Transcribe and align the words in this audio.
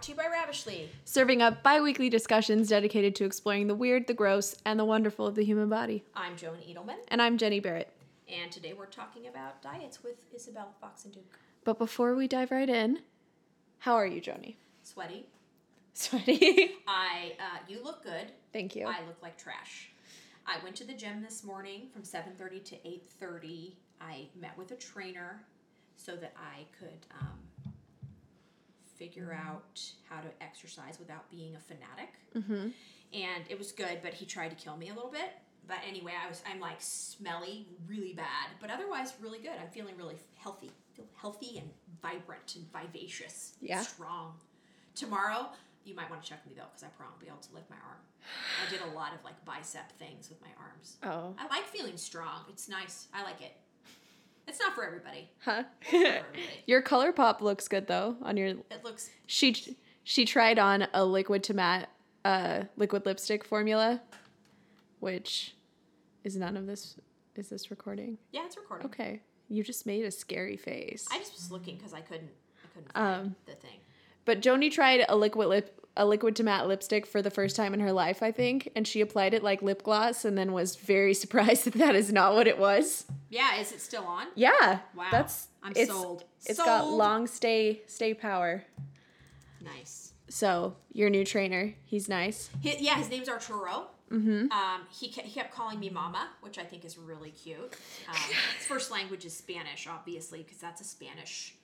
brought 0.00 0.06
to 0.06 0.12
you 0.12 0.16
by 0.16 0.34
Ravishly. 0.34 0.88
Serving 1.04 1.42
up 1.42 1.62
bi 1.62 1.78
weekly 1.78 2.08
discussions 2.08 2.70
dedicated 2.70 3.14
to 3.16 3.26
exploring 3.26 3.66
the 3.66 3.74
weird, 3.74 4.06
the 4.06 4.14
gross, 4.14 4.56
and 4.64 4.80
the 4.80 4.84
wonderful 4.86 5.26
of 5.26 5.34
the 5.34 5.44
human 5.44 5.68
body. 5.68 6.04
I'm 6.14 6.36
Joni 6.36 6.74
Edelman, 6.74 6.96
And 7.08 7.20
I'm 7.20 7.36
Jenni 7.36 7.62
Berrett. 7.62 7.88
and 8.26 8.50
today 8.50 8.72
we're 8.72 8.86
talking 8.86 9.26
about 9.26 9.60
diets 9.60 10.02
with 10.02 10.24
Isabel 10.34 10.72
Foxen 10.80 11.10
Duke. 11.10 11.38
But 11.64 11.76
before 11.78 12.14
we 12.14 12.26
dive 12.28 12.50
right 12.50 12.68
in, 12.70 13.00
how 13.80 13.92
are 13.92 14.06
you, 14.06 14.22
Joni? 14.22 14.54
Sweaty. 14.82 15.26
Sweaty. 15.92 16.76
I, 16.88 17.34
uh, 17.38 17.58
you 17.68 17.84
look 17.84 18.02
good. 18.02 18.32
Thank 18.54 18.74
you. 18.74 18.86
I 18.86 19.00
look 19.06 19.20
like 19.20 19.36
trash. 19.36 19.90
I 20.46 20.56
went 20.64 20.76
to 20.76 20.84
the 20.84 20.94
gym 20.94 21.20
this 21.20 21.44
morning 21.44 21.88
from 21.92 22.04
7:30 22.04 22.64
to 22.64 22.76
8:30. 23.22 23.74
I 24.00 24.28
met 24.40 24.56
with 24.56 24.70
a 24.70 24.76
trainer 24.76 25.42
so 25.98 26.16
that 26.16 26.32
I 26.38 26.64
could 26.78 27.06
um, 27.20 27.36
figure 29.00 29.32
out 29.32 29.80
how 30.08 30.20
to 30.20 30.28
exercise 30.42 30.98
without 30.98 31.28
being 31.30 31.56
a 31.56 31.58
fanatic. 31.58 32.12
mm-hmm. 32.36 32.68
And 33.12 33.44
it 33.48 33.58
was 33.58 33.72
good, 33.72 33.98
but 34.02 34.12
he 34.14 34.24
tried 34.26 34.50
to 34.50 34.54
kill 34.62 34.76
me 34.76 34.90
a 34.90 34.94
little 34.94 35.10
bit. 35.10 35.30
But 35.66 35.78
anyway, 35.88 36.12
I 36.24 36.28
was 36.28 36.42
I'm 36.50 36.60
like 36.60 36.76
smelly, 36.80 37.66
really 37.88 38.12
bad, 38.12 38.46
but 38.60 38.70
otherwise 38.70 39.14
really 39.20 39.38
good. 39.38 39.56
I'm 39.60 39.70
feeling 39.70 39.96
really 39.96 40.16
healthy, 40.36 40.70
feel 40.94 41.06
healthy 41.20 41.58
and 41.58 41.68
vibrant 42.02 42.54
and 42.56 42.66
vivacious, 42.72 43.54
and 43.60 43.70
Yeah. 43.70 43.82
strong. 43.82 44.34
Tomorrow, 44.94 45.46
you 45.84 45.94
might 45.94 46.10
want 46.10 46.22
to 46.22 46.28
check 46.28 46.44
me 46.46 46.52
though, 46.56 46.64
because 46.70 46.84
I 46.84 46.88
probably 46.88 47.10
won't 47.12 47.20
be 47.20 47.26
able 47.28 47.38
to 47.48 47.54
lift 47.54 47.70
my 47.70 47.76
arm. 47.88 47.98
I 48.66 48.70
did 48.70 48.80
a 48.82 48.94
lot 48.94 49.14
of 49.14 49.24
like 49.24 49.42
bicep 49.44 49.90
things 49.98 50.28
with 50.28 50.40
my 50.42 50.52
arms. 50.60 50.98
Oh. 51.02 51.34
I 51.38 51.46
like 51.48 51.64
feeling 51.66 51.96
strong. 51.96 52.44
It's 52.48 52.68
nice. 52.68 53.08
I 53.14 53.22
like 53.22 53.40
it. 53.40 53.56
It's 54.48 54.58
not 54.58 54.74
for 54.74 54.84
everybody. 54.84 55.30
Huh? 55.44 55.64
For 55.88 55.96
everybody. 55.96 56.42
your 56.66 56.82
color 56.82 57.12
pop 57.12 57.40
looks 57.40 57.68
good 57.68 57.86
though 57.86 58.16
on 58.22 58.36
your 58.36 58.48
It 58.48 58.82
looks 58.84 59.10
she 59.26 59.76
she 60.04 60.24
tried 60.24 60.58
on 60.58 60.86
a 60.92 61.04
liquid 61.04 61.42
to 61.44 61.54
matte 61.54 61.88
uh 62.24 62.64
liquid 62.76 63.06
lipstick 63.06 63.44
formula 63.44 64.00
which 64.98 65.54
is 66.24 66.36
none 66.36 66.56
of 66.56 66.66
this 66.66 66.96
is 67.36 67.48
this 67.48 67.70
recording 67.70 68.18
yeah, 68.32 68.44
it's 68.44 68.56
recording. 68.56 68.86
okay 68.86 69.20
you 69.48 69.62
just 69.64 69.86
made 69.86 70.04
a 70.04 70.10
scary 70.10 70.56
face 70.56 71.06
I 71.10 71.18
just 71.18 71.32
was 71.32 71.50
looking 71.50 71.76
because 71.76 71.94
I 71.94 72.00
couldn't 72.00 72.30
I 72.64 72.68
couldn't 72.74 72.92
find 72.92 73.20
Um, 73.26 73.36
the 73.46 73.52
thing. 73.54 73.78
but 74.24 74.40
joni 74.42 74.70
tried 74.70 75.04
a 75.08 75.16
liquid 75.16 75.48
lip 75.48 75.79
a 75.96 76.06
liquid 76.06 76.36
to 76.36 76.42
matte 76.44 76.66
lipstick 76.68 77.04
for 77.06 77.20
the 77.20 77.30
first 77.30 77.56
time 77.56 77.74
in 77.74 77.80
her 77.80 77.92
life 77.92 78.22
i 78.22 78.30
think 78.30 78.70
and 78.76 78.86
she 78.86 79.00
applied 79.00 79.34
it 79.34 79.42
like 79.42 79.60
lip 79.62 79.82
gloss 79.82 80.24
and 80.24 80.38
then 80.38 80.52
was 80.52 80.76
very 80.76 81.12
surprised 81.22 81.64
that 81.64 81.74
that 81.74 81.94
is 81.94 82.12
not 82.12 82.34
what 82.34 82.46
it 82.46 82.58
was 82.58 83.04
Yeah, 83.28 83.56
is 83.60 83.72
it 83.72 83.80
still 83.80 84.04
on? 84.04 84.26
yeah 84.34 84.80
Wow. 84.96 85.08
that's 85.10 85.48
I'm 85.62 85.72
it's, 85.76 85.90
sold. 85.90 86.24
It's 86.46 86.58
got 86.58 86.88
long 86.90 87.26
stay 87.26 87.82
stay 87.86 88.14
power 88.14 88.64
Nice. 89.62 90.12
so 90.28 90.76
your 90.92 91.10
new 91.10 91.24
trainer 91.24 91.74
he's 91.84 92.08
nice 92.08 92.50
Hi 92.64 92.76
yeah, 92.78 92.94
his 92.96 93.10
name's 93.10 93.28
Arturo. 93.28 93.88
mm-hmm 94.10 94.50
Um, 94.52 94.80
he, 94.90 95.08
ke- 95.08 95.22
he 95.24 95.32
kept 95.32 95.54
calling 95.54 95.78
me 95.78 95.90
mama, 95.90 96.28
which 96.40 96.58
I 96.58 96.64
think 96.64 96.84
is 96.84 96.96
really 96.98 97.30
cute. 97.30 97.74
Um, 98.08 98.14
his 98.58 98.66
first 98.66 98.90
language 98.90 99.24
is 99.24 99.36
Spanish, 99.36 99.86
obviously, 99.86 100.42
because 100.42 100.58
that's 100.58 100.80
a 100.80 100.84
Spanish. 100.84 101.54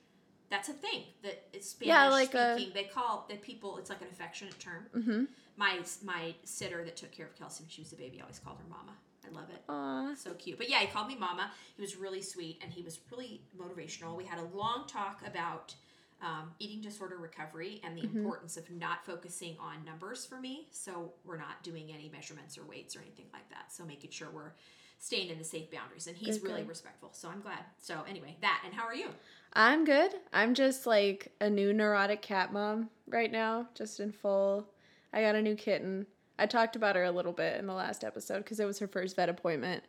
That's 0.50 0.68
a 0.68 0.72
thing 0.72 1.02
that 1.22 1.44
it's 1.52 1.70
Spanish 1.70 1.88
Yeah, 1.88 2.08
like 2.08 2.34
a- 2.34 2.54
speaking. 2.56 2.74
they 2.74 2.84
call 2.84 3.26
the 3.28 3.36
people. 3.36 3.78
It's 3.78 3.90
like 3.90 4.00
an 4.02 4.08
affectionate 4.12 4.58
term. 4.60 4.86
mm-hmm 4.96 5.24
My 5.56 5.80
my 6.04 6.34
sitter 6.44 6.84
that 6.84 6.96
took 6.96 7.12
care 7.12 7.26
of 7.26 7.34
Kelsey 7.36 7.64
when 7.64 7.70
she 7.70 7.80
was 7.82 7.92
a 7.92 7.96
baby 7.96 8.20
always 8.20 8.38
called 8.38 8.58
her 8.58 8.68
mama. 8.68 8.92
I 9.26 9.30
love 9.34 9.50
it. 9.50 9.62
Aw. 9.68 10.14
So 10.14 10.34
cute. 10.34 10.56
But 10.58 10.68
yeah, 10.70 10.78
he 10.78 10.86
called 10.86 11.08
me 11.08 11.16
mama. 11.18 11.50
He 11.74 11.82
was 11.82 11.96
really 11.96 12.22
sweet 12.22 12.60
and 12.62 12.72
he 12.72 12.82
was 12.82 13.00
really 13.10 13.40
motivational. 13.58 14.16
We 14.16 14.24
had 14.24 14.38
a 14.38 14.44
long 14.56 14.84
talk 14.86 15.20
about 15.26 15.74
um, 16.22 16.52
eating 16.60 16.80
disorder 16.80 17.16
recovery 17.18 17.80
and 17.84 17.98
the 17.98 18.02
importance 18.04 18.56
of 18.56 18.70
not 18.70 19.04
focusing 19.04 19.56
on 19.58 19.84
numbers 19.84 20.24
for 20.24 20.40
me. 20.40 20.68
So 20.70 21.12
we're 21.24 21.36
not 21.38 21.62
doing 21.64 21.90
any 21.92 22.08
measurements 22.08 22.56
or 22.56 22.62
weights 22.64 22.94
or 22.96 23.00
anything 23.00 23.26
like 23.32 23.48
that. 23.50 23.72
So 23.72 23.84
making 23.84 24.12
sure 24.12 24.28
we're 24.32 24.52
staying 24.98 25.28
in 25.28 25.38
the 25.38 25.44
safe 25.44 25.70
boundaries. 25.70 26.06
And 26.06 26.16
he's 26.16 26.38
Good, 26.38 26.48
really 26.48 26.60
good. 26.62 26.68
respectful. 26.70 27.10
So 27.12 27.28
I'm 27.28 27.40
glad. 27.40 27.64
So 27.78 28.02
anyway, 28.08 28.36
that. 28.42 28.62
And 28.64 28.72
how 28.72 28.84
are 28.86 28.94
you? 28.94 29.08
I'm 29.52 29.84
good. 29.84 30.12
I'm 30.32 30.54
just 30.54 30.86
like 30.86 31.32
a 31.40 31.48
new 31.48 31.72
neurotic 31.72 32.22
cat 32.22 32.52
mom 32.52 32.90
right 33.08 33.30
now, 33.32 33.68
just 33.74 34.00
in 34.00 34.12
full. 34.12 34.66
I 35.12 35.22
got 35.22 35.34
a 35.34 35.42
new 35.42 35.54
kitten. 35.54 36.06
I 36.38 36.46
talked 36.46 36.76
about 36.76 36.96
her 36.96 37.04
a 37.04 37.10
little 37.10 37.32
bit 37.32 37.58
in 37.58 37.66
the 37.66 37.72
last 37.72 38.04
episode 38.04 38.38
because 38.38 38.60
it 38.60 38.66
was 38.66 38.78
her 38.80 38.86
first 38.88 39.16
vet 39.16 39.28
appointment, 39.30 39.82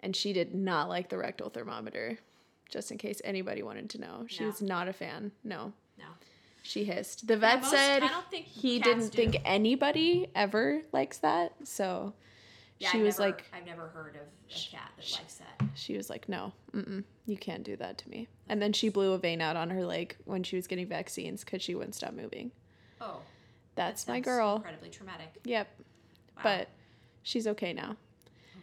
and 0.00 0.14
she 0.14 0.32
did 0.34 0.54
not 0.54 0.88
like 0.90 1.08
the 1.08 1.16
rectal 1.16 1.48
thermometer. 1.48 2.18
Just 2.68 2.90
in 2.90 2.98
case 2.98 3.22
anybody 3.24 3.62
wanted 3.62 3.88
to 3.90 3.98
know, 4.00 4.26
she 4.28 4.40
No. 4.42 4.46
was 4.50 4.60
not 4.60 4.88
a 4.88 4.92
fan. 4.92 5.32
No, 5.42 5.72
No. 5.98 6.04
she 6.62 6.84
hissed. 6.84 7.26
The 7.26 7.38
vet 7.38 7.62
most- 7.62 7.70
said 7.70 8.02
I 8.02 8.08
don't 8.08 8.30
think 8.30 8.44
he 8.44 8.78
didn't 8.78 9.08
do. 9.08 9.16
think 9.16 9.36
anybody 9.46 10.28
ever 10.34 10.82
likes 10.92 11.16
that. 11.18 11.54
So 11.66 12.12
Yeah, 12.80 12.90
she 12.90 12.98
I've 12.98 13.04
was 13.04 13.18
never- 13.18 13.30
like, 13.32 13.44
I've 13.52 13.66
never 13.66 13.88
heard 13.88 14.16
of 14.16 14.22
a 14.22 14.52
cat 14.76 14.90
that 14.96 15.12
likes 15.12 15.34
that. 15.34 15.62
she 15.74 15.96
was 15.96 16.08
like, 16.08 16.28
no, 16.28 16.52
mm-mm, 16.72 17.02
you 17.26 17.36
can't 17.36 17.64
do 17.64 17.76
that 17.76 17.98
to 17.98 18.08
me. 18.08 18.28
And 18.48 18.62
then 18.62 18.72
she 18.72 18.88
blew 18.88 19.12
a 19.12 19.18
vein 19.18 19.40
out 19.40 19.56
on 19.56 19.70
her 19.70 19.84
leg 19.84 20.16
when 20.26 20.42
she 20.44 20.54
was 20.56 20.66
getting 20.68 20.86
vaccines 20.86 21.44
because 21.44 21.60
she 21.62 21.74
wouldn't 21.74 21.94
stop 21.96 22.12
moving. 22.12 22.52
Oh, 23.00 23.18
That's 23.74 24.04
that 24.04 24.12
my 24.12 24.20
girl. 24.20 24.56
Incredibly 24.56 24.90
traumatic. 24.90 25.34
Yep. 25.44 25.68
Wow. 26.36 26.42
But 26.44 26.68
she's 27.24 27.46
okay 27.48 27.72
now. 27.72 27.96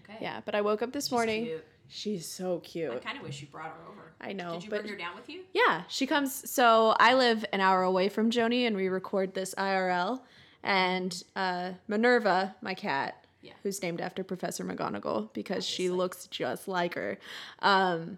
okay. 0.03 0.18
Yeah. 0.22 0.42
But 0.46 0.56
I 0.56 0.62
woke 0.62 0.82
up 0.82 0.92
this 0.94 1.06
She's 1.06 1.12
morning. 1.12 1.46
cute. 1.46 1.66
She's 1.88 2.26
so 2.28 2.59
cute. 2.59 2.92
I 2.94 2.97
kind 2.97 3.18
of 3.18 3.24
wish 3.24 3.42
you 3.42 3.47
brought 3.47 3.68
her 3.68 3.92
over. 3.92 4.14
I 4.22 4.32
know, 4.34 4.53
Did 4.53 4.64
you 4.64 4.70
but- 4.70 4.80
bring 4.82 4.92
her 4.94 4.97
down 4.97 5.16
with 5.16 5.30
you? 5.30 5.42
Yeah, 5.53 5.84
she 5.88 6.08
comes. 6.08 6.50
So 6.50 6.96
I 7.00 7.14
live 7.16 7.46
an 7.53 7.59
hour 7.62 7.84
away 7.84 8.09
from 8.09 8.32
Joni, 8.32 8.66
and 8.66 8.76
we 8.76 8.88
record 8.88 9.34
this 9.34 9.53
IRL. 9.56 10.22
And 10.64 11.22
uh, 11.36 11.72
Minerva, 11.88 12.56
my 12.62 12.74
cat, 12.74 13.25
Yeah. 13.45 13.53
who's 13.61 13.81
named 13.83 14.01
after 14.01 14.23
Professor 14.23 14.63
McGonagall 14.63 15.31
because 15.33 15.63
she 15.66 15.89
looks 15.89 16.25
just 16.28 16.67
like 16.67 16.95
her. 16.95 17.19
Um, 17.59 18.17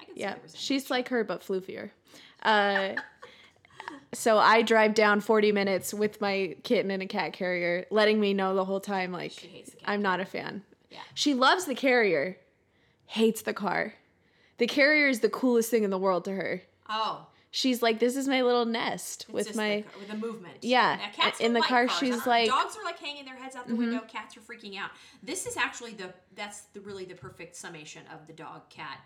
I 0.00 0.04
yeah, 0.14 0.34
she's 0.52 0.90
like 0.90 1.08
her 1.08 1.22
but 1.22 1.42
floofier. 1.42 1.90
Uh, 2.42 2.94
so 4.12 4.38
I 4.38 4.62
drive 4.62 4.94
down 4.94 5.20
40 5.20 5.52
minutes 5.52 5.94
with 5.94 6.20
my 6.20 6.56
kitten 6.64 6.90
in 6.90 7.00
a 7.02 7.06
cat 7.06 7.32
carrier, 7.32 7.86
letting 7.90 8.20
me 8.20 8.34
know 8.34 8.54
the 8.54 8.64
whole 8.64 8.80
time 8.80 9.12
like 9.12 9.30
She 9.30 9.46
hates 9.46 9.70
the 9.70 9.76
cat 9.76 9.88
I'm 9.88 10.02
not 10.02 10.18
a 10.20 10.24
fan. 10.24 10.62
Yeah. 10.90 10.98
She 11.14 11.34
loves 11.34 11.66
the 11.66 11.74
carrier, 11.74 12.38
hates 13.06 13.42
the 13.42 13.54
car. 13.54 13.94
The 14.58 14.66
carrier 14.66 15.08
is 15.08 15.20
the 15.20 15.28
coolest 15.28 15.70
thing 15.70 15.84
in 15.84 15.90
the 15.90 15.98
world 15.98 16.24
to 16.24 16.32
her. 16.32 16.62
Oh, 16.88 17.26
She's 17.56 17.82
like, 17.82 18.00
this 18.00 18.16
is 18.16 18.26
my 18.26 18.42
little 18.42 18.64
nest 18.64 19.26
it's 19.28 19.32
with 19.32 19.54
my. 19.56 19.76
the, 19.76 19.82
car- 19.82 19.92
with 20.00 20.08
the 20.08 20.16
movement. 20.16 20.56
Yeah, 20.62 20.96
Now, 21.00 21.08
cats 21.14 21.38
in 21.38 21.52
the 21.52 21.60
car, 21.60 21.86
cars. 21.86 21.96
she's 22.00 22.16
don't- 22.16 22.26
like- 22.26 22.48
Mm-hmm. 22.50 22.58
dogs 22.64 22.76
are 22.76 22.82
like 22.84 22.98
hanging 22.98 23.24
their 23.24 23.36
heads 23.36 23.54
out 23.54 23.68
the 23.68 23.76
window. 23.76 24.00
Cats 24.08 24.36
are 24.36 24.40
freaking 24.40 24.76
out. 24.76 24.90
This 25.22 25.46
is 25.46 25.56
actually 25.56 25.92
the 25.92 26.12
that's 26.34 26.62
the 26.72 26.80
really 26.80 27.04
the 27.04 27.14
perfect 27.14 27.54
summation 27.54 28.02
of 28.12 28.26
the 28.26 28.32
dog 28.32 28.68
cat 28.70 28.98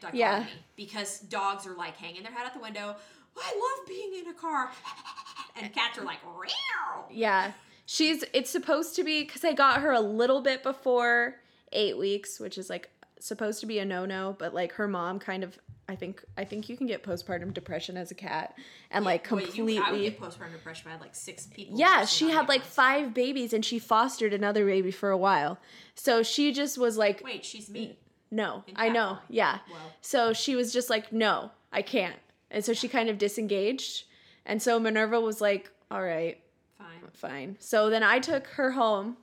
dichotomy 0.00 0.18
Yeah. 0.20 0.46
because 0.74 1.20
dogs 1.20 1.66
are 1.66 1.74
like 1.74 1.96
hanging 1.98 2.22
their 2.22 2.32
head 2.32 2.46
out 2.46 2.54
the 2.54 2.60
window. 2.60 2.96
I 3.36 3.76
love 3.78 3.86
being 3.86 4.14
in 4.20 4.28
a 4.28 4.34
car, 4.34 4.70
and 5.56 5.70
cats 5.74 5.98
are 5.98 6.04
like, 6.04 6.22
Reow. 6.24 7.04
Yeah, 7.10 7.52
she's. 7.84 8.24
It's 8.32 8.48
supposed 8.50 8.96
to 8.96 9.04
be 9.04 9.22
because 9.24 9.44
I 9.44 9.52
got 9.52 9.82
her 9.82 9.92
a 9.92 10.00
little 10.00 10.40
bit 10.40 10.62
before 10.62 11.36
eight 11.72 11.98
weeks, 11.98 12.40
which 12.40 12.56
is 12.56 12.70
like 12.70 12.88
supposed 13.26 13.60
to 13.60 13.66
be 13.66 13.78
a 13.78 13.84
no 13.84 14.04
no, 14.06 14.36
but 14.38 14.54
like 14.54 14.72
her 14.72 14.88
mom 14.88 15.18
kind 15.18 15.44
of. 15.44 15.58
I 15.88 15.96
think 15.96 16.24
I 16.38 16.44
think 16.44 16.68
you 16.68 16.76
can 16.76 16.86
get 16.86 17.02
postpartum 17.02 17.52
depression 17.52 17.96
as 17.96 18.10
a 18.12 18.14
cat 18.14 18.56
and 18.92 19.04
like 19.04 19.28
Wait, 19.30 19.46
completely. 19.52 19.74
you, 19.74 19.82
I 19.82 19.90
would 19.90 20.00
get 20.00 20.18
postpartum 20.20 20.52
depression. 20.52 20.88
I 20.88 20.92
had 20.92 21.00
like 21.00 21.14
six 21.14 21.46
people. 21.46 21.76
Yeah, 21.78 22.04
she 22.04 22.30
had 22.30 22.48
like 22.48 22.60
once. 22.62 22.72
five 22.72 23.12
babies 23.12 23.52
and 23.52 23.64
she 23.64 23.78
fostered 23.80 24.32
another 24.32 24.64
baby 24.64 24.92
for 24.92 25.10
a 25.10 25.18
while. 25.18 25.58
So 25.96 26.22
she 26.22 26.52
just 26.52 26.78
was 26.78 26.96
like, 26.96 27.20
Wait, 27.24 27.44
she's 27.44 27.68
me. 27.68 27.98
no, 28.30 28.62
I 28.76 28.88
know. 28.90 29.06
form. 29.08 29.18
Yeah. 29.28 29.58
Wow. 29.70 29.76
So 30.00 30.32
she 30.32 30.54
was 30.54 30.72
just 30.72 30.88
like, 30.88 31.12
no, 31.12 31.50
I 31.72 31.82
can't. 31.82 32.16
And 32.50 32.64
so 32.64 32.72
she 32.72 32.86
kind 32.88 33.10
of 33.10 33.18
disengaged. 33.18 34.04
And 34.46 34.62
so 34.62 34.78
Minerva 34.78 35.20
was 35.20 35.40
like, 35.40 35.68
all 35.90 36.02
right, 36.02 36.40
Fine. 36.78 36.86
fine. 37.12 37.56
So 37.58 37.90
then 37.90 38.04
I 38.04 38.20
took 38.20 38.46
her 38.46 38.70
home 38.70 39.16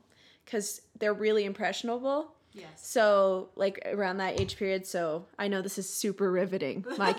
because 0.45 0.81
they're 0.99 1.13
really 1.13 1.45
impressionable. 1.45 2.33
Yes. 2.53 2.67
So 2.87 3.49
like 3.55 3.79
around 3.85 4.17
that 4.17 4.39
age 4.39 4.57
period. 4.57 4.85
So 4.87 5.25
I 5.37 5.47
know 5.47 5.61
this 5.61 5.77
is 5.77 5.87
super 5.89 6.31
riveting. 6.31 6.85
My 6.97 7.15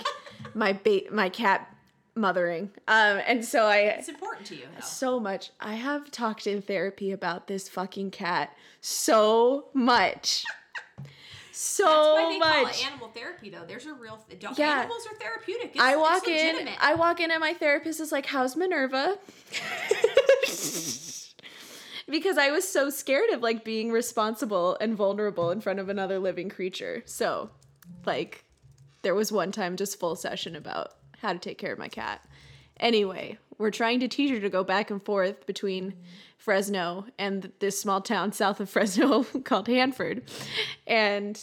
my 0.55 0.73
ba- 0.73 1.11
my 1.13 1.29
cat 1.29 1.75
mothering. 2.17 2.71
Um, 2.89 3.21
and 3.27 3.45
so 3.45 3.67
I 3.67 3.77
It's 3.79 4.09
important 4.09 4.47
to 4.49 4.57
you. 4.57 4.65
Though. 4.75 4.81
so 4.85 5.21
much. 5.21 5.51
I 5.61 5.75
have 5.75 6.11
talked 6.11 6.47
in 6.47 6.61
therapy 6.63 7.13
about 7.13 7.47
this 7.47 7.69
fucking 7.69 8.11
cat 8.11 8.55
so 8.81 9.67
much. 9.75 10.45
So 11.53 11.85
That's 11.85 11.97
why 11.97 12.33
they 12.33 12.39
call 12.39 12.63
much. 12.63 12.81
it 12.81 12.87
animal 12.87 13.09
therapy, 13.09 13.51
though. 13.51 13.65
There's 13.67 13.85
a 13.85 13.93
real 13.93 14.19
th- 14.31 14.43
Yeah. 14.57 14.81
animals 14.81 15.07
are 15.11 15.17
therapeutic. 15.17 15.73
It's, 15.75 15.81
I 15.81 15.97
walk 15.97 16.27
in. 16.27 16.69
I 16.81 16.95
walk 16.95 17.21
in, 17.21 17.31
and 17.31 17.41
my 17.41 17.53
therapist 17.53 18.01
is 18.01 18.13
like, 18.13 18.25
"How's 18.25 18.57
Minerva?" 18.57 19.19
because 22.11 22.39
I 22.39 22.51
was 22.51 22.67
so 22.67 22.91
scared 22.91 23.31
of 23.31 23.43
like 23.43 23.65
being 23.65 23.91
responsible 23.91 24.77
and 24.81 24.97
vulnerable 24.97 25.51
in 25.51 25.61
front 25.61 25.79
of 25.79 25.89
another 25.89 26.19
living 26.19 26.49
creature. 26.49 27.03
So, 27.07 27.51
like, 28.05 28.45
there 29.03 29.15
was 29.15 29.33
one 29.33 29.53
time 29.53 29.77
just 29.77 29.99
full 29.99 30.17
session 30.17 30.57
about 30.57 30.95
how 31.19 31.33
to 31.33 31.39
take 31.39 31.59
care 31.59 31.73
of 31.73 31.79
my 31.79 31.89
cat. 31.89 32.25
Anyway, 32.79 33.39
we're 33.59 33.71
trying 33.71 34.01
to 34.01 34.09
teach 34.09 34.31
her 34.31 34.41
to 34.41 34.49
go 34.49 34.65
back 34.65 34.91
and 34.91 35.05
forth 35.05 35.47
between 35.47 35.95
Fresno 36.39 37.05
and 37.19 37.53
this 37.59 37.79
small 37.79 38.01
town 38.01 38.33
south 38.33 38.61
of 38.61 38.71
Fresno 38.71 39.25
called 39.45 39.69
Hanford. 39.69 40.23
And 40.87 41.41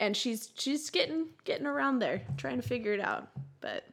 and 0.00 0.16
she's 0.16 0.50
she's 0.56 0.90
getting 0.90 1.28
getting 1.44 1.66
around 1.66 2.00
there, 2.00 2.22
trying 2.36 2.60
to 2.60 2.66
figure 2.66 2.92
it 2.92 3.00
out. 3.00 3.28
But 3.60 3.84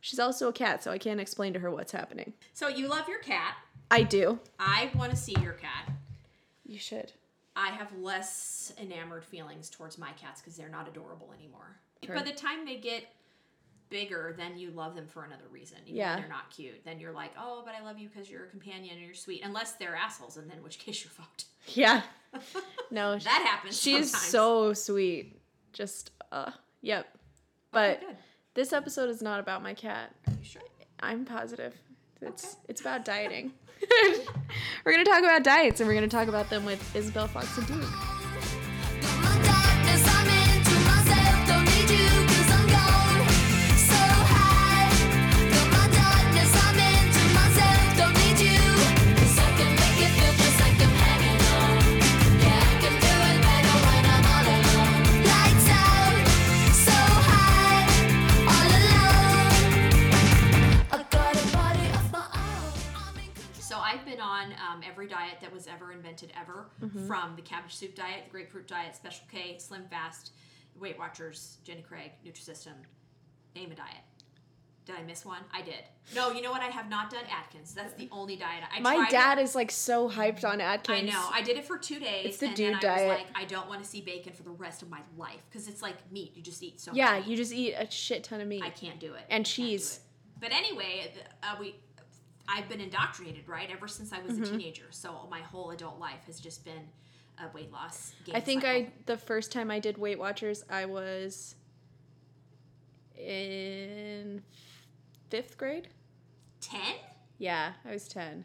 she's 0.00 0.18
also 0.18 0.48
a 0.48 0.52
cat, 0.52 0.82
so 0.82 0.90
I 0.90 0.98
can't 0.98 1.20
explain 1.20 1.52
to 1.54 1.60
her 1.60 1.70
what's 1.70 1.92
happening. 1.92 2.34
So 2.52 2.68
you 2.68 2.88
love 2.88 3.08
your 3.08 3.20
cat. 3.20 3.54
I 3.94 4.02
do. 4.02 4.38
I 4.58 4.90
want 4.96 5.10
to 5.10 5.16
see 5.16 5.34
your 5.40 5.52
cat. 5.54 5.90
You 6.66 6.78
should. 6.78 7.12
I 7.56 7.68
have 7.68 7.96
less 7.98 8.72
enamored 8.80 9.24
feelings 9.24 9.70
towards 9.70 9.98
my 9.98 10.10
cats 10.12 10.40
because 10.40 10.56
they're 10.56 10.68
not 10.68 10.88
adorable 10.88 11.32
anymore. 11.38 11.76
Sure. 12.04 12.16
By 12.16 12.22
the 12.22 12.32
time 12.32 12.64
they 12.64 12.76
get 12.76 13.04
bigger, 13.90 14.34
then 14.36 14.58
you 14.58 14.70
love 14.72 14.96
them 14.96 15.06
for 15.06 15.24
another 15.24 15.44
reason. 15.52 15.78
Even 15.84 15.94
Yeah. 15.96 16.16
they're 16.16 16.28
not 16.28 16.50
cute. 16.50 16.84
Then 16.84 16.98
you're 16.98 17.12
like, 17.12 17.30
oh, 17.38 17.62
but 17.64 17.74
I 17.74 17.84
love 17.84 17.98
you 17.98 18.08
because 18.08 18.28
you're 18.28 18.44
a 18.46 18.48
companion 18.48 18.96
and 18.96 19.04
you're 19.06 19.14
sweet. 19.14 19.42
Unless 19.44 19.74
they're 19.74 19.94
assholes, 19.94 20.36
and 20.36 20.50
then 20.50 20.56
in 20.58 20.64
which 20.64 20.78
case 20.80 21.04
you're 21.04 21.12
fucked. 21.12 21.44
Yeah. 21.68 22.02
No, 22.90 23.16
That 23.18 23.46
happens. 23.48 23.80
she's 23.80 24.10
sometimes. 24.10 24.30
so 24.30 24.72
sweet. 24.72 25.40
Just 25.72 26.10
uh 26.32 26.50
yep. 26.80 27.06
But 27.70 28.02
Okay, 28.02 28.16
this 28.54 28.72
episode 28.72 29.08
is 29.10 29.22
not 29.22 29.38
about 29.40 29.62
my 29.62 29.74
cat. 29.74 30.12
Are 30.26 30.32
you 30.32 30.44
sure? 30.44 30.62
I'm 31.00 31.24
positive. 31.24 31.74
It's 32.26 32.44
Okay. 32.44 32.54
it's 32.68 32.80
about 32.80 33.04
dieting. 33.04 33.52
we're 34.84 34.92
gonna 34.92 35.04
talk 35.04 35.20
about 35.20 35.42
diets 35.44 35.80
and 35.80 35.88
we're 35.88 35.94
gonna 35.94 36.08
talk 36.08 36.28
about 36.28 36.48
them 36.50 36.64
with 36.64 36.94
Isabel 36.96 37.28
Foxen 37.28 37.64
Duke. 37.66 38.13
Diet 65.24 65.38
that 65.40 65.52
was 65.52 65.66
ever 65.66 65.92
invented 65.92 66.32
ever, 66.40 66.66
Mm-hmm. 66.82 67.06
from 67.06 67.34
the 67.36 67.42
cabbage 67.42 67.74
soup 67.74 67.94
diet, 67.94 68.24
the 68.26 68.30
grapefruit 68.30 68.66
diet, 68.66 68.94
Special 68.96 69.24
K, 69.30 69.56
Slim 69.58 69.84
Fast, 69.90 70.32
Weight 70.78 70.98
Watchers, 70.98 71.58
Jenny 71.64 71.82
Craig, 71.82 72.12
Nutrisystem. 72.26 72.72
Name 73.54 73.70
a 73.72 73.74
diet. 73.74 74.02
Did 74.86 74.96
I 74.96 75.02
miss 75.02 75.24
one? 75.24 75.40
I 75.50 75.62
did. 75.62 75.76
No, 76.14 76.30
you 76.32 76.42
know 76.42 76.50
what? 76.50 76.60
I 76.60 76.66
have 76.66 76.90
not 76.90 77.08
done 77.08 77.24
Atkins. 77.34 77.72
That's 77.72 77.94
the 77.94 78.06
only 78.12 78.36
diet 78.36 78.64
I 78.70 78.80
My 78.80 79.08
dad 79.08 79.38
is 79.38 79.54
like 79.54 79.70
so 79.70 80.10
hyped 80.10 80.44
on 80.44 80.60
Atkins. 80.60 80.98
I 80.98 81.00
know. 81.06 81.28
I 81.32 81.40
did 81.40 81.56
it 81.56 81.64
for 81.64 81.78
two 81.78 81.98
days. 81.98 82.26
It's 82.26 82.36
the 82.38 82.48
and 82.48 82.54
dude 82.56 82.66
then 82.66 82.74
I 82.76 82.80
diet. 82.80 83.08
was 83.08 83.18
like, 83.18 83.26
I 83.34 83.44
don't 83.46 83.66
want 83.68 83.82
to 83.82 83.88
see 83.88 84.02
bacon 84.02 84.34
for 84.34 84.42
the 84.42 84.50
rest 84.50 84.82
of 84.82 84.90
my 84.90 85.00
life 85.16 85.40
because 85.50 85.68
it's 85.68 85.80
like 85.80 85.96
meat. 86.12 86.32
You 86.34 86.42
just 86.42 86.62
eat 86.62 86.80
so 86.80 86.90
much 86.90 86.98
yeah, 86.98 87.16
you 87.16 87.34
just 87.34 87.52
eat 87.54 87.72
a 87.72 87.90
shit 87.90 88.24
ton 88.24 88.42
of 88.42 88.48
meat. 88.48 88.62
I 88.62 88.68
can't 88.68 89.00
do 89.00 89.14
it. 89.14 89.22
And 89.30 89.40
I 89.40 89.44
cheese. 89.44 89.96
it. 89.96 90.00
But 90.42 90.52
anyway, 90.52 91.12
uh, 91.42 91.56
we, 91.58 91.76
I've 92.48 92.68
been 92.68 92.80
indoctrinated, 92.80 93.48
right, 93.48 93.68
ever 93.72 93.88
since 93.88 94.12
I 94.12 94.20
was 94.20 94.32
Mm-hmm. 94.34 94.42
a 94.44 94.46
teenager. 94.58 94.84
So 94.90 95.26
my 95.30 95.40
whole 95.40 95.70
adult 95.70 95.98
life 95.98 96.24
has 96.26 96.40
just 96.40 96.64
been 96.64 96.88
a 97.38 97.48
weight 97.54 97.72
loss. 97.72 98.12
I 98.32 98.40
think 98.40 98.62
cycle. 98.62 98.86
I 98.86 98.92
the 99.06 99.16
first 99.16 99.50
time 99.50 99.70
I 99.70 99.78
did 99.80 99.98
Weight 99.98 100.18
Watchers, 100.18 100.64
I 100.70 100.84
was 100.84 101.56
in 103.16 104.42
fifth 105.30 105.56
grade. 105.58 105.88
ten. 106.60 106.94
Yeah, 107.38 107.72
I 107.84 107.90
was 107.92 108.08
ten. 108.08 108.44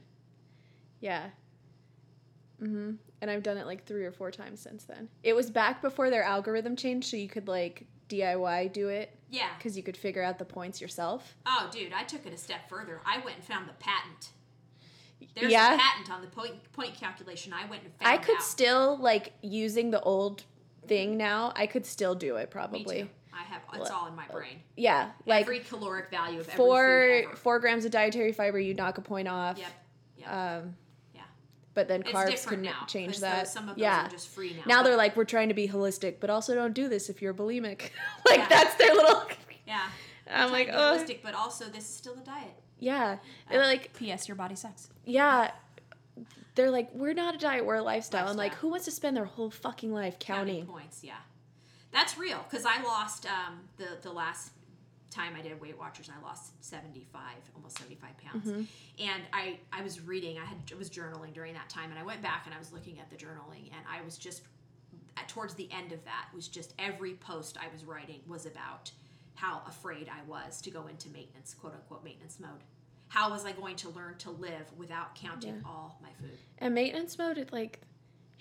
Yeah. 0.99 1.29
Mhm. 2.61 2.97
And 3.21 3.29
I've 3.31 3.43
done 3.43 3.57
it 3.57 3.65
like 3.65 3.85
three 3.85 4.05
or 4.05 4.11
four 4.11 4.31
times 4.31 4.59
since 4.59 4.83
then. 4.85 5.09
It 5.23 5.35
was 5.35 5.49
back 5.51 5.81
before 5.81 6.09
their 6.09 6.23
algorithm 6.23 6.75
changed, 6.75 7.09
so 7.09 7.17
you 7.17 7.27
could 7.29 7.47
like 7.47 7.85
DIY 8.09 8.71
do 8.73 8.89
it 8.89 9.15
Yeah. 9.29 9.49
because 9.57 9.77
you 9.77 9.83
could 9.83 9.95
figure 9.97 10.23
out 10.23 10.39
the 10.39 10.45
points 10.45 10.81
yourself. 10.81 11.35
Oh, 11.45 11.69
dude, 11.71 11.93
I 11.93 12.03
took 12.03 12.25
it 12.25 12.33
a 12.33 12.37
step 12.37 12.67
further. 12.69 13.01
I 13.05 13.17
went 13.19 13.37
and 13.37 13.43
found 13.45 13.67
the 13.69 13.73
patent. 13.73 14.29
There's 15.35 15.51
Yeah. 15.51 15.75
a 15.75 15.77
patent 15.77 16.09
on 16.11 16.21
the 16.21 16.27
point 16.27 16.71
point 16.73 16.95
calculation. 16.95 17.53
I 17.53 17.65
went 17.69 17.83
and 17.83 17.93
found 17.95 18.07
I 18.13 18.17
could 18.17 18.37
out. 18.37 18.41
still 18.43 18.97
like 18.97 19.33
using 19.41 19.91
the 19.91 19.99
old 20.01 20.43
thing 20.87 21.17
now. 21.17 21.51
I 21.55 21.67
could 21.67 21.85
still 21.85 22.15
do 22.15 22.37
it 22.37 22.41
Me 22.47 22.51
probably. 22.51 23.01
too. 23.03 23.09
I 23.33 23.43
have. 23.43 23.61
It's 23.73 23.89
all 23.91 24.07
in 24.07 24.15
my 24.15 24.25
brain. 24.27 24.61
Yeah, 24.75 25.11
like 25.25 25.43
every 25.43 25.59
caloric 25.59 26.09
value 26.09 26.39
of 26.39 26.47
every 26.47 26.57
four 26.57 27.23
four 27.35 27.59
grams 27.59 27.85
of 27.85 27.91
dietary 27.91 28.31
fiber, 28.31 28.59
you 28.59 28.73
knock 28.73 28.97
a 28.97 29.01
point 29.01 29.27
off. 29.27 29.57
Yep. 29.57 29.67
Yep. 30.17 30.29
Um. 30.33 30.75
But 31.79 31.87
then 31.87 32.01
It's 32.01 32.11
carbs 32.11 32.45
can 32.45 32.61
now. 32.61 32.83
change 32.87 33.13
'cause 33.13 33.21
that. 33.21 33.45
those- 33.45 33.53
some 33.53 33.69
of 33.69 33.75
those 33.77 33.81
yeah. 33.83 34.05
are 34.05 34.09
just 34.09 34.27
free 34.27 34.53
now. 34.53 34.63
now 34.65 34.83
they're 34.83 34.97
like, 34.97 35.15
we're 35.15 35.23
trying 35.23 35.47
to 35.47 35.53
be 35.53 35.65
holistic, 35.69 36.15
but 36.19 36.29
also 36.29 36.53
don't 36.53 36.73
do 36.73 36.89
this 36.89 37.09
if 37.09 37.21
you're 37.21 37.33
bulimic. 37.33 37.91
like 38.25 38.39
Yeah. 38.39 38.47
that's 38.49 38.75
their 38.75 38.93
little. 38.93 39.23
yeah. 39.67 39.87
I'm 40.29 40.49
Trying 40.49 40.51
like, 40.51 40.67
to 40.67 40.73
be 40.73 40.77
oh, 40.77 40.97
holistic, 40.97 41.19
but 41.23 41.33
also 41.35 41.65
this 41.69 41.85
is 41.85 41.95
still 41.95 42.15
a 42.15 42.25
diet. 42.25 42.53
yeah. 42.79 43.19
They're 43.49 43.63
like, 43.63 43.93
P.S. 43.93 44.27
Your 44.27 44.35
body 44.35 44.55
sucks. 44.55 44.89
yeah. 45.05 45.51
They're 46.55 46.71
like, 46.71 46.89
we're 46.93 47.13
not 47.13 47.35
a 47.35 47.37
diet, 47.37 47.65
we're 47.65 47.75
a 47.75 47.81
lifestyle. 47.81 48.27
I'm 48.27 48.35
like, 48.35 48.53
who 48.55 48.67
wants 48.67 48.83
to 48.85 48.91
spend 48.91 49.15
their 49.15 49.23
whole 49.25 49.49
fucking 49.49 49.93
life 49.93 50.19
counting? 50.19 50.65
points. 50.65 51.01
Yeah, 51.05 51.13
that's 51.93 52.17
real. 52.17 52.43
Because 52.49 52.65
I 52.65 52.81
lost 52.83 53.25
um, 53.25 53.61
the 53.77 53.87
the 54.01 54.11
last 54.11 54.51
time 55.09 55.33
I 55.37 55.41
did 55.41 55.59
Weight 55.59 55.77
Watchers, 55.77 56.07
and 56.07 56.17
I 56.19 56.25
lost 56.25 56.53
seventy 56.63 57.05
five, 57.11 57.37
almost 57.55 57.77
seventy 57.77 57.95
five 57.95 58.17
pounds. 58.17 58.47
Mm-hmm. 58.47 58.63
And 59.03 59.23
I 59.33 59.57
I 59.71 59.81
was 59.81 60.01
reading, 60.01 60.37
I 60.37 60.45
had 60.45 60.57
I 60.73 60.77
was 60.77 60.89
journaling 60.89 61.33
during 61.33 61.53
that 61.53 61.69
time, 61.69 61.89
and 61.89 61.99
I 61.99 62.03
went 62.03 62.21
back 62.21 62.43
and 62.45 62.53
I 62.53 62.59
was 62.59 62.71
looking 62.71 62.99
at 62.99 63.09
the 63.09 63.15
journaling, 63.15 63.71
and 63.75 63.83
I 63.91 64.01
was 64.03 64.17
just 64.17 64.43
at, 65.17 65.27
towards 65.27 65.53
the 65.55 65.69
end 65.71 65.91
of 65.91 66.03
that 66.05 66.27
was 66.35 66.47
just 66.47 66.73
every 66.79 67.13
post 67.15 67.57
I 67.59 67.71
was 67.73 67.83
writing 67.85 68.21
was 68.27 68.45
about 68.45 68.91
how 69.35 69.61
afraid 69.67 70.09
I 70.09 70.21
was 70.29 70.61
to 70.61 70.69
go 70.71 70.87
into 70.87 71.09
maintenance, 71.09 71.53
quote 71.53 71.73
unquote 71.73 72.03
maintenance 72.03 72.39
mode. 72.39 72.63
How 73.07 73.31
was 73.31 73.43
I 73.45 73.53
going 73.53 73.75
to 73.77 73.89
learn 73.89 74.15
to 74.19 74.29
live 74.31 74.71
without 74.77 75.15
counting 75.15 75.55
Yeah. 75.55 75.61
all 75.69 75.99
my 76.01 76.09
food? 76.21 76.37
And 76.59 76.75
maintenance 76.75 77.17
mode, 77.17 77.37
it 77.39 77.51
like, 77.51 77.79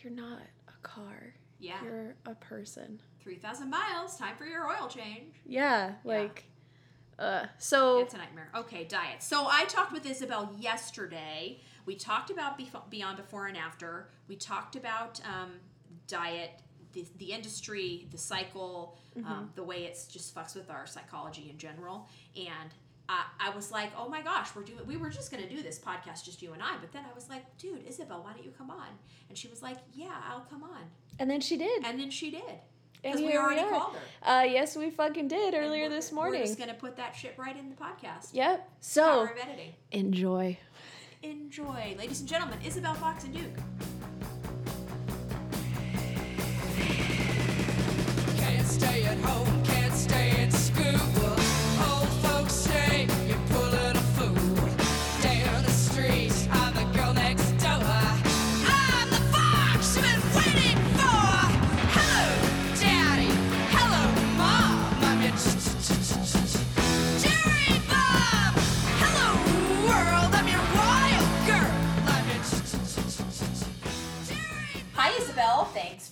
you're 0.00 0.12
not 0.12 0.40
a 0.68 0.72
car. 0.82 1.32
Yeah, 1.60 1.82
You're 1.82 2.14
a 2.26 2.34
person. 2.34 3.00
three 3.20 3.36
thousand 3.36 3.70
miles. 3.70 4.16
Time 4.18 4.36
for 4.36 4.44
your 4.44 4.66
oil 4.68 4.86
change. 4.88 5.34
Yeah, 5.46 5.94
like, 6.04 6.44
uh, 7.18 7.46
so 7.58 8.00
It's 8.00 8.14
a 8.14 8.18
nightmare. 8.18 8.50
Okay, 8.54 8.84
diet. 8.84 9.22
So 9.22 9.46
I 9.50 9.64
talked 9.64 9.92
with 9.92 10.06
Isabel 10.06 10.50
yesterday. 10.58 11.60
We 11.86 11.94
talked 11.94 12.30
about 12.30 12.58
bef- 12.58 12.90
beyond 12.90 13.16
before 13.16 13.46
and 13.46 13.56
after. 13.56 14.08
We 14.28 14.36
talked 14.36 14.76
about 14.76 15.20
um, 15.24 15.52
diet, 16.06 16.60
the, 16.92 17.06
the 17.18 17.32
industry, 17.32 18.06
the 18.10 18.18
cycle, 18.18 18.96
um, 19.24 19.50
the 19.56 19.62
way 19.64 19.84
it's 19.84 20.06
just 20.06 20.34
fucks 20.34 20.54
with 20.54 20.70
our 20.70 20.86
psychology 20.86 21.48
in 21.50 21.58
general. 21.58 22.08
And 22.36 22.70
I, 23.08 23.24
I 23.40 23.50
was 23.50 23.72
like, 23.72 23.90
oh 23.96 24.08
my 24.08 24.20
gosh, 24.22 24.50
we're 24.54 24.62
doing. 24.62 24.80
We 24.86 24.96
were 24.96 25.08
just 25.08 25.30
gonna 25.30 25.48
do 25.48 25.62
this 25.62 25.78
podcast, 25.78 26.24
just 26.24 26.42
you 26.42 26.52
and 26.52 26.62
I. 26.62 26.76
But 26.80 26.92
then 26.92 27.04
I 27.10 27.14
was 27.14 27.28
like, 27.30 27.44
dude, 27.56 27.86
Isabel, 27.86 28.22
why 28.22 28.32
don't 28.34 28.44
you 28.44 28.52
come 28.56 28.70
on? 28.70 28.86
And 29.30 29.36
she 29.36 29.48
was 29.48 29.62
like, 29.62 29.78
yeah, 29.94 30.14
I'll 30.30 30.46
come 30.50 30.62
on. 30.62 30.82
and 31.18 31.28
then 31.30 31.40
she 31.40 31.56
did. 31.56 31.84
And 31.84 31.98
then 31.98 32.10
she 32.10 32.30
did 32.30 32.58
because 33.02 33.20
we 33.20 33.28
here 33.28 33.40
already 33.40 33.60
are. 33.60 33.70
called 33.70 33.94
her. 33.94 34.30
Uh, 34.30 34.42
yes, 34.42 34.76
we 34.76 34.90
fucking 34.90 35.28
did 35.28 35.54
earlier 35.54 35.84
we're- 35.84 35.88
this 35.88 36.12
We're 36.12 36.30
just 36.46 36.58
gonna 36.58 36.74
put 36.74 36.96
that 36.96 37.14
shit 37.16 37.34
right 37.38 37.56
in 37.56 37.68
the 37.70 37.76
podcast. 37.76 38.28
Yep. 38.32 38.68
So 38.80 39.28
enjoy. 39.92 40.58
enjoy. 41.22 41.94
Ladies 41.98 42.20
and 42.20 42.28
gentlemen, 42.28 42.58
Isabel 42.64 42.94
Foxen 42.94 43.32
Duke. 43.32 43.44
Can't 48.38 48.66
stay 48.66 49.04
at 49.04 49.18
home, 49.18 49.62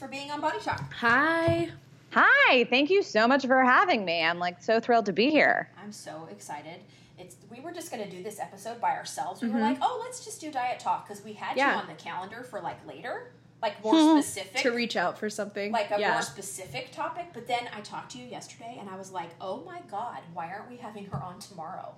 for 0.07 0.11
being 0.13 0.31
on 0.31 0.41
Body 0.41 0.61
Talk. 0.61 0.93
Hi. 0.95 1.69
Hi, 2.13 2.65
thank 2.71 2.91
you 2.91 3.03
so 3.03 3.27
much 3.27 3.45
for 3.45 3.63
having 3.65 4.05
me. 4.05 4.23
I'm 4.23 4.39
like 4.39 4.63
so 4.63 4.79
thrilled 4.79 5.07
to 5.07 5.13
be 5.13 5.31
here. 5.31 5.69
I'm 5.83 5.91
so 5.93 6.29
excited. 6.31 6.81
It's 7.19 7.37
we 7.51 7.61
were 7.61 7.73
just 7.73 7.91
gonna 7.91 8.09
do 8.09 8.23
this 8.23 8.39
episode 8.39 8.81
by 8.81 8.91
ourselves. 8.93 9.43
We 9.43 9.49
Mm-hmm. 9.49 9.57
were 9.57 9.63
like, 9.63 9.79
oh, 9.83 10.01
let's 10.05 10.25
just 10.25 10.41
do 10.41 10.51
diet 10.53 10.79
talk 10.79 11.09
because 11.09 11.25
we 11.25 11.33
had 11.33 11.57
Yeah. 11.57 11.75
you 11.75 11.81
on 11.81 11.87
the 11.89 11.95
calendar 11.95 12.45
for 12.45 12.61
like 12.61 12.87
later. 12.87 13.33
like 13.61 13.83
more 13.85 14.23
specific 14.23 14.63
to 14.63 14.71
reach 14.71 14.97
out 14.97 15.19
for 15.19 15.29
something. 15.29 15.73
like 15.73 15.91
a 15.91 15.99
yeah. 15.99 16.13
more 16.13 16.23
specific 16.23 16.93
topic. 16.93 17.27
But 17.35 17.49
then 17.49 17.69
I 17.77 17.81
talked 17.81 18.13
to 18.13 18.19
you 18.19 18.27
yesterday, 18.27 18.77
and 18.79 18.89
I 18.89 18.97
was 18.97 19.11
like, 19.11 19.31
"Oh 19.41 19.63
my 19.67 19.81
god, 19.91 20.21
why 20.35 20.47
aren't 20.53 20.71
we 20.71 20.77
having 20.77 21.07
her 21.07 21.21
on 21.21 21.41
tomorrow?" 21.41 21.95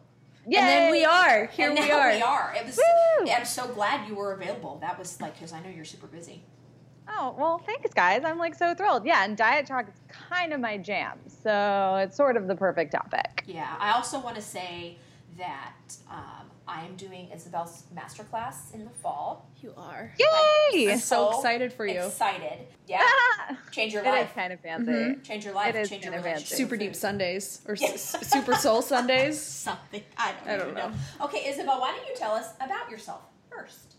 and 0.46 0.54
then 0.54 0.90
we 0.90 1.04
are. 1.04 1.44
Here 1.46 1.68
and 1.68 1.78
we 1.78 1.86
now 1.88 1.98
are. 1.98 2.10
We 2.12 2.22
are. 2.22 2.54
It 2.58 2.64
was. 2.64 2.78
Woo! 2.78 3.30
I'm 3.30 3.44
so 3.44 3.68
glad 3.68 4.08
you 4.08 4.14
were 4.14 4.32
available. 4.32 4.78
That 4.80 4.98
was 4.98 5.20
like 5.20 5.34
because 5.34 5.52
I 5.52 5.60
know 5.60 5.68
you're 5.68 5.84
super 5.84 6.06
busy. 6.06 6.42
Oh, 7.08 7.34
well, 7.38 7.58
thanks, 7.58 7.92
guys. 7.94 8.22
I'm 8.24 8.38
like 8.38 8.54
so 8.54 8.74
thrilled. 8.74 9.04
Yeah, 9.06 9.24
and 9.24 9.36
diet 9.36 9.66
talk 9.66 9.88
is 9.88 9.94
kind 10.30 10.52
of 10.52 10.60
my 10.60 10.76
jam. 10.76 11.18
So 11.42 11.96
it's 12.02 12.16
sort 12.16 12.36
of 12.36 12.46
the 12.46 12.54
perfect 12.54 12.92
topic. 12.92 13.44
Yeah. 13.46 13.74
I 13.80 13.92
also 13.92 14.20
want 14.20 14.36
to 14.36 14.42
say 14.42 14.98
that 15.38 15.72
um, 16.10 16.46
I 16.66 16.84
am 16.84 16.96
doing 16.96 17.30
Isabel's 17.34 17.84
masterclass 17.94 18.74
in 18.74 18.84
the 18.84 18.90
fall. 18.90 19.48
You 19.60 19.72
are. 19.76 20.12
Yay! 20.18 20.92
I'm 20.92 20.98
so 20.98 21.30
excited 21.30 21.72
for 21.72 21.86
you. 21.86 22.02
Excited. 22.04 22.58
Yeah. 22.86 23.00
Change 23.72 23.92
your 23.94 24.02
It 24.04 24.08
is 24.08 24.12
life. 24.12 24.34
kind 24.34 24.52
of 24.52 24.60
fancy. 24.60 24.92
Mm-hmm. 24.92 25.22
Change 25.22 25.44
your 25.44 25.54
life. 25.54 25.74
It 25.74 25.78
is 25.80 25.88
Change 25.90 26.04
your 26.04 26.12
kind 26.12 26.26
of 26.26 26.30
fancy. 26.32 26.54
Super 26.56 26.76
deep. 26.76 26.94
Sundays 26.94 27.62
or 27.66 27.74
Yeah. 27.74 27.96
Super 27.96 28.54
Soul 28.54 28.82
Sundays. 28.82 29.40
Something. 29.42 30.02
I 30.16 30.32
don't, 30.32 30.48
I 30.48 30.56
don't 30.56 30.68
even 30.70 30.74
know. 30.74 30.88
know. 30.90 31.24
Okay, 31.26 31.48
Isabel, 31.48 31.80
why 31.80 31.92
don't 31.96 32.06
you 32.06 32.14
tell 32.14 32.32
us 32.32 32.52
about 32.60 32.90
yourself 32.90 33.22
first? 33.50 33.94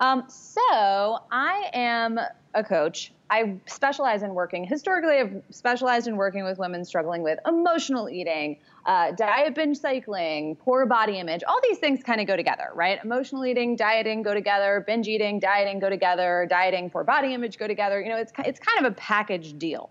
Um, 0.00 0.24
so 0.28 1.18
I 1.30 1.70
am 1.74 2.18
a 2.54 2.64
coach. 2.64 3.12
I 3.28 3.60
specialize 3.66 4.22
in 4.24 4.34
working. 4.34 4.64
Historically, 4.64 5.18
I've 5.18 5.42
specialized 5.50 6.08
in 6.08 6.16
working 6.16 6.42
with 6.42 6.58
women 6.58 6.84
struggling 6.84 7.22
with 7.22 7.38
emotional 7.46 8.08
eating, 8.08 8.58
uh, 8.86 9.12
diet 9.12 9.54
binge 9.54 9.78
cycling, 9.78 10.56
poor 10.56 10.84
body 10.84 11.18
image. 11.18 11.42
All 11.46 11.60
these 11.62 11.78
things 11.78 12.02
kind 12.02 12.20
of 12.20 12.26
go 12.26 12.34
together, 12.34 12.70
right? 12.74 12.98
Emotional 13.04 13.46
eating, 13.46 13.76
dieting 13.76 14.22
go 14.22 14.34
together. 14.34 14.82
Binge 14.84 15.06
eating, 15.06 15.38
dieting 15.38 15.78
go 15.78 15.88
together. 15.88 16.46
Dieting, 16.50 16.90
poor 16.90 17.04
body 17.04 17.34
image 17.34 17.56
go 17.56 17.68
together. 17.68 18.00
You 18.00 18.08
know, 18.08 18.16
it's 18.16 18.32
it's 18.44 18.58
kind 18.58 18.84
of 18.84 18.92
a 18.92 18.96
package 18.96 19.56
deal. 19.58 19.90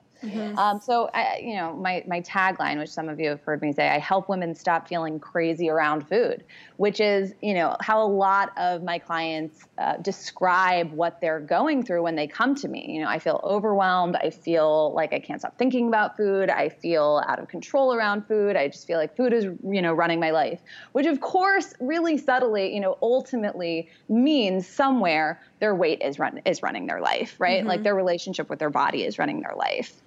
Um, 0.58 0.82
so, 0.82 1.10
I, 1.14 1.40
you 1.42 1.56
know, 1.56 1.76
my, 1.76 2.04
my 2.08 2.22
tagline, 2.22 2.78
which 2.78 2.90
some 2.90 3.10
of 3.10 3.20
you 3.20 3.30
have 3.30 3.42
heard 3.42 3.62
me 3.62 3.72
say, 3.72 3.90
I 3.90 4.00
help 4.00 4.28
women 4.28 4.54
stop 4.56 4.88
feeling 4.88 5.20
crazy 5.20 5.70
around 5.70 6.08
food, 6.08 6.44
which 6.78 7.00
is, 7.00 7.34
you 7.42 7.54
know, 7.54 7.76
how 7.80 8.04
a 8.04 8.08
lot 8.08 8.52
of 8.58 8.84
my 8.84 9.00
clients 9.00 9.66
uh, 9.78 9.98
describe 9.98 10.92
what 10.92 11.22
they're 11.22 11.40
going 11.40 11.84
through 11.84 12.04
when 12.04 12.16
they 12.16 12.28
come 12.28 12.56
to 12.56 12.68
me. 12.68 12.86
You 12.90 13.02
know, 13.02 13.08
I 13.08 13.20
feel 13.20 13.40
overwhelmed. 13.44 14.16
I 14.16 14.30
feel 14.30 14.94
like 14.94 15.14
I 15.14 15.20
can't 15.20 15.40
stop 15.40 15.58
thinking 15.58 15.88
about 15.88 16.18
food. 16.18 16.50
I 16.50 16.70
feel 16.70 17.24
out 17.28 17.40
of 17.40 17.48
control 17.48 17.94
around 17.94 18.28
food. 18.28 18.56
I 18.56 18.68
just 18.68 18.86
feel 18.88 18.98
like 18.98 19.16
food 19.16 19.34
is, 19.34 19.46
you 19.46 19.82
know, 19.82 19.94
running 19.94 20.20
my 20.20 20.32
life, 20.32 20.62
which 20.92 21.06
of 21.06 21.22
course, 21.22 21.74
really 21.80 22.18
subtly, 22.18 22.74
you 22.74 22.82
know, 22.82 22.98
ultimately 23.02 23.90
means 24.10 24.68
somewhere 24.68 25.42
their 25.60 25.76
weight 25.76 26.02
is 26.02 26.20
run 26.20 26.42
is 26.46 26.62
running 26.64 26.88
their 26.88 27.02
life, 27.02 27.36
right? 27.40 27.66
Like 27.66 27.84
their 27.84 27.96
relationship 27.96 28.50
with 28.50 28.60
their 28.60 28.70
body 28.70 29.04
is 29.04 29.18
running 29.20 29.42
their 29.42 29.56
life. 29.56 30.02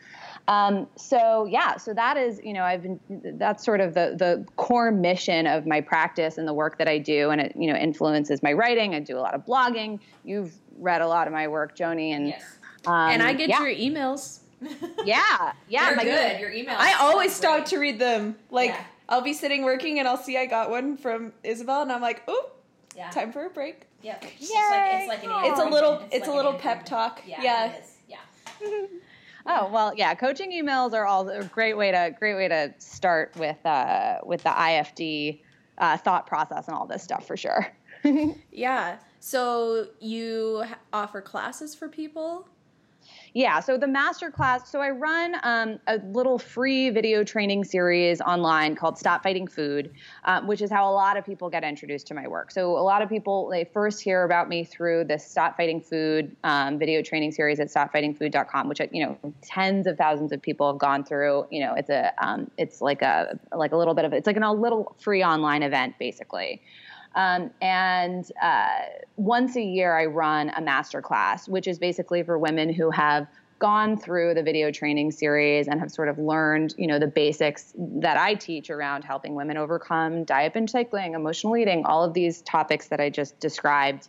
Um, 0.49 0.89
so 0.97 1.45
yeah, 1.45 1.77
so 1.77 1.95
that 1.95 2.17
is, 2.17 2.41
you 2.43 2.53
know, 2.53 2.65
I've 2.65 2.83
been, 2.83 3.01
that's 3.39 3.65
sort 3.65 3.81
of 3.81 3.95
the, 3.95 4.15
the 4.19 4.45
core 4.57 4.91
mission 4.91 5.47
of 5.47 5.67
my 5.67 5.81
practice 5.81 6.37
and 6.39 6.47
the 6.49 6.53
work 6.55 6.79
that 6.79 6.89
I 6.89 6.99
do. 6.99 7.31
And 7.31 7.41
it, 7.41 7.53
you 7.57 7.73
know, 7.73 7.79
influences 7.79 8.43
my 8.43 8.53
writing. 8.53 8.95
I 8.95 9.01
do 9.01 9.17
a 9.17 9.21
lot 9.21 9.35
of 9.35 9.47
blogging. 9.47 10.01
You've 10.25 10.53
read 10.79 11.01
a 11.01 11.07
lot 11.07 11.27
of 11.27 11.33
my 11.33 11.47
work, 11.49 11.77
Joni. 11.77 12.11
And, 12.11 12.29
Yes. 12.29 12.43
um, 12.87 12.95
and 13.11 13.23
I 13.23 13.33
get 13.35 13.49
yeah, 13.49 13.65
your 13.65 13.75
emails. 13.75 14.41
yeah, 15.05 15.53
yeah. 15.69 15.87
They're 15.89 15.97
my 15.97 16.05
good. 16.05 16.41
Your 16.41 16.51
email. 16.51 16.77
I 16.79 16.95
always 17.01 17.33
stop 17.33 17.65
to 17.67 17.79
read 17.79 17.99
them. 17.99 18.37
Like 18.51 18.71
Yeah. 18.71 18.85
I'll 19.09 19.23
be 19.23 19.35
sitting 19.35 19.63
working 19.65 19.99
and 19.99 20.09
I'll 20.09 20.17
see 20.17 20.37
I 20.39 20.47
got 20.47 20.71
one 20.71 20.97
from 20.97 21.33
Isabel 21.45 21.83
and 21.83 21.93
I'm 21.93 22.01
like, 22.01 22.29
"Ooh, 22.29 22.45
Yeah. 22.97 23.11
time 23.11 23.33
for 23.33 23.47
a 23.47 23.51
break." 23.51 23.87
Yeah. 24.03 24.17
It's 24.23 24.51
Yay. 24.51 24.57
like 24.71 25.01
it's 25.01 25.09
like 25.09 25.25
an 25.25 25.31
Aw. 25.31 25.51
It's 25.51 25.61
a 25.61 25.65
little 25.65 26.03
it's, 26.11 26.27
like 26.27 26.35
a 26.35 26.37
little 26.37 26.55
pep 26.55 26.85
talk. 26.85 27.21
Yeah. 27.27 27.73
Yeah. 28.09 28.19
Oh 29.47 29.71
well, 29.73 29.93
yeah. 29.97 30.15
Coaching 30.15 30.53
emails 30.53 30.93
are 30.93 31.05
all 31.05 31.29
a 31.29 31.45
great 31.45 31.77
way 31.77 31.91
to 31.91 32.15
great 32.19 32.35
way 32.35 32.49
to 32.49 32.75
start 32.79 33.35
with 33.37 33.65
uh, 33.65 34.19
with 34.25 34.43
the 34.43 34.51
IFD 34.51 35.41
uh, 35.79 35.97
thought 35.97 36.27
process 36.27 36.69
and 36.69 36.77
all 36.77 36.87
this 36.87 37.03
stuff 37.03 37.27
for 37.27 37.37
sure. 37.37 37.67
Yeah. 38.51 38.97
So 39.21 39.87
you 40.01 40.65
offer 40.93 41.21
classes 41.21 41.77
for 41.77 41.89
people? 41.89 42.49
Yeah, 43.35 43.61
so 43.61 43.79
the 43.79 43.87
master 43.87 44.31
class, 44.31 44.71
so 44.71 44.81
I 44.81 44.91
run 44.91 45.37
um, 45.43 45.79
a 45.87 45.97
little 46.13 46.39
free 46.39 46.91
video 46.91 47.25
training 47.25 47.65
series 47.65 48.21
online 48.21 48.75
called 48.75 48.99
Stop 48.99 49.23
Fighting 49.23 49.47
Food, 49.47 49.95
um, 50.25 50.47
which 50.47 50.61
is 50.61 50.71
how 50.71 50.91
a 50.91 50.93
lot 50.93 51.17
of 51.17 51.25
people 51.25 51.49
get 51.49 51.65
introduced 51.65 52.07
to 52.09 52.15
my 52.15 52.29
work. 52.29 52.51
So 52.51 52.77
a 52.77 52.85
lot 52.85 53.01
of 53.01 53.09
people, 53.09 53.49
they 53.49 53.65
first 53.65 54.03
hear 54.03 54.25
about 54.25 54.51
me 54.51 54.65
through 54.65 55.05
the 55.05 55.19
Stop 55.19 55.57
Fighting 55.57 55.81
Food 55.81 56.37
um, 56.45 56.79
video 56.79 57.01
training 57.01 57.33
series 57.33 57.59
at 57.59 57.69
stopfightingfood.com, 57.69 58.69
which, 58.69 58.81
you 58.93 59.07
know, 59.07 59.19
tens 59.41 59.87
of 59.87 59.97
thousands 59.97 60.33
of 60.33 60.43
people 60.43 60.71
have 60.71 60.79
gone 60.79 61.03
through. 61.03 61.47
You 61.51 61.65
know, 61.65 61.75
it's 61.75 61.89
a, 61.89 62.13
um, 62.23 62.51
it's 62.59 62.83
like 62.83 63.01
a, 63.01 63.39
like 63.57 63.73
a 63.73 63.79
little 63.79 63.95
bit 63.95 64.05
of, 64.05 64.13
it's 64.13 64.27
like 64.27 64.37
an, 64.37 64.43
a 64.43 64.53
little 64.53 64.95
free 64.99 65.25
online 65.25 65.63
event, 65.63 65.95
basically. 65.99 66.61
Um, 67.15 67.51
and 67.61 68.31
uh, 68.43 68.81
once 69.17 69.57
a 69.57 69.63
year, 69.63 69.97
I 69.99 70.07
run 70.07 70.51
a 70.57 70.61
master 70.61 71.03
class, 71.03 71.49
which 71.49 71.67
is 71.67 71.79
basically 71.79 72.23
for 72.23 72.39
women 72.39 72.73
who 72.73 72.91
have 72.91 73.27
gone 73.59 73.97
through 73.97 74.35
the 74.35 74.43
video 74.43 74.73
training 74.73 75.13
series 75.13 75.69
and 75.69 75.79
have 75.79 75.91
sort 75.93 76.09
of 76.09 76.19
learned, 76.19 76.75
you 76.77 76.87
know, 76.89 76.99
the 76.99 77.07
basics 77.07 77.73
that 77.77 78.17
I 78.17 78.35
teach 78.35 78.71
around 78.71 79.05
helping 79.05 79.37
women 79.37 79.57
overcome 79.57 80.25
diet 80.25 80.55
binge 80.55 80.71
cycling, 80.71 81.15
emotional 81.15 81.57
eating, 81.57 81.85
all 81.85 82.03
of 82.03 82.13
these 82.13 82.43
topics 82.43 82.89
that 82.89 82.99
I 82.99 83.09
just 83.09 83.39
described. 83.39 84.09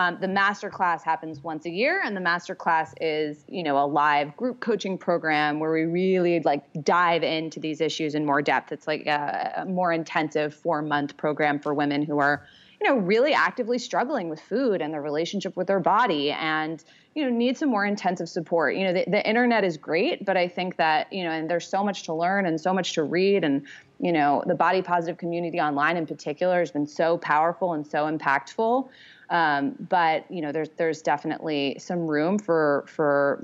Um, 0.00 0.16
the 0.18 0.28
master 0.28 0.70
class 0.70 1.04
happens 1.04 1.42
once 1.42 1.66
a 1.66 1.70
year, 1.70 2.00
and 2.02 2.16
the 2.16 2.22
master 2.22 2.54
class 2.54 2.94
is, 3.02 3.44
you 3.48 3.62
know, 3.62 3.76
a 3.76 3.84
live 3.84 4.34
group 4.34 4.60
coaching 4.60 4.96
program 4.96 5.60
where 5.60 5.70
we 5.70 5.82
really 5.82 6.40
like 6.40 6.64
dive 6.82 7.22
into 7.22 7.60
these 7.60 7.82
issues 7.82 8.14
in 8.14 8.24
more 8.24 8.40
depth. 8.40 8.72
It's 8.72 8.86
like 8.86 9.04
a, 9.06 9.52
a 9.58 9.64
more 9.66 9.92
intensive 9.92 10.54
four 10.54 10.80
month 10.80 11.18
program 11.18 11.60
for 11.60 11.74
women 11.74 12.00
who 12.02 12.18
are, 12.18 12.46
you 12.80 12.88
know, 12.88 12.96
really 12.96 13.34
actively 13.34 13.78
struggling 13.78 14.30
with 14.30 14.40
food 14.40 14.80
and 14.80 14.94
their 14.94 15.02
relationship 15.02 15.54
with 15.54 15.66
their 15.66 15.80
body 15.80 16.30
and, 16.30 16.82
you 17.14 17.22
know, 17.22 17.30
need 17.30 17.58
some 17.58 17.68
more 17.68 17.84
intensive 17.84 18.30
support. 18.30 18.76
You 18.76 18.84
know, 18.84 18.94
the, 18.94 19.04
the 19.06 19.28
internet 19.28 19.64
is 19.64 19.76
great, 19.76 20.24
but 20.24 20.34
I 20.34 20.48
think 20.48 20.76
that, 20.76 21.12
you 21.12 21.24
know, 21.24 21.30
and 21.30 21.50
there's 21.50 21.66
so 21.66 21.84
much 21.84 22.04
to 22.04 22.14
learn 22.14 22.46
and 22.46 22.58
so 22.58 22.72
much 22.72 22.94
to 22.94 23.02
read. 23.02 23.44
And, 23.44 23.66
you 23.98 24.12
know, 24.12 24.42
the 24.46 24.54
body 24.54 24.80
positive 24.80 25.18
community 25.18 25.60
online 25.60 25.98
in 25.98 26.06
particular 26.06 26.60
has 26.60 26.70
been 26.70 26.86
so 26.86 27.18
powerful 27.18 27.74
and 27.74 27.86
so 27.86 28.10
impactful. 28.10 28.88
Um, 29.30 29.76
but, 29.88 30.30
you 30.30 30.42
know, 30.42 30.52
there's, 30.52 30.70
there's 30.70 31.02
definitely 31.02 31.76
some 31.78 32.06
room 32.06 32.38
for, 32.38 32.84
for 32.88 33.40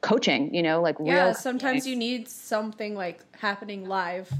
coaching, 0.00 0.54
you 0.54 0.62
know, 0.62 0.80
like 0.80 0.96
Yeah, 0.98 1.26
real. 1.26 1.34
sometimes 1.34 1.86
you 1.86 1.96
need 1.96 2.28
something 2.28 2.94
like 2.94 3.20
happening 3.36 3.86
live. 3.86 4.32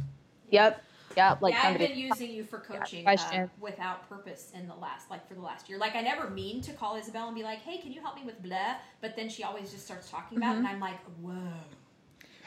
Yep. 0.51 0.83
Yep. 1.17 1.43
Like 1.43 1.55
yeah, 1.55 1.71
I've 1.71 1.79
been 1.79 1.97
using 1.99 2.31
you 2.31 2.45
for 2.45 2.59
coaching 2.59 3.07
uh, 3.07 3.49
without 3.61 4.09
purpose 4.09 4.53
in 4.55 4.69
the 4.69 4.75
last, 4.75 5.11
like 5.11 5.27
for 5.27 5.35
the 5.35 5.41
last 5.41 5.69
year. 5.69 5.77
Like 5.79 5.97
I 5.97 6.01
never 6.01 6.31
mean 6.31 6.61
to 6.63 6.73
call 6.73 6.97
Isabel 6.97 7.27
and 7.27 7.35
be 7.35 7.43
like, 7.43 7.59
"Hey, 7.59 7.79
can 7.79 7.93
you 7.93 8.01
help 8.01 8.15
me 8.15 8.23
with 8.25 8.41
blah?" 8.43 8.77
But 9.01 9.17
then 9.17 9.29
she 9.29 9.43
always 9.43 9.73
just 9.73 9.85
starts 9.85 10.11
talking 10.11 10.39
about, 10.39 10.55
it, 10.55 10.59
and 10.59 10.69
I'm 10.69 10.81
like, 10.81 11.01
"Whoa." 11.21 11.35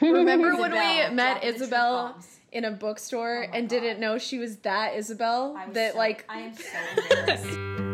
Remember 0.00 0.56
when 0.56 0.70
we 0.72 1.14
met 1.14 1.14
dropping 1.14 1.14
the 1.14 1.58
truth 1.58 1.62
Isabel 1.62 2.16
in 2.52 2.64
a 2.64 2.70
bookstore 2.70 3.46
Oh 3.48 3.52
and 3.52 3.68
God. 3.68 3.80
didn't 3.80 4.00
know 4.00 4.16
she 4.16 4.38
was 4.38 4.56
that 4.58 4.94
Isabel? 4.94 5.54
I 5.58 5.66
was 5.66 5.74
that 5.74 5.92
so, 5.92 5.98
like 5.98 6.24
I 6.28 6.38
am 6.38 6.54
so 6.54 6.78
embarrassed. 6.96 7.88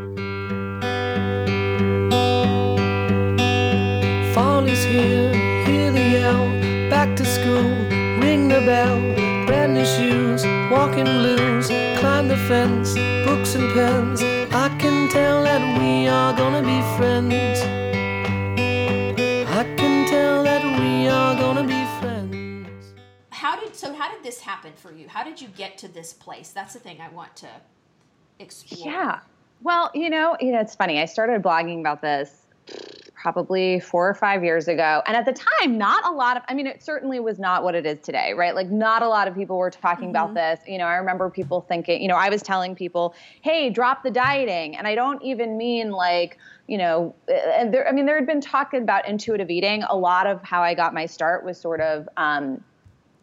Back 7.09 7.17
to 7.17 7.25
school, 7.25 7.63
ring 8.21 8.49
the 8.49 8.61
bell. 8.67 9.01
Brand 9.47 9.73
new 9.73 9.87
shoes, 9.87 10.45
walking 10.71 11.07
blues. 11.07 11.69
Climb 11.99 12.29
the 12.29 12.37
fence, 12.37 12.93
books 13.25 13.55
and 13.55 13.73
pens. 13.73 14.23
I 14.53 14.69
can 14.79 15.09
tell 15.09 15.43
that 15.43 15.81
we 15.81 16.07
are 16.07 16.35
gonna 16.37 16.61
be 16.61 16.83
friends. 16.99 17.61
I 19.49 19.65
can 19.79 20.07
tell 20.07 20.45
that 20.45 20.63
we 20.79 21.09
are 21.09 21.35
gonna 21.35 21.65
be 21.65 21.83
friends. 21.99 22.93
How 23.31 23.59
did 23.59 23.75
so? 23.75 23.95
How 23.95 24.13
did 24.13 24.23
this 24.23 24.41
happen 24.41 24.75
for 24.77 24.93
you? 24.93 25.09
How 25.09 25.25
did 25.25 25.41
you 25.41 25.49
get 25.49 25.79
to 25.79 25.89
this 25.89 26.13
place? 26.13 26.51
That's 26.51 26.75
the 26.75 26.81
thing 26.81 27.01
I 27.01 27.09
want 27.09 27.35
to 27.37 27.49
explore. 28.39 28.93
Yeah. 28.93 29.21
Well, 29.63 29.91
you 29.95 30.11
know, 30.11 30.37
you 30.41 30.53
know, 30.53 30.61
it's 30.61 30.75
funny. 30.75 31.01
I 31.01 31.07
started 31.07 31.43
blogging 31.43 31.81
about 31.81 32.03
this 32.03 32.38
probably 33.21 33.81
four 33.81 34.09
or 34.09 34.15
five 34.15 34.45
years 34.45 34.69
ago. 34.69 35.03
And 35.07 35.17
at 35.17 35.25
the 35.25 35.33
time, 35.33 35.77
not 35.77 36.07
a 36.07 36.13
lot 36.13 36.37
of, 36.37 36.45
I 36.49 36.55
mean, 36.55 36.67
it 36.67 36.83
certainly 36.83 37.19
was 37.19 37.39
not 37.39 37.65
what 37.65 37.75
it 37.75 37.85
is 37.85 37.99
today, 38.01 38.33
right? 38.33 38.55
Like, 38.55 38.71
not 38.71 39.03
a 39.03 39.09
lot 39.09 39.27
of 39.27 39.35
people 39.35 39.59
were 39.59 39.71
talking 39.71 40.11
about 40.11 40.35
this. 40.35 40.61
You 40.67 40.79
know, 40.79 40.85
I 40.85 40.95
remember 40.97 41.29
people 41.29 41.61
thinking, 41.63 42.01
you 42.01 42.09
know, 42.09 42.15
I 42.15 42.29
was 42.29 42.43
telling 42.43 42.75
people, 42.77 43.15
hey, 43.43 43.71
drop 43.71 44.03
the 44.03 44.11
dieting. 44.11 44.77
And 44.77 44.87
I 44.87 44.95
don't 44.95 45.23
even 45.23 45.57
mean 45.57 45.91
like, 45.91 46.39
you 46.69 46.79
know, 46.79 47.15
and 47.29 47.75
there, 47.75 47.89
I 47.89 47.93
mean, 47.93 48.07
there 48.07 48.17
had 48.17 48.27
been 48.27 48.41
talk 48.41 48.73
about 48.73 49.09
intuitive 49.09 49.51
eating. 49.51 49.83
A 49.89 49.97
lot 49.97 50.27
of 50.27 50.43
how 50.43 50.63
I 50.63 50.75
got 50.75 50.95
my 50.95 51.07
start 51.07 51.45
was 51.45 51.59
sort 51.59 51.81
of, 51.81 52.09
um, 52.17 52.63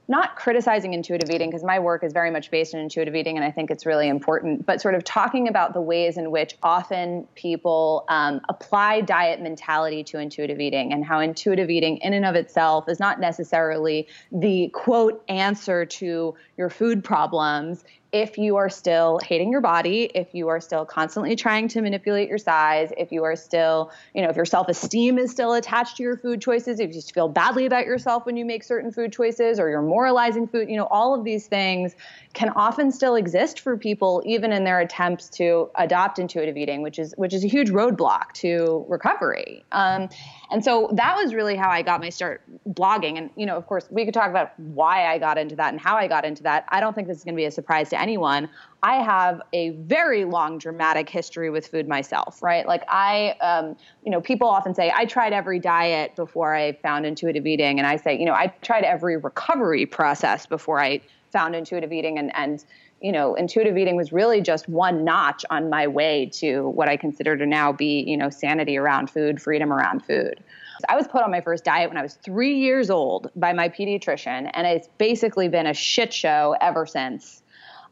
not 0.08 0.36
criticizing 0.36 0.94
intuitive 0.94 1.30
eating 1.30 1.50
because 1.50 1.64
my 1.64 1.80
work 1.80 2.04
is 2.04 2.14
very 2.14 2.30
much 2.30 2.52
based 2.52 2.76
on 2.76 2.82
intuitive 2.82 3.16
eating 3.16 3.38
and 3.38 3.46
I 3.46 3.52
think 3.52 3.72
it's 3.72 3.86
really 3.86 4.08
important, 4.08 4.66
but 4.66 4.82
sort 4.82 4.96
of 4.96 5.04
talking 5.04 5.48
about 5.48 5.74
the 5.74 5.82
ways 5.82 6.18
in 6.18 6.32
which 6.32 6.56
often 6.62 7.28
people 7.36 8.06
um, 8.10 8.42
apply 8.50 9.02
diet 9.02 9.42
mentality 9.42 10.04
to 10.06 10.20
intuitive 10.20 10.60
eating 10.60 10.94
and 10.94 11.04
how 11.04 11.20
intuitive 11.20 11.70
eating 11.70 11.98
in 11.98 12.14
and 12.14 12.26
of 12.26 12.36
itself 12.36 12.88
is 12.88 13.00
not 13.00 13.20
necessarily 13.20 14.08
the 14.32 14.70
quote 14.74 15.24
answer 15.28 15.86
to 15.86 16.36
your 16.58 16.70
food 16.70 17.04
problems 17.04 17.84
if 18.16 18.38
you 18.38 18.56
are 18.56 18.70
still 18.70 19.20
hating 19.26 19.52
your 19.52 19.60
body, 19.60 20.10
if 20.16 20.34
you 20.34 20.48
are 20.48 20.62
still 20.62 20.86
constantly 20.86 21.36
trying 21.36 21.68
to 21.68 21.82
manipulate 21.82 22.30
your 22.30 22.38
size, 22.38 22.94
if 22.98 23.12
you 23.12 23.26
are 23.26 23.36
still, 23.36 23.92
you 24.14 24.22
know, 24.22 24.30
if 24.30 24.38
your 24.38 24.46
self 24.46 24.70
esteem 24.70 25.20
is 25.20 25.32
still 25.32 25.54
attached 25.54 25.98
to 25.98 26.04
your 26.04 26.16
food 26.16 26.40
choices, 26.40 26.80
if 26.80 26.88
you 26.88 26.94
just 26.94 27.14
feel 27.14 27.28
badly 27.28 27.66
about 27.66 27.86
yourself 27.86 28.26
when 28.26 28.38
you 28.38 28.46
make 28.46 28.64
certain 28.64 28.90
food 28.90 29.12
choices 29.12 29.60
or 29.60 29.70
you're 29.70 29.82
moralizing 29.82 30.48
food, 30.48 30.70
you 30.70 30.78
know, 30.78 30.86
all 30.86 31.14
of 31.14 31.26
these 31.26 31.48
things 31.48 31.94
can 32.34 32.48
often 32.56 32.90
still 32.90 33.16
exist 33.16 33.60
for 33.60 33.76
people 33.76 34.24
even 34.26 34.54
in 34.54 34.64
their 34.64 34.80
attempts 34.80 35.28
to 35.28 35.70
adopt 35.76 36.18
intuitive 36.18 36.56
eating, 36.56 36.82
which 36.82 36.98
is 36.98 37.14
which 37.18 37.34
is 37.34 37.44
a 37.44 37.50
huge 37.50 37.70
roadblock 37.70 38.32
to 38.32 38.86
recovery. 38.88 39.66
Um, 39.74 40.08
and 40.52 40.64
so 40.64 40.90
that 40.94 41.16
was 41.16 41.34
really 41.34 41.56
how 41.56 41.70
I 41.70 41.82
got 41.82 42.00
my 42.00 42.10
start 42.10 42.42
blogging. 42.70 43.18
And 43.18 43.30
you 43.36 43.46
know, 43.46 43.56
of 43.56 43.68
course, 43.68 43.88
we 43.90 44.06
could 44.06 44.14
talk 44.14 44.30
about 44.30 44.58
why 44.60 45.08
I 45.12 45.18
got 45.18 45.38
into 45.38 45.56
that 45.56 45.72
and 45.74 45.80
how 45.80 45.96
I 45.96 46.08
got 46.08 46.26
into 46.26 46.44
that. 46.44 46.66
I 46.70 46.80
don't 46.80 46.94
think 46.94 47.08
this 47.08 47.18
is 47.18 47.24
going 47.24 47.36
to 47.36 47.38
be 47.38 47.46
a 47.46 47.52
surprise 47.52 47.90
to 47.90 48.00
anyone. 48.00 48.50
I 48.84 49.04
have 49.04 49.42
a 49.54 49.72
very 49.72 50.26
long 50.26 50.58
dramatic 50.58 51.10
history 51.10 51.50
with 51.50 51.68
food 51.68 51.88
myself, 51.88 52.44
right? 52.44 52.68
Like 52.68 52.84
I, 52.88 53.32
um, 53.42 53.76
you 54.04 54.12
know, 54.12 54.22
people 54.22 54.48
often 54.48 54.76
say 54.76 54.92
I 54.96 55.06
tried 55.06 55.34
every 55.34 55.60
diet 55.60 56.16
before 56.16 56.56
I 56.56 56.74
found 56.74 57.06
intuitive 57.06 57.48
eating, 57.48 57.80
and 57.80 57.88
I 57.88 57.96
say, 57.96 58.18
you 58.18 58.26
know, 58.26 58.34
I 58.34 58.48
tried 58.62 58.84
every 58.84 59.18
recovery 59.18 59.86
process 59.86 60.46
before 60.46 60.80
I 60.80 61.02
found 61.32 61.56
intuitive 61.56 61.92
eating, 61.92 62.18
and 62.18 62.36
and 62.36 62.64
you 63.06 63.12
know, 63.12 63.36
intuitive 63.36 63.78
eating 63.78 63.96
was 63.96 64.12
really 64.12 64.42
just 64.42 64.68
one 64.68 65.04
notch 65.04 65.46
on 65.52 65.70
my 65.70 65.86
way 65.86 66.26
to 66.34 66.68
what 66.70 66.90
I 66.90 66.98
consider 66.98 67.38
to 67.38 67.46
now 67.46 67.72
be, 67.72 68.04
you 68.08 68.18
know, 68.18 68.32
sanity 68.32 68.78
around 68.78 69.12
food, 69.12 69.40
freedom 69.40 69.72
around 69.72 70.04
food. 70.04 70.44
I 70.90 70.96
was 70.96 71.08
put 71.08 71.22
on 71.22 71.30
my 71.30 71.42
first 71.42 71.64
diet 71.64 71.88
when 71.88 71.98
I 71.98 72.02
was 72.02 72.16
three 72.16 72.56
years 72.56 72.90
old 72.90 73.30
by 73.36 73.54
my 73.54 73.70
pediatrician, 73.70 74.50
and 74.52 74.66
it's 74.66 74.90
basically 74.98 75.50
been 75.50 75.68
a 75.68 75.74
shit 75.76 76.12
show 76.14 76.56
ever 76.60 76.88
since. 76.88 77.44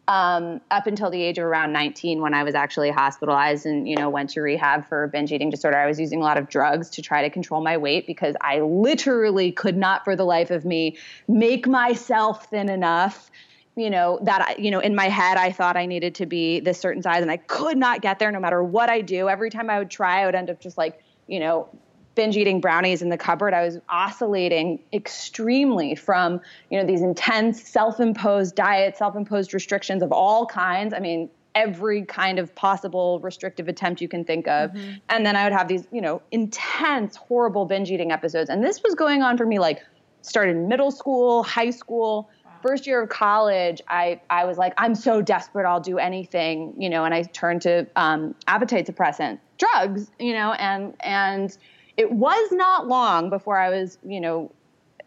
Um, 0.07 0.61
up 0.71 0.87
until 0.87 1.11
the 1.11 1.21
age 1.21 1.37
of 1.37 1.43
around 1.43 1.73
19, 1.73 2.19
when 2.19 2.33
I 2.33 2.41
was 2.41 2.55
actually 2.55 2.89
hospitalized 2.89 3.67
and 3.67 3.87
you 3.87 3.95
know 3.95 4.09
went 4.09 4.31
to 4.31 4.41
rehab 4.41 4.87
for 4.87 5.05
binge 5.09 5.31
eating 5.31 5.51
disorder, 5.51 5.77
I 5.77 5.85
was 5.85 5.99
using 5.99 6.21
a 6.21 6.23
lot 6.23 6.39
of 6.39 6.49
drugs 6.49 6.89
to 6.89 7.03
try 7.03 7.21
to 7.21 7.29
control 7.29 7.63
my 7.63 7.77
weight 7.77 8.07
because 8.07 8.35
I 8.41 8.61
literally 8.61 9.51
could 9.51 9.77
not, 9.77 10.05
for 10.05 10.15
the 10.15 10.25
life 10.25 10.49
of 10.49 10.65
me, 10.65 10.97
make 11.27 11.67
myself 11.67 12.47
thin 12.49 12.67
enough 12.67 13.29
you 13.75 13.89
know 13.89 14.19
that 14.23 14.41
I, 14.41 14.61
you 14.61 14.71
know 14.71 14.79
in 14.79 14.95
my 14.95 15.09
head 15.09 15.37
I 15.37 15.51
thought 15.51 15.77
I 15.77 15.85
needed 15.85 16.15
to 16.15 16.25
be 16.25 16.59
this 16.59 16.79
certain 16.79 17.01
size 17.01 17.21
and 17.21 17.31
I 17.31 17.37
could 17.37 17.77
not 17.77 18.01
get 18.01 18.19
there 18.19 18.31
no 18.31 18.39
matter 18.39 18.63
what 18.63 18.89
I 18.89 19.01
do. 19.01 19.29
Every 19.29 19.49
time 19.49 19.69
I 19.69 19.79
would 19.79 19.89
try, 19.89 20.21
I 20.21 20.25
would 20.25 20.35
end 20.35 20.49
up 20.49 20.59
just 20.59 20.77
like 20.77 21.03
you 21.27 21.39
know 21.39 21.69
binge 22.15 22.37
eating 22.37 22.61
brownies 22.61 23.01
in 23.01 23.09
the 23.09 23.17
cupboard. 23.17 23.53
I 23.53 23.65
was 23.65 23.79
oscillating 23.89 24.79
extremely 24.91 25.95
from 25.95 26.41
you 26.69 26.79
know 26.79 26.85
these 26.85 27.01
intense 27.01 27.63
self-imposed 27.63 28.55
diets, 28.55 28.99
self-imposed 28.99 29.53
restrictions 29.53 30.03
of 30.03 30.11
all 30.11 30.45
kinds. 30.45 30.93
I 30.93 30.99
mean 30.99 31.29
every 31.55 32.03
kind 32.03 32.39
of 32.39 32.53
possible 32.55 33.19
restrictive 33.19 33.67
attempt 33.67 34.01
you 34.01 34.07
can 34.07 34.23
think 34.23 34.47
of. 34.47 34.71
Mm-hmm. 34.71 34.93
And 35.09 35.25
then 35.25 35.35
I 35.35 35.43
would 35.43 35.53
have 35.53 35.67
these, 35.67 35.87
you 35.91 36.01
know, 36.01 36.21
intense, 36.31 37.15
horrible 37.15 37.65
binge 37.65 37.91
eating 37.91 38.11
episodes. 38.11 38.49
And 38.49 38.63
this 38.63 38.81
was 38.81 38.95
going 38.95 39.21
on 39.21 39.37
for 39.37 39.45
me 39.45 39.59
like 39.59 39.83
started 40.21 40.57
middle 40.57 40.91
school, 40.91 41.43
high 41.43 41.69
school, 41.69 42.29
first 42.63 42.87
year 42.87 43.03
of 43.03 43.09
college, 43.09 43.81
I, 43.87 44.21
I 44.29 44.45
was 44.45 44.57
like, 44.57 44.73
I'm 44.77 44.95
so 44.95 45.21
desperate, 45.21 45.67
I'll 45.67 45.79
do 45.79 45.99
anything, 45.99 46.73
you 46.77 46.89
know, 46.89 47.05
and 47.05 47.13
I 47.13 47.23
turned 47.23 47.61
to 47.63 47.85
um, 47.95 48.33
appetite 48.47 48.87
suppressant 48.87 49.39
drugs, 49.57 50.09
you 50.19 50.33
know, 50.33 50.53
and 50.53 50.95
and 51.01 51.55
it 51.97 52.11
was 52.11 52.51
not 52.51 52.87
long 52.87 53.29
before 53.29 53.59
I 53.59 53.69
was, 53.69 53.99
you 54.03 54.19
know, 54.19 54.51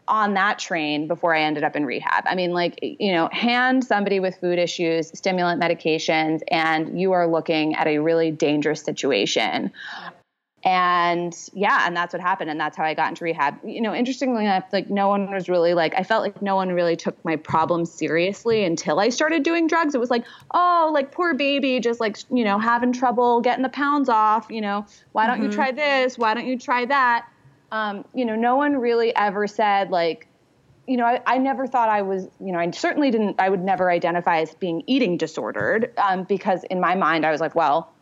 on 0.07 0.35
that 0.35 0.57
train 0.57 1.07
before 1.07 1.35
I 1.35 1.41
ended 1.41 1.63
up 1.63 1.75
in 1.75 1.85
rehab. 1.85 2.23
I 2.25 2.35
mean, 2.35 2.51
like, 2.51 2.79
you 2.81 3.11
know, 3.11 3.29
hand 3.31 3.83
somebody 3.83 4.19
with 4.19 4.37
food 4.37 4.57
issues, 4.57 5.09
stimulant 5.17 5.61
medications, 5.61 6.41
and 6.49 6.99
you 6.99 7.11
are 7.11 7.27
looking 7.27 7.75
at 7.75 7.87
a 7.87 7.97
really 7.97 8.31
dangerous 8.31 8.81
situation. 8.81 9.71
And 10.67 11.33
yeah, 11.53 11.87
and 11.87 11.95
that's 11.95 12.13
what 12.13 12.21
happened. 12.21 12.49
And 12.49 12.59
that's 12.59 12.75
how 12.75 12.83
I 12.83 12.93
got 12.93 13.07
into 13.07 13.23
rehab. 13.23 13.55
You 13.63 13.79
know, 13.79 13.95
interestingly 13.95 14.43
enough, 14.43 14.65
like 14.73 14.89
no 14.89 15.07
one 15.07 15.31
was 15.31 15.47
really 15.47 15.73
like, 15.73 15.93
I 15.95 16.03
felt 16.03 16.23
like 16.23 16.41
no 16.41 16.57
one 16.57 16.73
really 16.73 16.97
took 16.97 17.23
my 17.23 17.37
problems 17.37 17.89
seriously 17.89 18.65
until 18.65 18.99
I 18.99 19.07
started 19.07 19.43
doing 19.43 19.67
drugs. 19.67 19.95
It 19.95 19.99
was 19.99 20.09
like, 20.09 20.25
oh, 20.51 20.91
like 20.93 21.13
poor 21.13 21.33
baby, 21.33 21.79
just 21.79 22.01
like, 22.01 22.17
you 22.29 22.43
know, 22.43 22.59
having 22.59 22.91
trouble 22.91 23.39
getting 23.39 23.63
the 23.63 23.69
pounds 23.69 24.09
off. 24.09 24.47
You 24.49 24.59
know, 24.59 24.85
why 25.13 25.25
don't 25.25 25.41
you 25.41 25.49
try 25.49 25.71
this? 25.71 26.17
Why 26.17 26.33
don't 26.33 26.45
you 26.45 26.59
try 26.59 26.83
that? 26.83 27.29
Um, 27.71 28.03
you 28.13 28.25
know, 28.25 28.35
no 28.35 28.57
one 28.57 28.75
really 28.75 29.15
ever 29.15 29.47
said, 29.47 29.89
like, 29.89 30.27
you 30.85 30.97
know, 30.97 31.05
I, 31.05 31.21
I 31.25 31.37
never 31.37 31.65
thought 31.65 31.87
I 31.87 32.01
was, 32.01 32.27
you 32.41 32.51
know, 32.51 32.59
I 32.59 32.69
certainly 32.71 33.09
didn't, 33.09 33.37
I 33.39 33.47
would 33.47 33.63
never 33.63 33.89
identify 33.89 34.41
as 34.41 34.53
being 34.55 34.83
eating 34.85 35.15
disordered 35.15 35.93
um, 35.97 36.23
because 36.23 36.65
in 36.65 36.81
my 36.81 36.95
mind, 36.95 37.25
I 37.25 37.31
was 37.31 37.39
like, 37.39 37.55
well, 37.55 37.93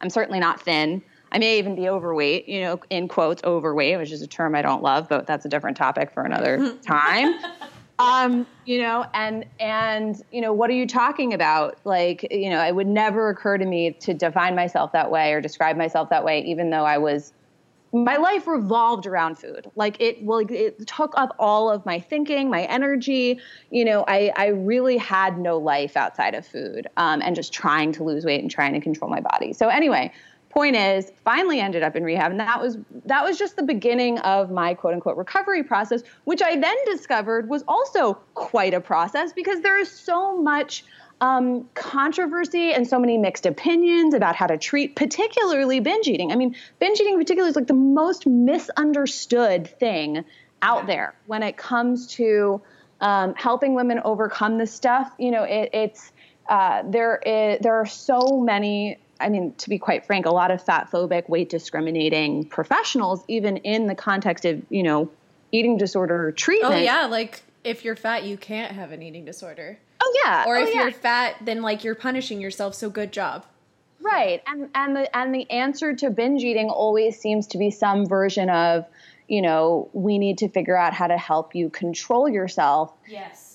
I'm 0.00 0.10
certainly 0.10 0.38
not 0.38 0.60
thin. 0.60 1.02
I 1.32 1.38
may 1.38 1.58
even 1.58 1.76
be 1.76 1.88
overweight, 1.88 2.48
you 2.48 2.60
know, 2.60 2.80
in 2.90 3.08
quotes, 3.08 3.42
overweight, 3.44 3.98
which 3.98 4.10
is 4.10 4.22
a 4.22 4.26
term 4.26 4.54
I 4.54 4.62
don't 4.62 4.82
love, 4.82 5.08
but 5.08 5.26
that's 5.26 5.44
a 5.44 5.48
different 5.48 5.76
topic 5.76 6.12
for 6.12 6.24
another 6.24 6.74
time. 6.86 7.34
Um, 7.98 8.46
you 8.64 8.80
know, 8.80 9.04
and 9.12 9.44
and 9.60 10.20
you 10.32 10.40
know, 10.40 10.52
what 10.52 10.70
are 10.70 10.74
you 10.74 10.86
talking 10.86 11.34
about? 11.34 11.78
Like, 11.84 12.26
you 12.30 12.50
know, 12.50 12.64
it 12.64 12.74
would 12.74 12.86
never 12.86 13.28
occur 13.28 13.58
to 13.58 13.64
me 13.64 13.92
to 14.00 14.14
define 14.14 14.54
myself 14.54 14.92
that 14.92 15.10
way 15.10 15.32
or 15.32 15.40
describe 15.40 15.76
myself 15.76 16.08
that 16.10 16.24
way, 16.24 16.42
even 16.44 16.70
though 16.70 16.84
I 16.84 16.98
was 16.98 17.32
my 17.92 18.16
life 18.16 18.46
revolved 18.46 19.06
around 19.06 19.36
food. 19.36 19.70
Like 19.74 20.00
it 20.00 20.22
well, 20.22 20.38
it 20.38 20.86
took 20.86 21.12
up 21.16 21.34
all 21.38 21.70
of 21.70 21.84
my 21.84 22.00
thinking, 22.00 22.48
my 22.48 22.62
energy. 22.64 23.40
You 23.70 23.84
know, 23.84 24.04
I, 24.08 24.32
I 24.36 24.46
really 24.46 24.96
had 24.96 25.38
no 25.38 25.58
life 25.58 25.96
outside 25.96 26.34
of 26.34 26.46
food 26.46 26.86
um, 26.96 27.20
and 27.22 27.36
just 27.36 27.52
trying 27.52 27.92
to 27.92 28.04
lose 28.04 28.24
weight 28.24 28.40
and 28.40 28.50
trying 28.50 28.72
to 28.74 28.80
control 28.80 29.10
my 29.10 29.20
body. 29.20 29.52
So 29.52 29.68
anyway, 29.68 30.12
point 30.50 30.76
is, 30.76 31.10
finally 31.24 31.60
ended 31.60 31.82
up 31.82 31.96
in 31.96 32.04
rehab, 32.04 32.30
and 32.30 32.40
that 32.40 32.60
was 32.60 32.76
that 33.06 33.24
was 33.24 33.38
just 33.38 33.56
the 33.56 33.62
beginning 33.62 34.18
of 34.18 34.50
my 34.50 34.74
quote 34.74 34.94
unquote 34.94 35.16
recovery 35.16 35.62
process, 35.62 36.02
which 36.24 36.42
I 36.42 36.56
then 36.56 36.76
discovered 36.86 37.48
was 37.48 37.64
also 37.66 38.14
quite 38.34 38.74
a 38.74 38.80
process 38.80 39.32
because 39.32 39.60
there 39.62 39.78
is 39.78 39.90
so 39.90 40.40
much 40.40 40.84
um, 41.20 41.68
controversy 41.74 42.72
and 42.72 42.86
so 42.86 42.98
many 42.98 43.18
mixed 43.18 43.46
opinions 43.46 44.14
about 44.14 44.36
how 44.36 44.46
to 44.46 44.56
treat, 44.56 44.96
particularly 44.96 45.80
binge 45.80 46.08
eating. 46.08 46.32
I 46.32 46.36
mean, 46.36 46.56
binge 46.78 47.00
eating, 47.00 47.16
particularly, 47.18 47.50
is 47.50 47.56
like 47.56 47.66
the 47.66 47.74
most 47.74 48.26
misunderstood 48.26 49.66
thing 49.78 50.24
out 50.62 50.86
there 50.86 51.14
when 51.26 51.42
it 51.42 51.56
comes 51.56 52.06
to 52.14 52.60
um, 53.00 53.34
helping 53.34 53.74
women 53.74 54.00
overcome 54.04 54.58
this 54.58 54.72
stuff. 54.72 55.12
You 55.18 55.30
know, 55.30 55.44
it, 55.44 55.70
it's 55.72 56.12
uh, 56.48 56.82
there. 56.86 57.16
Is, 57.24 57.60
there 57.60 57.74
are 57.74 57.86
so 57.86 58.40
many. 58.40 58.98
I 59.20 59.28
mean, 59.28 59.54
to 59.54 59.68
be 59.68 59.78
quite 59.78 60.06
frank, 60.06 60.26
a 60.26 60.30
lot 60.30 60.50
of 60.50 60.62
fat 60.62 60.90
phobic, 60.90 61.28
weight 61.28 61.48
discriminating 61.48 62.46
professionals, 62.46 63.24
even 63.28 63.58
in 63.58 63.86
the 63.86 63.94
context 63.94 64.44
of 64.44 64.62
you 64.70 64.82
know 64.82 65.10
eating 65.52 65.76
disorder 65.76 66.32
treatment. 66.32 66.74
Oh 66.74 66.78
yeah, 66.78 67.06
like 67.06 67.42
if 67.64 67.84
you're 67.84 67.96
fat, 67.96 68.24
you 68.24 68.36
can't 68.36 68.72
have 68.72 68.92
an 68.92 69.02
eating 69.02 69.24
disorder. 69.24 69.78
Oh 70.02 70.20
yeah. 70.24 70.44
Or 70.46 70.56
oh, 70.56 70.62
if 70.62 70.74
yeah. 70.74 70.82
you're 70.82 70.92
fat, 70.92 71.36
then 71.40 71.62
like 71.62 71.84
you're 71.84 71.94
punishing 71.94 72.40
yourself. 72.40 72.74
So 72.74 72.90
good 72.90 73.12
job. 73.12 73.44
Right. 74.00 74.42
And 74.46 74.70
and 74.74 74.96
the 74.96 75.16
and 75.16 75.34
the 75.34 75.50
answer 75.50 75.94
to 75.94 76.10
binge 76.10 76.42
eating 76.42 76.70
always 76.70 77.18
seems 77.18 77.48
to 77.48 77.58
be 77.58 77.70
some 77.70 78.06
version 78.06 78.48
of, 78.48 78.86
you 79.28 79.42
know, 79.42 79.90
we 79.92 80.18
need 80.18 80.38
to 80.38 80.48
figure 80.48 80.76
out 80.76 80.94
how 80.94 81.06
to 81.06 81.18
help 81.18 81.54
you 81.54 81.68
control 81.68 82.28
yourself 82.28 82.92
Yes. 83.06 83.49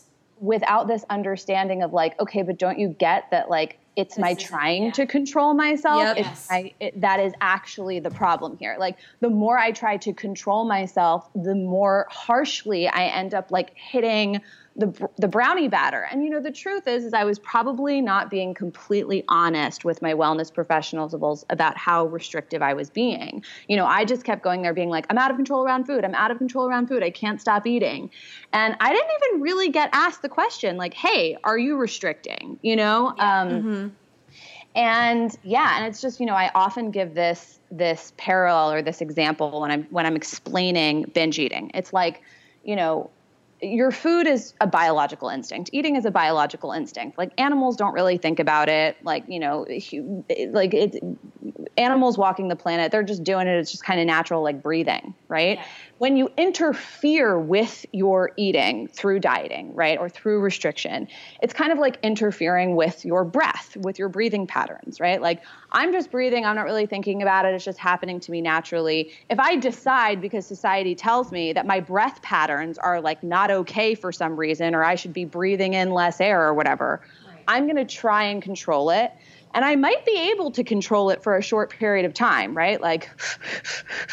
Without 0.46 0.88
this 0.88 1.04
understanding 1.10 1.82
of 1.82 1.92
like, 1.94 2.20
okay, 2.20 2.42
but 2.44 2.58
don't 2.58 2.78
you 2.80 2.90
get 2.90 3.30
that 3.32 3.50
like 3.50 3.80
it's 3.96 4.18
my 4.18 4.34
This 4.34 4.44
is- 4.44 4.50
trying 4.50 4.84
yeah. 4.86 4.92
to 4.92 5.06
control 5.08 5.54
myself. 5.54 6.02
Yep. 6.04 6.18
It's 6.18 6.28
Yes. 6.28 6.48
my, 6.50 6.74
it, 6.82 7.02
that 7.02 7.20
is 7.22 7.34
actually 7.40 8.00
the 8.00 8.12
problem 8.12 8.58
here. 8.58 8.76
Like 8.78 8.98
the 9.22 9.30
more 9.30 9.58
I 9.58 9.72
try 9.72 9.96
to 9.98 10.14
control 10.14 10.66
myself, 10.66 11.30
the 11.34 11.56
more 11.56 12.06
harshly 12.10 12.88
I 12.90 13.06
end 13.06 13.34
up 13.34 13.52
like 13.52 13.72
hitting 13.76 14.42
the 14.76 15.10
the 15.18 15.28
brownie 15.28 15.68
batter. 15.70 16.06
And 16.12 16.24
you 16.24 16.30
know, 16.30 16.42
the 16.42 16.52
truth 16.52 16.88
is, 16.88 17.06
is 17.06 17.14
I 17.14 17.24
was 17.24 17.40
probably 17.40 18.02
not 18.02 18.30
being 18.30 18.54
completely 18.54 19.24
honest 19.30 19.86
with 19.86 20.02
my 20.02 20.14
wellness 20.14 20.54
professionals 20.54 21.14
about 21.50 21.78
how 21.78 22.08
restrictive 22.08 22.62
I 22.62 22.74
was 22.74 22.90
being. 22.90 23.44
You 23.70 23.78
know, 23.78 23.86
I 23.86 24.04
just 24.04 24.26
kept 24.26 24.44
going 24.44 24.62
there, 24.62 24.74
being 24.74 24.90
like, 24.90 25.06
I'm 25.10 25.18
out 25.18 25.32
of 25.32 25.38
control 25.38 25.64
around 25.64 25.86
food. 25.86 26.04
I'm 26.04 26.16
out 26.16 26.32
of 26.32 26.38
control 26.38 26.68
around 26.68 26.88
food. 26.88 27.04
I 27.04 27.10
can't 27.10 27.40
stop 27.40 27.66
eating. 27.66 28.12
And 28.52 28.76
I 28.80 28.92
didn't 28.92 29.12
even 29.24 29.42
really 29.42 29.70
get 29.70 29.90
asked 29.94 30.22
the 30.22 30.30
question, 30.30 30.76
like, 30.76 30.94
Hey, 30.94 31.38
are 31.44 31.58
you 31.58 31.78
restricting? 31.78 32.60
You 32.62 32.76
know. 32.76 33.14
Um, 33.18 33.96
and 34.76 35.38
yeah 35.44 35.78
and 35.78 35.86
it's 35.86 36.02
just 36.02 36.20
you 36.20 36.26
know 36.26 36.34
i 36.34 36.52
often 36.54 36.92
give 36.92 37.14
this 37.14 37.60
this 37.72 38.12
parallel 38.18 38.74
or 38.74 38.82
this 38.82 39.00
example 39.00 39.62
when 39.62 39.72
i'm 39.72 39.84
when 39.86 40.06
i'm 40.06 40.18
explaining 40.18 41.04
binge 41.14 41.40
eating 41.40 41.72
it's 41.74 41.94
like 41.94 42.22
you 42.66 42.76
know 42.76 43.10
your 43.66 43.92
food 43.92 44.28
is 44.28 44.54
a 44.62 44.68
biological 44.68 45.30
instinct. 45.30 45.70
Eating 45.74 45.96
is 45.96 46.06
a 46.06 46.12
biological 46.12 46.72
instinct. 46.72 47.18
Like 47.18 47.32
animals 47.38 47.76
don't 47.76 47.94
really 47.94 48.18
think 48.18 48.40
about 48.40 48.70
it. 48.70 48.98
Like 49.04 49.26
you 49.28 49.40
know, 49.40 49.66
like 49.70 50.74
it, 50.74 50.96
animals 51.78 52.18
walking 52.18 52.48
the 52.48 52.56
planet, 52.56 52.92
they're 52.92 53.04
just 53.04 53.24
doing 53.24 53.48
it. 53.48 53.58
It's 53.58 53.72
just 53.72 53.84
kind 53.84 54.00
of 54.00 54.06
natural, 54.06 54.42
like 54.42 54.62
breathing, 54.62 55.14
right? 55.28 55.58
Yeah. 55.58 55.66
When 55.98 56.18
you 56.18 56.30
interfere 56.38 57.40
with 57.40 57.86
your 57.92 58.32
eating 58.38 58.88
through 58.88 59.20
dieting, 59.20 59.74
right, 59.74 59.98
or 59.98 60.10
through 60.10 60.40
restriction, 60.40 61.08
it's 61.42 61.54
kind 61.54 61.72
of 61.72 61.78
like 61.78 61.98
interfering 62.04 62.76
with 62.76 63.06
your 63.06 63.24
breath, 63.24 63.78
with 63.78 63.98
your 63.98 64.10
breathing 64.10 64.46
patterns, 64.48 65.00
right? 65.00 65.22
Like 65.22 65.42
I'm 65.72 65.92
just 65.94 66.12
breathing, 66.12 66.46
I'm 66.46 66.56
not 66.56 66.66
really 66.66 66.86
thinking 66.86 67.22
about 67.22 67.46
it, 67.46 67.54
it's 67.54 67.66
just 67.66 67.80
happening 67.80 68.20
to 68.22 68.32
me 68.32 68.42
naturally. 68.42 69.14
If 69.30 69.40
I 69.40 69.56
decide 69.56 70.22
because 70.22 70.46
society 70.46 70.96
tells 70.96 71.32
me 71.32 71.54
that 71.54 71.66
my 71.66 71.80
breath 71.80 72.22
patterns 72.22 72.78
are 72.78 73.00
like 73.00 73.24
not 73.24 73.52
okay 73.52 73.96
for 73.96 74.12
some 74.12 74.36
reason, 74.36 74.76
or 74.76 74.84
I 74.84 74.96
should 74.96 75.14
be 75.14 75.26
breathing 75.26 75.74
in 75.74 75.92
less 75.92 76.20
air 76.20 76.46
or 76.46 76.54
whatever, 76.54 77.02
Right. 77.36 77.44
I'm 77.48 77.66
going 77.66 77.76
to 77.76 77.86
try 77.86 78.24
and 78.24 78.42
control 78.42 78.90
it. 78.90 79.12
And 79.56 79.64
I 79.64 79.78
might 79.78 80.06
be 80.06 80.32
able 80.32 80.52
to 80.52 80.66
control 80.66 81.10
it 81.10 81.24
for 81.24 81.38
a 81.38 81.42
short 81.42 81.70
period 81.70 82.06
of 82.06 82.14
time, 82.14 82.56
right? 82.56 82.80
Like, 82.82 83.10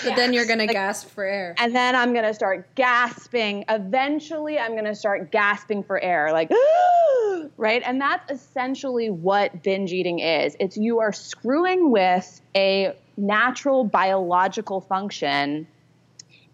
But 0.04 0.14
then 0.14 0.32
you're 0.32 0.46
gonna 0.46 0.68
gasp 0.68 1.08
for 1.10 1.24
air. 1.24 1.56
and 1.58 1.74
then 1.74 1.96
I'm 1.96 2.12
going 2.12 2.24
to 2.24 2.32
start 2.32 2.72
gasping. 2.76 3.64
Eventually, 3.68 4.58
I'm 4.58 4.72
going 4.72 4.84
to 4.84 4.94
start 4.94 5.32
gasping 5.32 5.82
for 5.82 6.00
air, 6.00 6.32
like, 6.32 6.50
right? 7.56 7.82
And 7.84 8.00
that's 8.00 8.30
essentially 8.30 9.10
what 9.10 9.62
binge 9.64 9.92
eating 9.92 10.20
is 10.20 10.56
it's 10.60 10.76
you 10.76 11.00
are 11.00 11.12
screwing 11.12 11.90
with 11.90 12.40
a 12.54 12.94
natural 13.16 13.82
biological 13.84 14.80
function. 14.80 15.66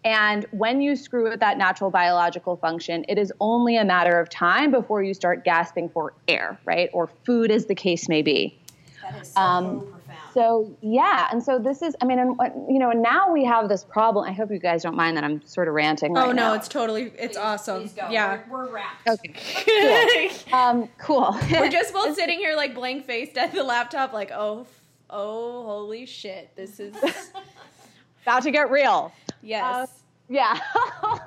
And 0.03 0.45
when 0.51 0.81
you 0.81 0.95
screw 0.95 1.29
with 1.29 1.41
that 1.41 1.57
natural 1.57 1.91
biological 1.91 2.55
function, 2.55 3.05
it 3.07 3.17
is 3.19 3.31
only 3.39 3.77
a 3.77 3.85
matter 3.85 4.19
of 4.19 4.29
time 4.29 4.71
before 4.71 5.03
you 5.03 5.13
start 5.13 5.43
gasping 5.43 5.89
for 5.89 6.13
air, 6.27 6.57
right? 6.65 6.89
Or 6.93 7.07
food, 7.25 7.51
as 7.51 7.65
the 7.67 7.75
case 7.75 8.09
may 8.09 8.21
be. 8.23 8.57
That 9.11 9.21
is 9.21 9.31
so 9.33 9.41
Um, 9.41 9.79
profound. 9.79 9.95
So 10.33 10.77
yeah, 10.81 11.27
and 11.31 11.41
so 11.41 11.57
this 11.59 11.81
is, 11.81 11.95
I 12.01 12.05
mean, 12.05 12.19
and 12.19 12.37
you 12.69 12.77
know, 12.79 12.91
now 12.91 13.31
we 13.31 13.43
have 13.45 13.67
this 13.67 13.83
problem. 13.83 14.25
I 14.27 14.31
hope 14.31 14.51
you 14.51 14.59
guys 14.59 14.83
don't 14.83 14.95
mind 14.95 15.17
that 15.17 15.23
I'm 15.23 15.43
sort 15.45 15.67
of 15.67 15.73
ranting. 15.73 16.15
Oh 16.17 16.27
right 16.27 16.35
no, 16.35 16.49
now. 16.49 16.53
it's 16.53 16.67
totally 16.67 17.11
it's 17.17 17.35
Please- 17.35 17.37
awesome. 17.37 17.81
please 17.81 17.93
go. 17.93 18.07
Yeah. 18.09 18.39
We're, 18.49 18.65
we're 18.67 18.71
wrapped. 18.73 19.07
okay. 19.09 20.31
Um, 20.53 20.87
cool. 20.99 21.35
We're 21.51 21.69
just 21.69 21.93
both 21.93 22.15
sitting 22.21 22.37
here 22.39 22.55
like 22.55 22.73
blank 22.75 23.05
faced 23.05 23.37
at 23.37 23.53
the 23.53 23.63
laptop, 23.63 24.13
like, 24.13 24.31
oh, 24.31 24.67
oh, 25.09 25.63
holy 25.63 26.05
shit, 26.05 26.55
this 26.55 26.79
is 26.79 26.95
about 28.23 28.43
to 28.43 28.51
get 28.51 28.69
real. 28.69 29.11
yes. 29.41 29.89
Yeah. 30.31 30.59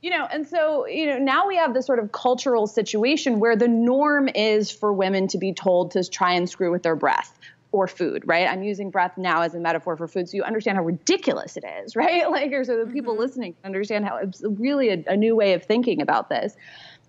you 0.00 0.10
know, 0.10 0.26
and 0.30 0.46
so, 0.46 0.86
you 0.86 1.06
know, 1.06 1.18
now 1.18 1.48
we 1.48 1.56
have 1.56 1.74
this 1.74 1.86
sort 1.86 1.98
of 1.98 2.12
cultural 2.12 2.66
situation 2.66 3.40
where 3.40 3.56
the 3.56 3.68
norm 3.68 4.28
is 4.28 4.70
for 4.70 4.92
women 4.92 5.28
to 5.28 5.38
be 5.38 5.52
told 5.52 5.92
to 5.92 6.08
try 6.08 6.34
and 6.34 6.48
screw 6.48 6.70
with 6.70 6.82
their 6.82 6.96
breath 6.96 7.36
or 7.72 7.86
food, 7.86 8.22
right? 8.26 8.48
I'm 8.48 8.62
using 8.62 8.90
breath 8.90 9.18
now 9.18 9.42
as 9.42 9.54
a 9.54 9.58
metaphor 9.58 9.96
for 9.96 10.08
food 10.08 10.28
so 10.28 10.36
you 10.36 10.42
understand 10.42 10.78
how 10.78 10.84
ridiculous 10.84 11.56
it 11.56 11.64
is, 11.84 11.96
right? 11.96 12.30
Like, 12.30 12.52
or 12.52 12.64
so 12.64 12.84
the 12.84 12.90
people 12.90 13.14
mm-hmm. 13.14 13.22
listening 13.22 13.54
understand 13.64 14.06
how 14.06 14.16
it's 14.18 14.42
really 14.42 14.90
a, 14.90 15.04
a 15.08 15.16
new 15.16 15.34
way 15.34 15.54
of 15.54 15.64
thinking 15.64 16.00
about 16.00 16.28
this. 16.28 16.54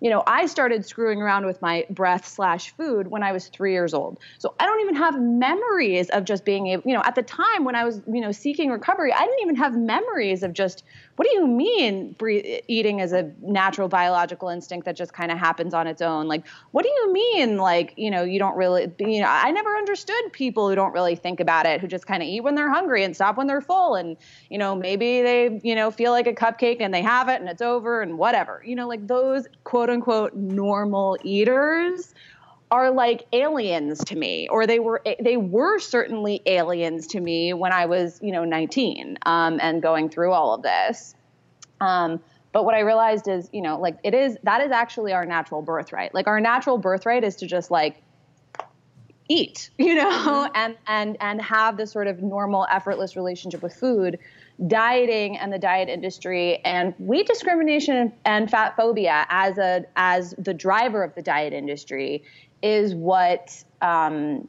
You 0.00 0.10
know, 0.10 0.22
I 0.26 0.46
started 0.46 0.86
screwing 0.86 1.20
around 1.20 1.46
with 1.46 1.60
my 1.60 1.86
breath 1.90 2.26
slash 2.26 2.74
food 2.76 3.08
when 3.08 3.22
I 3.22 3.32
was 3.32 3.48
three 3.48 3.72
years 3.72 3.92
old. 3.92 4.18
So 4.38 4.54
I 4.58 4.64
don't 4.64 4.80
even 4.80 4.94
have 4.94 5.20
memories 5.20 6.08
of 6.10 6.24
just 6.24 6.44
being 6.44 6.68
able, 6.68 6.82
you 6.86 6.94
know, 6.94 7.02
at 7.04 7.14
the 7.14 7.22
time 7.22 7.64
when 7.64 7.74
I 7.74 7.84
was, 7.84 8.00
you 8.06 8.20
know, 8.20 8.32
seeking 8.32 8.70
recovery, 8.70 9.12
I 9.12 9.20
didn't 9.20 9.40
even 9.42 9.56
have 9.56 9.76
memories 9.76 10.42
of 10.42 10.54
just, 10.54 10.84
what 11.16 11.28
do 11.28 11.34
you 11.34 11.46
mean 11.46 12.12
breathe, 12.12 12.62
eating 12.66 13.00
is 13.00 13.12
a 13.12 13.30
natural 13.42 13.88
biological 13.88 14.48
instinct 14.48 14.86
that 14.86 14.96
just 14.96 15.12
kind 15.12 15.30
of 15.30 15.38
happens 15.38 15.74
on 15.74 15.86
its 15.86 16.00
own? 16.00 16.28
Like, 16.28 16.46
what 16.70 16.82
do 16.82 16.88
you 16.88 17.12
mean, 17.12 17.58
like, 17.58 17.92
you 17.96 18.10
know, 18.10 18.22
you 18.22 18.38
don't 18.38 18.56
really, 18.56 18.90
you 18.98 19.20
know, 19.20 19.28
I 19.28 19.50
never 19.50 19.76
understood 19.76 20.32
people 20.32 20.68
who 20.68 20.74
don't 20.74 20.92
really 20.92 21.14
think 21.14 21.40
about 21.40 21.66
it, 21.66 21.80
who 21.80 21.86
just 21.86 22.06
kind 22.06 22.22
of 22.22 22.28
eat 22.28 22.40
when 22.40 22.54
they're 22.54 22.70
hungry 22.70 23.04
and 23.04 23.14
stop 23.14 23.36
when 23.36 23.46
they're 23.46 23.60
full. 23.60 23.96
And, 23.96 24.16
you 24.48 24.56
know, 24.56 24.74
maybe 24.74 25.20
they, 25.20 25.60
you 25.62 25.74
know, 25.74 25.90
feel 25.90 26.12
like 26.12 26.26
a 26.26 26.32
cupcake 26.32 26.78
and 26.80 26.94
they 26.94 27.02
have 27.02 27.28
it 27.28 27.40
and 27.40 27.50
it's 27.50 27.60
over 27.60 28.00
and 28.00 28.16
whatever. 28.16 28.62
You 28.64 28.76
know, 28.76 28.88
like 28.88 29.06
those 29.06 29.46
quote 29.64 29.89
unquote 29.90 30.34
normal 30.34 31.16
eaters 31.22 32.14
are 32.70 32.90
like 32.90 33.26
aliens 33.32 33.98
to 34.04 34.16
me 34.16 34.48
or 34.48 34.66
they 34.66 34.78
were 34.78 35.02
they 35.20 35.36
were 35.36 35.78
certainly 35.78 36.40
aliens 36.46 37.08
to 37.08 37.20
me 37.20 37.52
when 37.52 37.72
i 37.72 37.86
was 37.86 38.20
you 38.22 38.30
know 38.30 38.44
19 38.44 39.18
um, 39.26 39.58
and 39.60 39.82
going 39.82 40.08
through 40.08 40.32
all 40.32 40.54
of 40.54 40.62
this. 40.62 41.14
Um, 41.80 42.20
but 42.52 42.64
what 42.64 42.74
i 42.74 42.80
realized 42.80 43.28
is 43.28 43.48
you 43.52 43.62
know 43.62 43.78
like 43.80 43.98
it 44.04 44.14
is 44.14 44.36
that 44.44 44.60
is 44.60 44.70
actually 44.70 45.12
our 45.12 45.26
natural 45.26 45.62
birthright. 45.62 46.14
Like 46.14 46.26
our 46.26 46.40
natural 46.40 46.78
birthright 46.78 47.24
is 47.24 47.36
to 47.36 47.46
just 47.46 47.70
like 47.70 48.02
eat 49.28 49.70
you 49.78 49.94
know 49.94 50.50
and 50.54 50.76
and 50.86 51.16
and 51.20 51.42
have 51.42 51.76
this 51.76 51.90
sort 51.90 52.06
of 52.06 52.22
normal 52.22 52.66
effortless 52.70 53.16
relationship 53.16 53.62
with 53.62 53.74
food 53.74 54.18
dieting 54.66 55.38
and 55.38 55.52
the 55.52 55.58
diet 55.58 55.88
industry 55.88 56.58
and 56.64 56.94
weight 56.98 57.26
discrimination 57.26 58.12
and 58.24 58.50
fat 58.50 58.76
phobia 58.76 59.26
as 59.30 59.56
a 59.58 59.84
as 59.96 60.34
the 60.36 60.52
driver 60.52 61.02
of 61.02 61.14
the 61.14 61.22
diet 61.22 61.52
industry 61.52 62.22
is 62.62 62.94
what 62.94 63.64
um, 63.80 64.46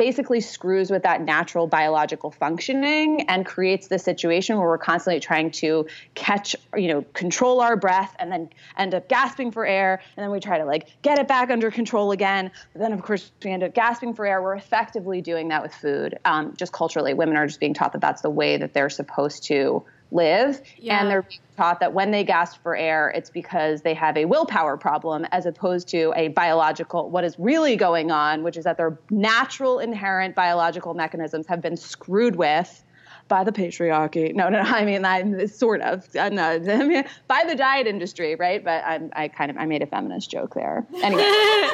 basically 0.00 0.40
screws 0.40 0.90
with 0.90 1.02
that 1.02 1.20
natural 1.20 1.66
biological 1.66 2.30
functioning 2.30 3.20
and 3.28 3.44
creates 3.44 3.88
this 3.88 4.02
situation 4.02 4.56
where 4.56 4.66
we're 4.66 4.78
constantly 4.78 5.20
trying 5.20 5.50
to 5.50 5.86
catch 6.14 6.56
you 6.74 6.88
know 6.88 7.02
control 7.12 7.60
our 7.60 7.76
breath 7.76 8.16
and 8.18 8.32
then 8.32 8.48
end 8.78 8.94
up 8.94 9.10
gasping 9.10 9.52
for 9.52 9.66
air. 9.66 10.00
And 10.16 10.24
then 10.24 10.30
we 10.30 10.40
try 10.40 10.56
to 10.56 10.64
like 10.64 10.88
get 11.02 11.18
it 11.18 11.28
back 11.28 11.50
under 11.50 11.70
control 11.70 12.12
again. 12.12 12.50
But 12.72 12.80
then 12.80 12.94
of 12.94 13.02
course 13.02 13.30
we 13.44 13.50
end 13.50 13.62
up 13.62 13.74
gasping 13.74 14.14
for 14.14 14.24
air. 14.24 14.40
We're 14.40 14.56
effectively 14.56 15.20
doing 15.20 15.48
that 15.48 15.62
with 15.62 15.74
food. 15.74 16.18
Um, 16.24 16.54
just 16.56 16.72
culturally 16.72 17.12
women 17.12 17.36
are 17.36 17.46
just 17.46 17.60
being 17.60 17.74
taught 17.74 17.92
that 17.92 18.00
that's 18.00 18.22
the 18.22 18.30
way 18.30 18.56
that 18.56 18.72
they're 18.72 18.88
supposed 18.88 19.42
to 19.48 19.84
live. 20.12 20.60
Yeah. 20.78 21.00
and 21.00 21.10
they're 21.10 21.22
being 21.22 21.40
taught 21.56 21.80
that 21.80 21.92
when 21.92 22.10
they 22.10 22.24
gasp 22.24 22.62
for 22.62 22.74
air 22.74 23.10
it's 23.10 23.30
because 23.30 23.82
they 23.82 23.94
have 23.94 24.16
a 24.16 24.24
willpower 24.24 24.76
problem 24.76 25.26
as 25.32 25.46
opposed 25.46 25.88
to 25.88 26.12
a 26.16 26.28
biological 26.28 27.10
what 27.10 27.24
is 27.24 27.38
really 27.38 27.76
going 27.76 28.10
on 28.10 28.42
which 28.42 28.56
is 28.56 28.64
that 28.64 28.76
their 28.76 28.98
natural 29.10 29.78
inherent 29.78 30.34
biological 30.34 30.94
mechanisms 30.94 31.46
have 31.46 31.60
been 31.60 31.76
screwed 31.76 32.36
with 32.36 32.82
by 33.28 33.44
the 33.44 33.52
patriarchy. 33.52 34.34
No 34.34 34.48
no 34.48 34.58
i 34.64 34.84
mean 34.84 35.04
i 35.04 35.46
sort 35.46 35.80
of 35.82 36.04
uh, 36.16 36.28
no, 36.28 36.60
I 36.68 36.84
mean, 36.84 37.04
by 37.28 37.44
the 37.46 37.54
diet 37.54 37.86
industry 37.86 38.34
right? 38.34 38.62
But 38.64 38.84
I'm, 38.84 39.10
i 39.14 39.28
kind 39.28 39.50
of 39.50 39.56
i 39.56 39.66
made 39.66 39.82
a 39.82 39.86
feminist 39.86 40.30
joke 40.30 40.54
there. 40.54 40.86
Anyway. 41.02 41.24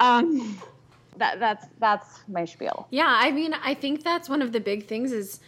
Um 0.00 0.56
that 1.18 1.40
that's 1.40 1.66
that's 1.78 2.20
my 2.28 2.44
spiel. 2.44 2.86
Yeah, 2.90 3.08
I 3.08 3.30
mean, 3.32 3.52
I 3.52 3.74
think 3.74 4.04
that's 4.04 4.28
one 4.28 4.42
of 4.42 4.52
the 4.52 4.60
big 4.60 4.86
things 4.86 5.12
is 5.12 5.40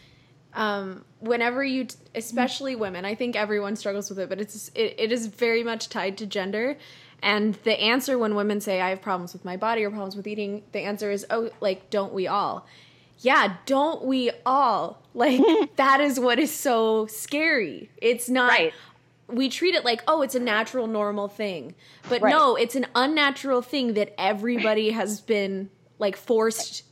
um, 0.55 1.05
whenever 1.21 1.63
you, 1.65 1.85
t- 1.85 1.97
especially 2.15 2.75
women, 2.77 3.05
I 3.05 3.15
think 3.15 3.37
everyone 3.37 3.77
struggles 3.77 4.09
with 4.11 4.19
it, 4.19 4.29
but 4.29 4.41
it's 4.41 4.71
it, 4.75 4.95
it 4.99 5.13
is 5.13 5.27
very 5.27 5.63
much 5.63 5.89
tied 5.89 6.19
to 6.19 6.27
gender. 6.27 6.77
And 7.23 7.55
the 7.65 7.79
answer 7.79 8.19
when 8.19 8.35
women 8.35 8.61
say 8.61 8.81
I 8.81 8.89
have 8.91 9.03
problems 9.03 9.33
with 9.33 9.45
my 9.45 9.57
body 9.57 9.85
or 9.85 9.91
problems 9.91 10.17
with 10.17 10.27
eating, 10.27 10.63
the 10.73 10.81
answer 10.81 11.11
is 11.11 11.27
oh, 11.31 11.51
like 11.61 11.91
don't 11.91 12.13
we 12.13 12.27
all? 12.27 12.67
Yeah, 13.19 13.57
don't 13.67 14.05
we 14.05 14.31
all? 14.47 15.03
Like 15.13 15.41
that 15.77 16.01
is 16.01 16.21
what 16.21 16.39
is 16.39 16.55
so 16.55 17.07
scary. 17.07 17.91
It's 17.97 18.29
not 18.29 18.51
Right. 18.51 18.73
we 19.27 19.49
treat 19.49 19.75
it 19.75 19.85
like 19.85 20.03
oh 20.07 20.23
it's 20.23 20.37
a 20.37 20.41
natural 20.41 20.87
normal 20.87 21.27
thing 21.27 21.75
but 22.09 22.23
Right. 22.23 22.31
no 22.31 22.55
it's 22.57 22.77
an 22.77 22.87
unnatural 22.95 23.61
thing 23.61 23.95
that 23.95 24.15
everybody 24.19 24.91
has 24.91 25.21
been 25.21 25.69
like 25.99 26.17
forced 26.17 26.85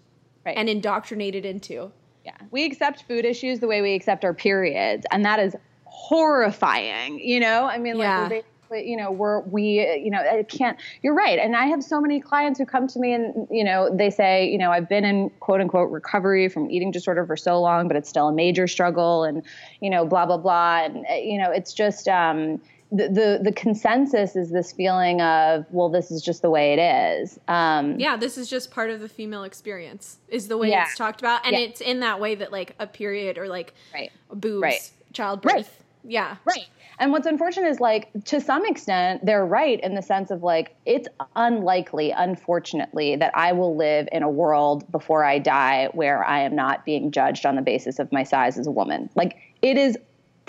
Right. 0.44 0.56
and 0.56 0.68
indoctrinated 0.68 1.44
into 1.46 1.92
Yeah, 2.28 2.46
we 2.50 2.66
accept 2.66 3.04
food 3.08 3.24
issues 3.24 3.60
the 3.60 3.66
way 3.68 3.80
we 3.80 3.94
accept 3.94 4.22
our 4.22 4.34
periods, 4.34 5.06
and 5.10 5.24
that 5.24 5.38
is 5.38 5.56
horrifying. 5.84 7.18
You 7.20 7.40
know, 7.40 7.64
I 7.64 7.78
mean, 7.78 7.96
like 7.96 8.04
Yeah. 8.06 8.28
we're 8.28 8.42
you 8.70 8.98
know, 8.98 9.10
we're 9.10 9.40
we, 9.40 9.80
you 10.04 10.10
know, 10.10 10.18
I 10.18 10.42
can't. 10.42 10.78
You're 11.00 11.14
right, 11.14 11.38
and 11.38 11.56
I 11.56 11.64
have 11.68 11.82
so 11.82 12.02
many 12.02 12.20
clients 12.20 12.58
who 12.58 12.66
come 12.66 12.86
to 12.88 12.98
me 12.98 13.14
and 13.14 13.48
you 13.50 13.64
know 13.64 13.88
they 13.90 14.10
say, 14.10 14.46
you 14.46 14.58
know, 14.58 14.70
I've 14.70 14.90
been 14.90 15.06
in 15.06 15.30
quote 15.40 15.62
unquote 15.62 15.90
recovery 15.90 16.50
from 16.50 16.70
eating 16.70 16.90
disorder 16.90 17.24
for 17.24 17.34
so 17.34 17.58
long, 17.62 17.88
but 17.88 17.96
it's 17.96 18.10
still 18.10 18.28
a 18.28 18.32
major 18.34 18.66
struggle, 18.66 19.24
and 19.24 19.42
you 19.80 19.88
know, 19.88 20.04
blah 20.04 20.26
blah 20.26 20.36
blah, 20.36 20.84
and 20.84 21.06
you 21.24 21.38
know, 21.38 21.50
it's 21.50 21.72
just. 21.72 22.08
um 22.08 22.60
the, 22.90 23.08
the 23.08 23.40
the 23.44 23.52
consensus 23.52 24.34
is 24.34 24.50
this 24.50 24.72
feeling 24.72 25.20
of 25.20 25.66
well 25.70 25.90
this 25.90 26.10
is 26.10 26.22
just 26.22 26.40
the 26.42 26.48
way 26.50 26.72
it 26.72 26.78
is 26.78 27.38
um 27.48 27.98
yeah 28.00 28.16
this 28.16 28.38
is 28.38 28.48
just 28.48 28.70
part 28.70 28.88
of 28.90 29.00
the 29.00 29.08
female 29.08 29.44
experience 29.44 30.18
is 30.28 30.48
the 30.48 30.56
way 30.56 30.70
Yeah. 30.70 30.84
it's 30.84 30.96
talked 30.96 31.20
about 31.20 31.44
and 31.46 31.52
Yeah. 31.54 31.60
it's 31.66 31.80
in 31.82 32.00
that 32.00 32.18
way 32.18 32.34
that 32.36 32.50
like 32.50 32.74
a 32.78 32.86
period 32.86 33.36
or 33.36 33.46
like 33.46 33.74
right 33.92 34.10
boobs 34.32 34.62
Right. 34.62 34.90
childbirth 35.12 35.52
Right. 35.54 35.68
yeah 36.04 36.36
Right. 36.46 36.64
And 37.00 37.12
what's 37.12 37.28
unfortunate 37.28 37.68
is 37.68 37.78
like 37.78 38.08
to 38.24 38.40
some 38.40 38.64
extent 38.66 39.24
they're 39.24 39.46
right 39.46 39.78
in 39.80 39.94
the 39.94 40.02
sense 40.02 40.30
of 40.32 40.42
like 40.42 40.74
it's 40.86 41.06
unlikely 41.36 42.10
unfortunately 42.10 43.16
that 43.16 43.32
I 43.36 43.52
will 43.52 43.76
live 43.76 44.08
in 44.10 44.22
a 44.22 44.30
world 44.30 44.90
before 44.90 45.24
I 45.24 45.38
die 45.38 45.90
where 45.92 46.24
I 46.24 46.40
am 46.40 46.56
not 46.56 46.84
being 46.84 47.10
judged 47.12 47.44
on 47.46 47.54
the 47.54 47.62
basis 47.62 47.98
of 48.00 48.10
my 48.10 48.22
size 48.24 48.58
as 48.58 48.66
a 48.66 48.70
woman. 48.72 49.10
Like 49.14 49.36
it 49.62 49.76
is 49.76 49.96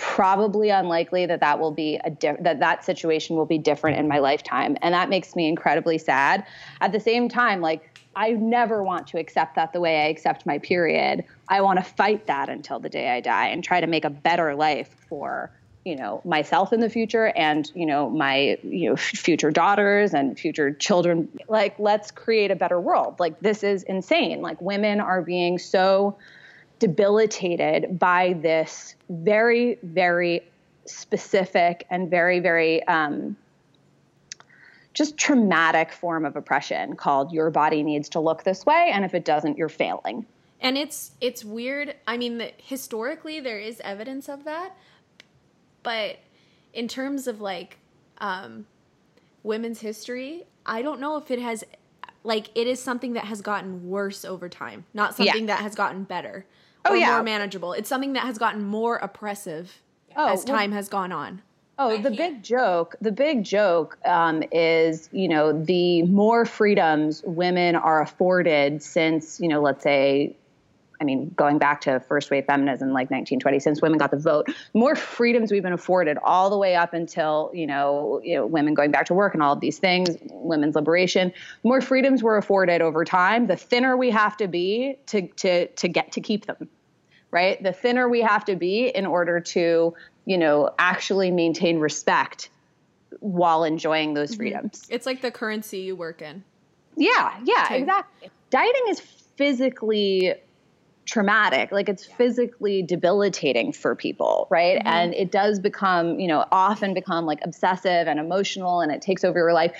probably 0.00 0.70
unlikely 0.70 1.26
that 1.26 1.40
that 1.40 1.60
will 1.60 1.72
be 1.72 2.00
a 2.04 2.10
di- 2.10 2.36
that 2.40 2.58
that 2.58 2.82
situation 2.82 3.36
will 3.36 3.44
be 3.44 3.58
different 3.58 3.98
in 3.98 4.08
my 4.08 4.18
lifetime. 4.18 4.76
And 4.80 4.94
that 4.94 5.10
makes 5.10 5.36
me 5.36 5.46
incredibly 5.46 5.98
sad. 5.98 6.44
At 6.80 6.92
the 6.92 7.00
same 7.00 7.28
time 7.28 7.60
like 7.60 7.82
i 8.16 8.30
never 8.30 8.82
want 8.82 9.06
to 9.06 9.18
accept 9.18 9.54
that 9.54 9.72
the 9.72 9.80
way 9.80 10.00
i 10.00 10.08
accept 10.08 10.46
my 10.46 10.58
period. 10.58 11.22
I 11.48 11.60
want 11.60 11.78
to 11.78 11.84
fight 11.84 12.26
that 12.28 12.48
until 12.48 12.80
the 12.80 12.88
day 12.88 13.10
i 13.10 13.20
die 13.20 13.48
and 13.48 13.62
try 13.62 13.80
to 13.80 13.86
make 13.86 14.06
a 14.06 14.10
better 14.10 14.54
life 14.54 14.88
for 15.08 15.52
you 15.84 15.96
know 15.96 16.22
myself 16.24 16.72
in 16.72 16.80
the 16.80 16.90
future 16.90 17.26
and 17.36 17.70
you 17.74 17.84
know 17.84 18.08
my 18.08 18.58
you 18.62 18.88
know 18.88 18.96
future 18.96 19.50
daughters 19.50 20.14
and 20.14 20.38
future 20.38 20.72
children. 20.72 21.28
Like 21.46 21.78
let's 21.78 22.10
create 22.10 22.50
a 22.50 22.56
better 22.56 22.80
world. 22.80 23.16
Like 23.20 23.38
this 23.40 23.62
is 23.62 23.82
insane. 23.82 24.40
Like 24.40 24.60
women 24.62 25.00
are 25.00 25.20
being 25.20 25.58
so 25.58 26.16
debilitated 26.80 27.98
by 27.98 28.32
this 28.42 28.96
very, 29.08 29.78
very 29.84 30.42
specific 30.86 31.86
and 31.90 32.10
very, 32.10 32.40
very 32.40 32.82
um, 32.88 33.36
just 34.92 35.16
traumatic 35.16 35.92
form 35.92 36.24
of 36.24 36.34
oppression 36.34 36.96
called 36.96 37.32
your 37.32 37.50
body 37.50 37.84
needs 37.84 38.08
to 38.08 38.18
look 38.18 38.42
this 38.42 38.66
way, 38.66 38.90
and 38.92 39.04
if 39.04 39.14
it 39.14 39.24
doesn't, 39.24 39.56
you're 39.56 39.68
failing. 39.68 40.26
and 40.60 40.76
it's 40.76 41.12
it's 41.22 41.42
weird 41.44 41.94
i 42.06 42.16
mean 42.18 42.36
the, 42.38 42.52
historically 42.58 43.40
there 43.40 43.58
is 43.58 43.80
evidence 43.82 44.28
of 44.28 44.44
that 44.44 44.76
but 45.82 46.18
in 46.74 46.86
terms 46.86 47.26
of 47.26 47.40
like 47.40 47.78
um 48.18 48.66
women's 49.42 49.80
history 49.80 50.42
i 50.66 50.82
don't 50.82 51.00
know 51.00 51.16
if 51.16 51.30
it 51.30 51.38
has 51.38 51.64
like 52.24 52.50
it 52.54 52.66
is 52.66 52.78
something 52.82 53.14
that 53.14 53.24
has 53.24 53.40
gotten 53.40 53.88
worse 53.88 54.22
over 54.22 54.50
time 54.50 54.84
not 54.92 55.12
Yeah. 55.18 55.32
something 55.32 55.46
that 55.46 55.60
has 55.60 55.74
gotten 55.74 56.04
better 56.04 56.44
Oh, 56.84 56.92
or 56.92 56.96
yeah. 56.96 57.12
more 57.14 57.22
manageable 57.22 57.72
it's 57.72 57.88
something 57.88 58.14
that 58.14 58.24
has 58.24 58.38
gotten 58.38 58.64
more 58.64 58.96
oppressive 58.96 59.80
Oh, 60.16 60.28
as 60.32 60.44
well- 60.46 60.56
time 60.58 60.72
has 60.72 60.88
gone 60.88 61.12
on 61.12 61.42
Oh, 61.82 61.88
I 61.92 61.96
the 61.96 62.10
can't. 62.10 62.16
big 62.18 62.42
joke, 62.42 62.94
the 63.00 63.10
big 63.10 63.42
joke 63.42 63.96
um, 64.04 64.42
is, 64.52 65.08
you 65.12 65.28
know, 65.28 65.50
the 65.64 66.02
more 66.02 66.44
freedoms 66.44 67.22
women 67.24 67.74
are 67.74 68.02
afforded 68.02 68.82
since, 68.82 69.40
you 69.40 69.48
know, 69.48 69.62
let's 69.62 69.82
say, 69.82 70.36
I 71.00 71.04
mean, 71.04 71.32
going 71.36 71.58
back 71.58 71.80
to 71.82 72.00
first 72.00 72.30
wave 72.30 72.44
feminism, 72.44 72.88
like 72.88 73.10
1920, 73.10 73.58
since 73.60 73.80
women 73.80 73.98
got 73.98 74.10
the 74.10 74.18
vote, 74.18 74.48
more 74.74 74.94
freedoms 74.94 75.50
we've 75.50 75.62
been 75.62 75.72
afforded 75.72 76.18
all 76.22 76.50
the 76.50 76.58
way 76.58 76.76
up 76.76 76.92
until, 76.92 77.50
you 77.54 77.66
know, 77.66 78.20
you 78.22 78.36
know, 78.36 78.46
women 78.46 78.74
going 78.74 78.90
back 78.90 79.06
to 79.06 79.14
work 79.14 79.32
and 79.32 79.42
all 79.42 79.54
of 79.54 79.60
these 79.60 79.78
things, 79.78 80.16
women's 80.30 80.74
liberation. 80.74 81.32
More 81.64 81.80
freedoms 81.80 82.22
were 82.22 82.36
afforded 82.36 82.82
over 82.82 83.04
time. 83.04 83.46
The 83.46 83.56
thinner 83.56 83.96
we 83.96 84.10
have 84.10 84.36
to 84.38 84.48
be 84.48 84.98
to 85.06 85.26
to 85.28 85.68
to 85.68 85.88
get 85.88 86.12
to 86.12 86.20
keep 86.20 86.46
them 86.46 86.68
right? 87.30 87.62
The 87.62 87.72
thinner 87.72 88.08
we 88.08 88.22
have 88.22 88.44
to 88.46 88.56
be 88.56 88.88
in 88.88 89.06
order 89.06 89.40
to, 89.40 89.94
you 90.24 90.38
know, 90.38 90.74
actually 90.78 91.30
maintain 91.30 91.78
respect 91.78 92.50
while 93.20 93.64
enjoying 93.64 94.14
those 94.14 94.30
mm-hmm. 94.30 94.38
freedoms. 94.38 94.86
it's 94.88 95.06
like 95.06 95.20
the 95.20 95.30
currency 95.30 95.78
you 95.78 95.96
work 95.96 96.22
in 96.22 96.44
Yeah, 96.96 97.36
yeah, 97.44 97.72
exactly. 97.72 98.30
Dieting 98.50 98.84
is 98.88 99.00
physically 99.00 100.34
traumatic 101.10 101.72
like 101.72 101.88
it's 101.88 102.04
physically 102.04 102.82
debilitating 102.82 103.72
for 103.72 103.96
people 103.96 104.46
right? 104.50 104.80
And 104.84 105.14
it 105.14 105.30
does 105.30 105.58
become 105.58 106.20
you 106.20 106.28
know 106.28 106.44
often 106.52 106.94
become 106.94 107.26
like 107.26 107.40
obsessive 107.42 108.06
and 108.06 108.20
emotional 108.20 108.80
and 108.80 108.92
it 108.92 109.02
takes 109.02 109.24
over 109.24 109.38
your 109.38 109.52
life. 109.52 109.72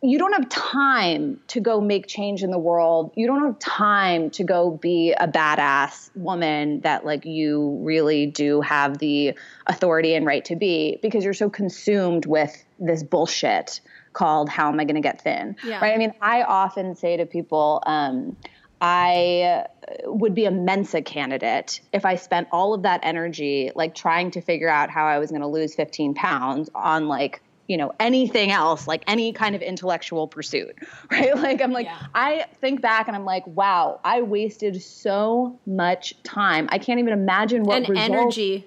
You 0.00 0.18
don't 0.18 0.32
have 0.32 0.48
time 0.48 1.40
to 1.48 1.60
go 1.60 1.80
make 1.80 2.06
change 2.06 2.44
in 2.44 2.52
the 2.52 2.58
world. 2.58 3.10
You 3.16 3.26
don't 3.26 3.44
have 3.44 3.58
time 3.58 4.30
to 4.30 4.44
go 4.44 4.70
be 4.70 5.12
a 5.12 5.26
badass 5.26 6.10
woman 6.14 6.80
that 6.82 7.04
like 7.04 7.24
you 7.24 7.80
really 7.82 8.26
do 8.26 8.60
have 8.60 8.98
the 8.98 9.34
authority 9.66 10.14
and 10.14 10.24
right 10.24 10.44
to 10.44 10.54
be 10.54 11.00
because 11.02 11.24
you're 11.24 11.34
so 11.34 11.50
consumed 11.50 12.26
with 12.26 12.64
this 12.78 13.02
bullshit 13.02 13.80
called 14.12 14.48
how 14.48 14.68
am 14.68 14.80
i 14.80 14.84
going 14.84 14.96
to 14.96 15.00
get 15.00 15.20
thin? 15.20 15.56
Yeah. 15.64 15.80
right? 15.80 15.94
I 15.94 15.98
mean 15.98 16.12
i 16.20 16.42
often 16.42 16.94
say 16.96 17.16
to 17.16 17.26
people 17.26 17.82
um, 17.86 18.36
I 18.80 19.64
uh, 19.86 20.10
would 20.12 20.34
be 20.34 20.44
a 20.44 20.50
Mensa 20.50 21.02
candidate 21.02 21.80
if 21.92 22.04
I 22.04 22.14
spent 22.16 22.48
all 22.52 22.74
of 22.74 22.82
that 22.82 23.00
energy 23.02 23.70
like 23.74 23.94
trying 23.94 24.30
to 24.32 24.40
figure 24.40 24.68
out 24.68 24.90
how 24.90 25.06
I 25.06 25.18
was 25.18 25.30
going 25.30 25.42
to 25.42 25.48
lose 25.48 25.74
15 25.74 26.14
pounds 26.14 26.70
on 26.74 27.08
like 27.08 27.42
you 27.66 27.76
know 27.76 27.92
anything 28.00 28.50
else 28.50 28.86
like 28.88 29.04
any 29.06 29.32
kind 29.32 29.54
of 29.54 29.60
intellectual 29.60 30.26
pursuit 30.26 30.74
right? 31.10 31.36
Like 31.36 31.60
i'm 31.60 31.70
like 31.70 31.84
Yeah. 31.84 32.06
i 32.14 32.46
think 32.62 32.80
back 32.80 33.08
and 33.08 33.14
i'm 33.16 33.26
like 33.26 33.46
wow 33.46 34.00
i 34.04 34.22
wasted 34.22 34.80
so 34.80 35.58
much 35.66 36.14
time. 36.22 36.68
I 36.72 36.78
can't 36.78 36.98
even 36.98 37.12
imagine 37.12 37.64
what 37.64 37.76
and 37.76 37.88
results- 37.90 38.10
energy 38.10 38.66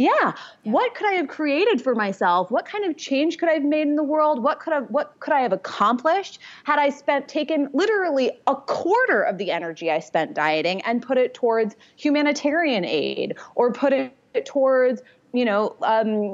yeah. 0.00 0.32
What 0.62 0.94
could 0.94 1.06
I 1.08 1.12
have 1.12 1.28
created 1.28 1.82
for 1.82 1.94
myself? 1.94 2.50
What 2.50 2.64
kind 2.64 2.86
of 2.86 2.96
change 2.96 3.36
could 3.36 3.50
I 3.50 3.52
have 3.52 3.64
made 3.64 3.86
in 3.86 3.96
the 3.96 4.02
world? 4.02 4.42
What 4.42 4.58
could 4.58 4.72
I 4.72 4.80
what 4.80 5.20
could 5.20 5.34
I 5.34 5.40
have 5.40 5.52
accomplished 5.52 6.38
had 6.64 6.78
I 6.78 6.88
spent 6.88 7.28
taken 7.28 7.68
literally 7.74 8.30
a 8.46 8.56
quarter 8.56 9.20
of 9.20 9.36
the 9.36 9.50
energy 9.50 9.90
I 9.90 9.98
spent 9.98 10.32
dieting 10.32 10.80
and 10.82 11.02
put 11.02 11.18
it 11.18 11.34
towards 11.34 11.76
humanitarian 11.96 12.82
aid 12.82 13.36
or 13.56 13.74
put 13.74 13.92
it 13.92 14.14
towards, 14.46 15.02
you 15.34 15.44
know, 15.44 15.76
um, 15.82 16.32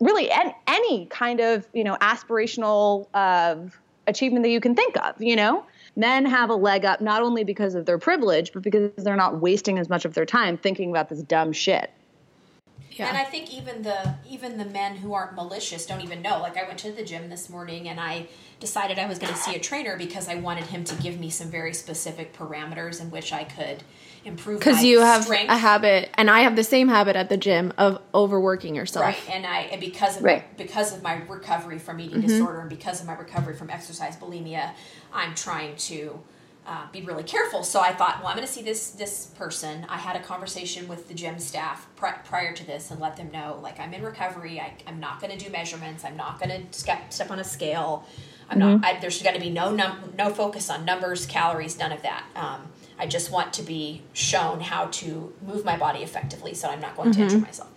really 0.00 0.28
an, 0.32 0.52
any 0.66 1.06
kind 1.06 1.38
of, 1.38 1.68
you 1.72 1.84
know, 1.84 1.96
aspirational 2.00 3.06
uh, 3.14 3.54
achievement 4.08 4.42
that 4.42 4.50
you 4.50 4.60
can 4.60 4.74
think 4.74 4.96
of, 4.96 5.14
you 5.22 5.36
know? 5.36 5.64
Men 5.94 6.26
have 6.26 6.50
a 6.50 6.56
leg 6.56 6.84
up 6.84 7.00
not 7.00 7.22
only 7.22 7.44
because 7.44 7.76
of 7.76 7.86
their 7.86 7.98
privilege, 7.98 8.52
but 8.52 8.62
because 8.62 8.90
they're 9.04 9.14
not 9.14 9.40
wasting 9.40 9.78
as 9.78 9.88
much 9.88 10.04
of 10.04 10.14
their 10.14 10.26
time 10.26 10.56
thinking 10.56 10.90
about 10.90 11.10
this 11.10 11.22
dumb 11.22 11.52
shit. 11.52 11.92
Yeah 12.98 13.08
And 13.08 13.16
I 13.16 13.24
think 13.24 13.52
even 13.52 13.82
the 13.82 14.14
even 14.28 14.58
the 14.58 14.64
men 14.64 14.96
who 14.96 15.12
aren't 15.12 15.34
malicious 15.34 15.86
don't 15.86 16.00
even 16.00 16.22
know. 16.22 16.40
Like 16.40 16.56
I 16.56 16.64
went 16.64 16.78
to 16.80 16.92
the 16.92 17.04
gym 17.04 17.28
this 17.28 17.48
morning 17.50 17.88
and 17.88 18.00
I 18.00 18.28
decided 18.60 18.98
I 18.98 19.06
was 19.06 19.18
going 19.18 19.32
to 19.32 19.38
see 19.38 19.54
a 19.54 19.58
trainer 19.58 19.96
because 19.96 20.28
I 20.28 20.36
wanted 20.36 20.64
him 20.64 20.84
to 20.84 20.94
give 20.96 21.18
me 21.18 21.28
some 21.30 21.50
very 21.50 21.74
specific 21.74 22.32
parameters 22.32 23.00
in 23.00 23.10
which 23.10 23.32
I 23.32 23.44
could 23.44 23.82
improve. 24.24 24.58
because 24.58 24.82
you 24.82 25.00
have 25.00 25.24
strength. 25.24 25.50
a 25.50 25.56
habit 25.56 26.08
and 26.14 26.30
i 26.30 26.40
have 26.40 26.56
the 26.56 26.64
same 26.64 26.88
habit 26.88 27.14
at 27.14 27.28
the 27.28 27.36
gym 27.36 27.72
of 27.76 28.00
overworking 28.14 28.74
yourself 28.74 29.04
Right, 29.04 29.30
and 29.30 29.44
I 29.46 29.60
and 29.72 29.80
because 29.80 30.16
of 30.16 30.22
Right. 30.22 30.42
my, 30.42 30.56
because 30.64 30.94
of 30.94 31.02
my 31.02 31.16
recovery 31.28 31.78
from 31.78 32.00
eating 32.00 32.18
mm-hmm. 32.18 32.28
disorder 32.28 32.60
and 32.60 32.70
because 32.70 33.00
of 33.00 33.06
my 33.06 33.14
recovery 33.14 33.54
from 33.54 33.68
exercise 33.70 34.16
bulimia, 34.16 34.70
I'm 35.12 35.34
trying 35.34 35.76
to 35.76 36.20
uh, 36.66 36.86
be 36.92 37.02
really 37.02 37.22
careful. 37.22 37.62
So 37.62 37.80
I 37.80 37.92
thought, 37.92 38.18
well, 38.20 38.28
I'm 38.28 38.36
going 38.36 38.46
to 38.46 38.52
see 38.52 38.62
this 38.62 38.90
this 38.90 39.26
person. 39.36 39.86
I 39.88 39.98
had 39.98 40.16
a 40.16 40.20
conversation 40.20 40.88
with 40.88 41.08
the 41.08 41.14
gym 41.14 41.38
staff 41.38 41.86
pri- 41.96 42.18
prior 42.24 42.54
to 42.54 42.66
this 42.66 42.90
and 42.90 43.00
let 43.00 43.16
them 43.16 43.30
know, 43.30 43.58
like, 43.62 43.78
I'm 43.78 43.92
in 43.92 44.02
recovery. 44.02 44.60
I, 44.60 44.74
I'm 44.86 44.98
not 45.00 45.20
going 45.20 45.36
to 45.36 45.44
do 45.44 45.50
measurements. 45.50 46.04
I'm 46.04 46.16
not 46.16 46.40
going 46.40 46.50
to 46.50 46.78
step 46.78 47.12
step 47.12 47.30
on 47.30 47.38
a 47.38 47.44
scale. 47.44 48.06
I'm 48.48 48.58
not. 48.58 48.84
I, 48.84 48.98
there's 49.00 49.22
going 49.22 49.34
to 49.34 49.40
be 49.40 49.50
no 49.50 49.70
num- 49.70 50.14
no 50.16 50.30
focus 50.30 50.70
on 50.70 50.84
numbers, 50.84 51.26
calories, 51.26 51.78
none 51.78 51.92
of 51.92 52.02
that. 52.02 52.24
Um, 52.34 52.68
I 52.98 53.06
just 53.06 53.30
want 53.30 53.52
to 53.54 53.62
be 53.62 54.02
shown 54.12 54.60
how 54.60 54.86
to 54.86 55.32
move 55.42 55.64
my 55.64 55.76
body 55.76 56.00
effectively, 56.00 56.54
so 56.54 56.68
I'm 56.68 56.80
not 56.80 56.96
going 56.96 57.12
to 57.12 57.20
injure 57.22 57.38
myself. 57.38 57.70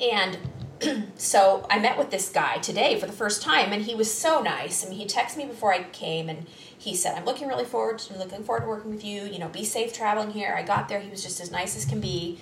And 0.00 0.38
so 1.16 1.66
I 1.70 1.78
met 1.78 1.98
with 1.98 2.10
this 2.10 2.28
guy 2.28 2.58
today 2.58 2.98
for 2.98 3.06
the 3.06 3.12
first 3.12 3.42
time, 3.42 3.72
and 3.72 3.82
he 3.82 3.94
was 3.94 4.12
so 4.12 4.40
nice. 4.42 4.84
I 4.84 4.88
mean, 4.88 4.98
he 4.98 5.06
texted 5.06 5.36
me 5.38 5.46
before 5.46 5.72
I 5.72 5.84
came, 5.84 6.28
and 6.28 6.46
he 6.80 6.96
said, 6.96 7.14
"I'm 7.14 7.26
looking 7.26 7.46
really 7.46 7.66
forward 7.66 7.98
to 7.98 8.16
looking 8.16 8.42
forward 8.42 8.62
to 8.62 8.66
working 8.66 8.90
with 8.90 9.04
you. 9.04 9.24
You 9.24 9.38
know, 9.38 9.48
be 9.48 9.64
safe 9.64 9.92
traveling 9.92 10.30
here." 10.30 10.54
I 10.56 10.62
got 10.62 10.88
there; 10.88 10.98
he 10.98 11.10
was 11.10 11.22
just 11.22 11.38
as 11.38 11.50
nice 11.50 11.76
as 11.76 11.84
can 11.84 12.00
be. 12.00 12.38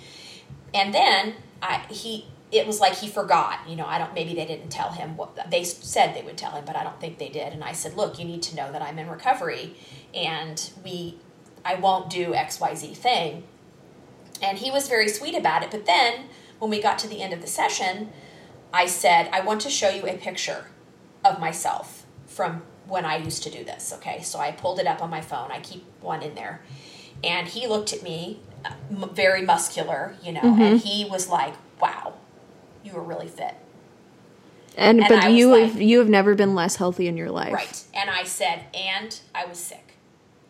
And 0.73 0.93
then 0.93 1.35
I 1.61 1.79
he 1.89 2.25
it 2.49 2.65
was 2.65 2.79
like 2.79 2.95
he 2.95 3.09
forgot. 3.09 3.67
You 3.67 3.75
know, 3.75 3.85
I 3.85 3.97
don't. 3.97 4.13
Maybe 4.13 4.33
they 4.33 4.45
didn't 4.45 4.69
tell 4.69 4.91
him 4.91 5.17
what 5.17 5.51
they 5.51 5.65
said 5.65 6.15
they 6.15 6.21
would 6.21 6.37
tell 6.37 6.51
him, 6.51 6.63
but 6.65 6.77
I 6.77 6.83
don't 6.83 6.99
think 7.01 7.17
they 7.17 7.27
did. 7.27 7.51
And 7.51 7.65
I 7.65 7.73
said, 7.73 7.97
"Look, 7.97 8.17
you 8.17 8.23
need 8.23 8.41
to 8.43 8.55
know 8.55 8.71
that 8.71 8.81
I'm 8.81 8.97
in 8.97 9.09
recovery, 9.09 9.75
and 10.13 10.71
we, 10.85 11.19
I 11.65 11.75
won't 11.75 12.09
do 12.09 12.33
X 12.33 12.61
Y 12.61 12.73
Z 12.75 12.93
thing." 12.93 13.43
And 14.41 14.57
he 14.57 14.71
was 14.71 14.87
very 14.87 15.09
sweet 15.09 15.35
about 15.35 15.63
it. 15.63 15.71
But 15.71 15.85
then 15.85 16.29
when 16.59 16.71
we 16.71 16.81
got 16.81 16.97
to 16.99 17.07
the 17.07 17.21
end 17.21 17.33
of 17.33 17.41
the 17.41 17.47
session, 17.47 18.13
I 18.73 18.85
said, 18.85 19.29
I 19.33 19.41
want 19.41 19.61
to 19.61 19.69
show 19.69 19.89
you 19.89 20.07
a 20.07 20.17
picture 20.17 20.67
of 21.25 21.39
myself 21.39 22.05
from 22.25 22.63
when 22.89 23.05
I 23.05 23.17
used 23.17 23.43
to 23.43 23.49
do 23.49 23.63
this. 23.63 23.93
Okay, 23.97 24.21
so 24.21 24.39
I 24.39 24.51
pulled 24.51 24.79
it 24.79 24.87
up 24.87 25.01
on 25.01 25.09
my 25.09 25.21
phone. 25.21 25.51
I 25.51 25.59
keep 25.59 25.85
one 26.01 26.21
in 26.21 26.35
there. 26.35 26.61
And 27.23 27.47
he 27.47 27.67
looked 27.67 27.93
at 27.93 28.01
me, 28.01 28.39
uh, 28.65 28.71
m- 28.91 29.09
very 29.13 29.41
muscular, 29.41 30.15
you 30.23 30.31
know, 30.31 30.41
and 30.41 30.79
he 30.79 31.05
was 31.05 31.29
like, 31.29 31.53
wow, 31.81 32.13
you 32.83 32.93
were 32.93 33.03
really 33.03 33.27
fit. 33.27 33.55
and, 34.77 34.99
And 34.99 35.09
but 35.09 35.23
I 35.25 35.27
you 35.29 35.51
like- 35.51 35.75
you 35.75 35.99
have 35.99 36.09
never 36.09 36.35
been 36.35 36.55
less 36.55 36.77
healthy 36.77 37.07
in 37.07 37.17
your 37.17 37.29
life 37.29 37.51
Right. 37.53 37.83
And 37.93 38.09
I 38.09 38.23
said, 38.23 38.65
and 38.73 39.19
I 39.35 39.45
was 39.45 39.57
sick. 39.57 39.95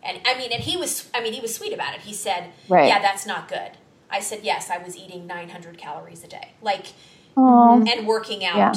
And 0.04 0.20
I 0.26 0.38
mean, 0.38 0.52
and 0.52 0.62
he 0.64 0.78
was, 0.78 1.10
I 1.14 1.22
mean, 1.22 1.34
he 1.34 1.42
was 1.42 1.54
sweet 1.56 1.74
about 1.74 1.94
it. 1.96 2.02
He 2.02 2.14
said, 2.14 2.52
Right. 2.70 2.88
yeah, 2.88 3.00
that's 3.02 3.26
not 3.26 3.48
good. 3.50 3.72
I 4.12 4.20
said, 4.22 4.40
yes, 4.44 4.70
I 4.70 4.78
was 4.78 4.96
eating 4.96 5.26
900 5.28 5.78
calories 5.78 6.24
a 6.24 6.28
day. 6.28 6.52
Like, 6.62 6.94
Aw. 7.36 7.82
and 7.86 8.08
working 8.08 8.46
out 8.46 8.58
Yeah. 8.58 8.74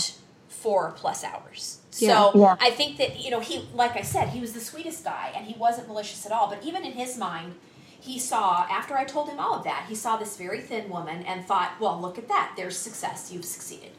four 0.48 0.92
plus 0.96 1.22
hours. 1.24 1.78
Yeah. 1.98 2.30
So 2.32 2.38
Yeah. 2.38 2.56
I 2.60 2.70
think 2.70 2.96
that, 2.98 3.20
you 3.22 3.30
know, 3.30 3.40
he, 3.40 3.68
like 3.74 3.96
I 3.96 4.02
said, 4.02 4.30
he 4.30 4.40
was 4.40 4.52
the 4.52 4.60
sweetest 4.60 5.04
guy 5.04 5.32
and 5.36 5.46
he 5.46 5.54
wasn't 5.58 5.88
malicious 5.88 6.24
at 6.26 6.32
all. 6.32 6.48
But 6.48 6.62
even 6.64 6.84
in 6.84 6.92
his 6.92 7.18
mind, 7.18 7.54
he 8.00 8.18
saw 8.18 8.66
after 8.70 8.96
I 8.96 9.04
told 9.04 9.28
him 9.28 9.38
all 9.38 9.54
of 9.54 9.64
that, 9.64 9.86
he 9.88 9.94
saw 9.94 10.16
this 10.16 10.36
very 10.36 10.60
thin 10.60 10.88
woman 10.90 11.22
and 11.22 11.44
thought, 11.46 11.72
"Well, 11.78 12.00
look 12.00 12.18
at 12.18 12.26
that. 12.28 12.54
There's 12.56 12.76
success. 12.76 13.30
You've 13.32 13.44
succeeded." 13.44 13.90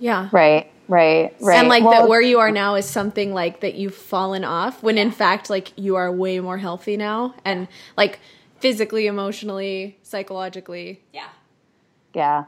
Yeah. 0.00 0.28
Right, 0.32 0.68
right, 0.88 1.32
right. 1.40 1.58
And 1.58 1.68
like 1.68 1.84
Well, 1.84 1.92
that 1.92 2.08
where 2.08 2.20
you 2.20 2.40
are 2.40 2.50
now 2.50 2.74
is 2.74 2.86
something 2.86 3.32
like 3.32 3.60
that 3.60 3.74
you've 3.74 3.94
fallen 3.94 4.42
off 4.44 4.82
when 4.82 4.98
in 4.98 5.12
fact 5.12 5.48
like 5.48 5.72
you 5.76 5.94
are 5.94 6.10
way 6.10 6.40
more 6.40 6.58
healthy 6.58 6.96
now 6.96 7.34
and 7.44 7.68
like 7.96 8.18
physically, 8.58 9.06
emotionally, 9.06 9.98
psychologically. 10.02 11.00
Yeah. 11.12 11.28
Yeah. 12.14 12.44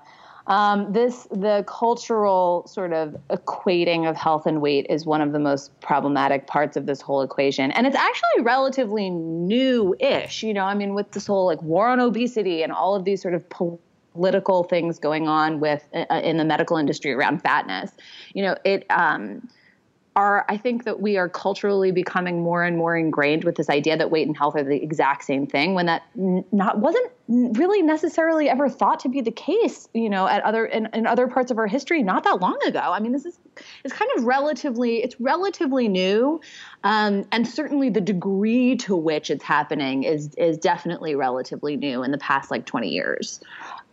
Um, 0.47 0.93
this 0.93 1.27
the 1.31 1.65
cultural 1.67 2.67
sort 2.67 2.93
of 2.93 3.17
equating 3.31 4.09
of 4.09 4.15
health 4.15 4.45
and 4.47 4.61
weight 4.61 4.87
is 4.91 5.07
one 5.07 5.23
of 5.23 5.33
the 5.33 5.39
most 5.39 5.79
problematic 5.81 6.47
parts 6.47 6.77
of 6.77 6.85
this 6.85 7.01
whole 7.01 7.23
equation, 7.23 7.71
and 7.71 7.87
it's 7.87 7.97
actually 7.97 8.43
relatively 8.43 9.09
new-ish. 9.09 10.43
You 10.43 10.53
know, 10.53 10.65
I 10.65 10.75
mean, 10.75 10.95
with 10.95 11.13
this 11.13 11.27
whole 11.27 11.47
like 11.47 11.63
war 11.63 11.89
on 11.89 11.99
obesity 11.99 12.63
and 12.63 12.73
all 12.73 12.95
of 12.95 13.05
these 13.05 13.23
sort 13.23 13.33
of 13.33 13.49
political 13.49 14.65
things 14.65 14.99
going 14.99 15.29
on 15.29 15.61
with 15.61 15.83
uh, 15.95 16.21
in 16.23 16.37
the 16.37 16.45
medical 16.45 16.77
industry 16.77 17.13
around 17.13 17.43
fatness, 17.43 17.93
you 18.35 18.43
know, 18.43 18.55
it. 18.65 18.85
Um, 18.91 19.49
are 20.17 20.45
I 20.49 20.57
think 20.57 20.85
that 20.85 21.01
we 21.01 21.17
are 21.17 21.29
culturally 21.29 21.91
becoming 21.91 22.41
more 22.41 22.63
and 22.63 22.77
more 22.77 22.97
ingrained 22.97 23.45
with 23.45 23.57
this 23.57 23.69
idea 23.69 23.97
that 23.97 24.11
weight 24.11 24.27
and 24.27 24.37
health 24.37 24.55
are 24.55 24.63
the 24.63 24.81
exact 24.81 25.25
same 25.25 25.47
thing 25.47 25.75
when 25.75 25.87
that 25.87 26.03
not 26.15 26.79
wasn't 26.79 27.11
really 27.27 27.81
necessarily 27.81 28.51
ever 28.51 28.69
thought 28.69 29.01
to 29.01 29.09
be 29.09 29.23
the 29.23 29.31
case 29.31 29.89
you 29.95 30.11
know 30.11 30.27
at 30.27 30.43
other 30.43 30.67
in, 30.67 30.89
in 30.93 31.07
other 31.07 31.27
parts 31.27 31.51
of 31.51 31.57
our 31.57 31.67
history 31.67 32.03
not 32.03 32.23
that 32.25 32.41
long 32.41 32.59
ago 32.67 32.81
I 32.81 33.01
mean 33.01 33.13
this 33.13 33.25
is 33.25 33.39
it's 33.83 33.95
kind 33.95 34.11
of 34.17 34.25
relatively 34.25 35.03
it's 35.03 35.19
relatively 35.19 35.89
new 35.89 36.41
um, 36.83 37.25
and 37.33 37.49
certainly 37.49 37.89
the 37.89 38.03
degree 38.03 38.77
to 38.77 38.95
which 38.95 39.31
it's 39.31 39.45
happening 39.45 40.03
is 40.03 40.35
is 40.37 40.59
definitely 40.59 41.15
relatively 41.15 41.77
new 41.77 42.03
in 42.03 42.11
the 42.11 42.19
past 42.19 42.51
like 42.51 42.67
20 42.67 42.91
years 42.91 43.41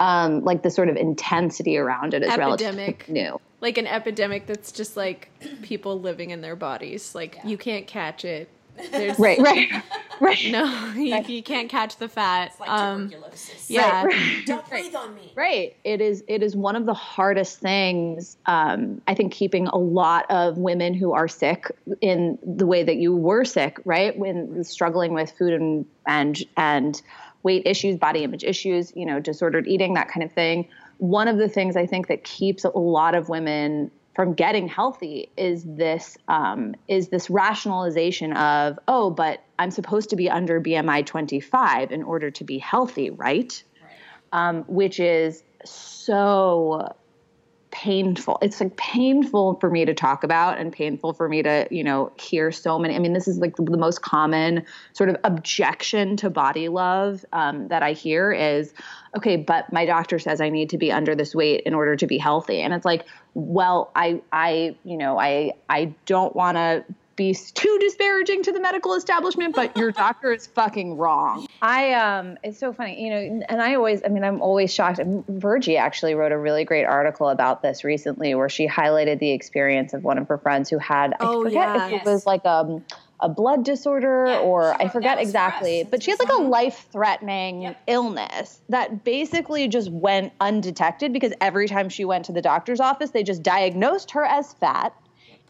um, 0.01 0.43
like 0.43 0.63
the 0.63 0.69
sort 0.69 0.89
of 0.89 0.97
intensity 0.97 1.77
around 1.77 2.13
it 2.13 2.23
is 2.23 2.29
Epidemic. 2.29 3.05
relatively 3.07 3.13
new 3.13 3.39
Like 3.61 3.77
an 3.77 3.85
epidemic 3.85 4.47
that's 4.47 4.71
just 4.71 4.97
like 4.97 5.29
people 5.61 6.01
living 6.01 6.31
in 6.31 6.41
their 6.41 6.55
bodies. 6.55 7.13
Like 7.13 7.37
you 7.45 7.57
can't 7.57 7.85
catch 7.85 8.25
it. 8.25 8.49
There's 8.91 9.19
right 9.19 9.39
right 9.39 9.69
right 10.19 10.51
No, 10.51 10.93
you, 10.93 11.15
you 11.27 11.43
can't 11.43 11.69
catch 11.69 11.97
the 11.97 12.07
fat. 12.07 12.51
It's 12.51 12.59
like 12.59 12.69
Um 12.69 13.09
tuberculosis. 13.09 13.69
yeah. 13.69 14.05
Don't 14.45 14.67
breathe 14.69 14.95
on 14.95 15.15
me. 15.15 15.31
Right. 15.35 15.75
It 15.83 16.01
is. 16.01 16.23
It 16.27 16.43
is 16.43 16.55
one 16.55 16.75
of 16.75 16.85
the 16.85 16.93
hardest 16.93 17.59
things. 17.59 18.37
Um, 18.45 19.01
I 19.07 19.13
think 19.13 19.33
keeping 19.33 19.67
a 19.67 19.77
lot 19.77 20.25
of 20.29 20.57
women 20.57 20.93
who 20.93 21.13
are 21.13 21.27
sick 21.27 21.71
in 22.01 22.37
the 22.43 22.65
way 22.65 22.83
that 22.83 22.97
you 22.97 23.15
were 23.15 23.45
sick, 23.45 23.79
right, 23.85 24.17
when 24.17 24.63
struggling 24.63 25.13
with 25.13 25.31
food 25.31 25.53
and 25.53 25.85
and 26.05 26.43
and 26.57 27.01
weight 27.43 27.63
issues, 27.65 27.97
body 27.97 28.23
image 28.23 28.43
issues, 28.43 28.93
you 28.95 29.05
know, 29.05 29.19
disordered 29.19 29.67
eating, 29.67 29.95
that 29.95 30.07
kind 30.09 30.23
of 30.23 30.31
thing. 30.31 30.67
One 30.97 31.27
of 31.27 31.37
the 31.37 31.49
things 31.49 31.75
I 31.75 31.87
think 31.87 32.07
that 32.07 32.23
keeps 32.23 32.63
a 32.63 32.69
lot 32.69 33.15
of 33.15 33.29
women 33.29 33.89
from 34.13 34.33
getting 34.33 34.67
healthy 34.67 35.29
is 35.37 35.63
this 35.63 36.17
um, 36.27 36.75
is 36.87 37.09
this 37.09 37.29
rationalization 37.29 38.33
of 38.33 38.77
oh, 38.87 39.09
but 39.09 39.43
I'm 39.57 39.71
supposed 39.71 40.09
to 40.09 40.15
be 40.15 40.29
under 40.29 40.59
BMI 40.59 41.05
25 41.05 41.91
in 41.91 42.03
order 42.03 42.31
to 42.31 42.43
be 42.43 42.57
healthy, 42.57 43.09
right? 43.09 43.63
um, 44.31 44.63
which 44.67 44.99
is 44.99 45.43
so 45.65 46.93
painful. 47.71 48.37
It's 48.41 48.59
like 48.59 48.75
painful 48.77 49.55
for 49.59 49.69
me 49.69 49.85
to 49.85 49.93
talk 49.93 50.23
about 50.23 50.59
and 50.59 50.71
painful 50.71 51.13
for 51.13 51.27
me 51.27 51.41
to, 51.41 51.67
you 51.71 51.83
know, 51.83 52.11
hear 52.19 52.51
so 52.51 52.77
many. 52.77 52.95
I 52.95 52.99
mean, 52.99 53.13
this 53.13 53.27
is 53.27 53.37
like 53.37 53.55
the 53.55 53.77
most 53.77 54.01
common 54.01 54.65
sort 54.93 55.09
of 55.09 55.15
objection 55.23 56.17
to 56.17 56.29
body 56.29 56.67
love 56.67 57.25
um, 57.33 57.69
that 57.69 57.81
I 57.81 57.93
hear 57.93 58.31
is, 58.31 58.73
okay, 59.15 59.37
but 59.37 59.71
my 59.71 59.85
doctor 59.85 60.19
says 60.19 60.41
I 60.41 60.49
need 60.49 60.69
to 60.71 60.77
be 60.77 60.91
under 60.91 61.15
this 61.15 61.33
weight 61.33 61.61
in 61.65 61.73
order 61.73 61.95
to 61.95 62.07
be 62.07 62.17
healthy. 62.17 62.61
And 62.61 62.73
it's 62.73 62.85
like, 62.85 63.05
well, 63.33 63.91
I, 63.95 64.21
I, 64.31 64.75
you 64.83 64.97
know, 64.97 65.17
I, 65.17 65.53
I 65.69 65.93
don't 66.05 66.35
want 66.35 66.57
to 66.57 66.83
be 67.21 67.35
too 67.35 67.77
disparaging 67.79 68.41
to 68.43 68.51
the 68.51 68.59
medical 68.59 68.95
establishment, 68.95 69.55
but 69.55 69.77
your 69.77 69.91
doctor 69.91 70.31
is 70.31 70.47
fucking 70.47 70.97
wrong. 70.97 71.47
I 71.61 71.93
um, 71.93 72.37
it's 72.43 72.59
so 72.59 72.73
funny, 72.73 73.03
you 73.03 73.09
know, 73.11 73.45
and 73.47 73.61
I 73.61 73.75
always, 73.75 74.01
I 74.03 74.07
mean, 74.07 74.23
I'm 74.23 74.41
always 74.41 74.73
shocked. 74.73 74.99
Virgie 75.29 75.77
actually 75.77 76.15
wrote 76.15 76.31
a 76.31 76.37
really 76.37 76.65
great 76.65 76.85
article 76.85 77.29
about 77.29 77.61
this 77.61 77.83
recently, 77.83 78.33
where 78.33 78.49
she 78.49 78.67
highlighted 78.67 79.19
the 79.19 79.31
experience 79.31 79.93
of 79.93 80.03
one 80.03 80.17
of 80.17 80.27
her 80.29 80.39
friends 80.39 80.69
who 80.69 80.79
had, 80.79 81.13
Oh, 81.19 81.41
I 81.41 81.43
forget 81.43 81.69
yeah. 81.75 81.87
if 81.87 81.93
it 81.93 82.05
was 82.05 82.25
like 82.25 82.43
um, 82.45 82.83
a 83.19 83.29
blood 83.29 83.63
disorder 83.63 84.25
Yeah, 84.27 84.39
or 84.39 84.75
she 84.79 84.85
I 84.85 84.89
forget 84.89 85.19
exactly, 85.19 85.83
but 85.83 86.01
she 86.01 86.09
had 86.11 86.19
like 86.19 86.39
a 86.39 86.41
life-threatening 86.41 87.61
Yep. 87.61 87.83
illness 87.87 88.61
that 88.69 89.03
basically 89.03 89.67
just 89.67 89.91
went 89.91 90.33
undetected 90.39 91.13
because 91.13 91.33
every 91.39 91.67
time 91.67 91.89
she 91.89 92.03
went 92.03 92.25
to 92.25 92.31
the 92.31 92.41
doctor's 92.41 92.79
office, 92.79 93.11
they 93.11 93.23
just 93.23 93.43
diagnosed 93.43 94.11
her 94.11 94.25
as 94.25 94.53
fat 94.53 94.95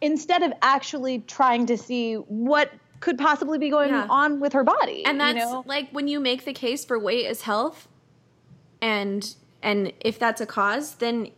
instead 0.01 0.41
of 0.43 0.51
actually 0.61 1.19
trying 1.19 1.65
to 1.67 1.77
see 1.77 2.15
what 2.15 2.71
could 2.99 3.17
possibly 3.17 3.57
be 3.57 3.69
going 3.69 3.89
Yeah. 3.89 4.07
on 4.09 4.39
with 4.39 4.53
her 4.53 4.63
body. 4.63 5.05
and 5.05 5.19
that's 5.19 5.37
you 5.39 5.45
know? 5.45 5.63
like 5.65 5.89
when 5.91 6.07
you 6.07 6.19
make 6.19 6.45
the 6.45 6.53
case 6.53 6.83
for 6.85 6.97
weight 6.99 7.25
as 7.25 7.41
health 7.41 7.87
and 8.81 9.35
and 9.63 9.93
if 9.99 10.17
that's 10.19 10.41
a 10.41 10.45
cause 10.45 10.95
then 10.95 11.29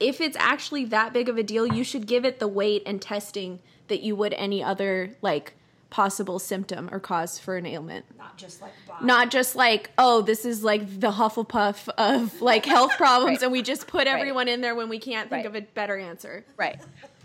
if 0.00 0.20
it's 0.20 0.36
actually 0.38 0.84
that 0.86 1.12
big 1.12 1.28
of 1.28 1.36
a 1.36 1.42
deal 1.42 1.66
you 1.66 1.82
should 1.84 2.06
give 2.06 2.24
it 2.24 2.38
the 2.38 2.48
weight 2.48 2.82
and 2.86 3.02
testing 3.02 3.58
that 3.88 4.00
you 4.00 4.14
would 4.14 4.32
any 4.34 4.62
other 4.62 5.16
like 5.22 5.54
possible 5.90 6.38
symptom 6.38 6.88
or 6.92 7.00
cause 7.00 7.38
for 7.38 7.56
an 7.56 7.64
ailment 7.64 8.04
Not 8.18 8.36
just 8.36 8.60
like 8.60 8.72
body. 8.86 9.06
not 9.06 9.30
just 9.30 9.56
like 9.56 9.90
oh 9.98 10.20
this 10.22 10.44
is 10.44 10.62
like 10.62 11.00
the 11.00 11.10
hufflepuff 11.12 11.88
of 11.96 12.40
like 12.42 12.66
health 12.66 12.92
problems 12.96 13.42
and 13.42 13.50
we 13.50 13.62
just 13.62 13.86
put 13.86 14.06
everyone 14.06 14.48
in 14.48 14.60
there 14.60 14.74
when 14.74 14.88
we 14.88 14.98
can't 14.98 15.30
think 15.30 15.44
Right. 15.44 15.46
of 15.46 15.54
a 15.56 15.62
better 15.62 15.96
answer 15.96 16.44
Right. 16.56 16.78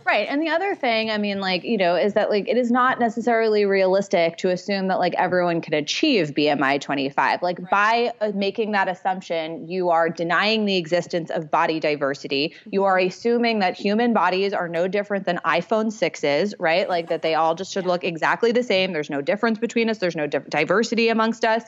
Right. 0.05 0.27
And 0.29 0.41
the 0.41 0.49
other 0.49 0.75
thing, 0.75 1.09
I 1.09 1.17
mean, 1.17 1.39
like, 1.39 1.63
you 1.63 1.77
know, 1.77 1.95
is 1.95 2.13
that 2.13 2.29
like 2.29 2.49
it 2.49 2.57
is 2.57 2.71
not 2.71 2.99
necessarily 2.99 3.65
realistic 3.65 4.37
to 4.37 4.49
assume 4.49 4.87
that 4.87 4.99
like 4.99 5.13
everyone 5.15 5.61
can 5.61 5.73
achieve 5.73 6.31
BMI 6.31 6.81
25. 6.81 7.41
Like, 7.41 7.69
by 7.69 8.11
uh, 8.19 8.31
making 8.35 8.73
that 8.73 8.89
assumption, 8.89 9.67
you 9.67 9.89
are 9.89 10.09
denying 10.09 10.65
the 10.65 10.75
existence 10.75 11.29
of 11.29 11.49
body 11.49 11.79
diversity. 11.79 12.53
You 12.69 12.83
are 12.83 12.97
assuming 12.97 13.59
that 13.59 13.77
human 13.77 14.13
bodies 14.13 14.51
are 14.51 14.67
no 14.67 14.87
different 14.87 15.25
than 15.25 15.39
iPhone 15.45 15.87
6s, 15.87 16.53
right? 16.59 16.89
Like, 16.89 17.07
that 17.07 17.21
they 17.21 17.35
all 17.35 17.55
just 17.55 17.71
should 17.71 17.85
look 17.85 18.03
exactly 18.03 18.51
the 18.51 18.63
same. 18.63 18.91
There's 18.91 19.09
no 19.09 19.21
difference 19.21 19.57
between 19.57 19.89
us, 19.89 19.99
there's 19.99 20.15
no 20.15 20.27
diff- 20.27 20.49
diversity 20.49 21.09
amongst 21.09 21.45
us 21.45 21.63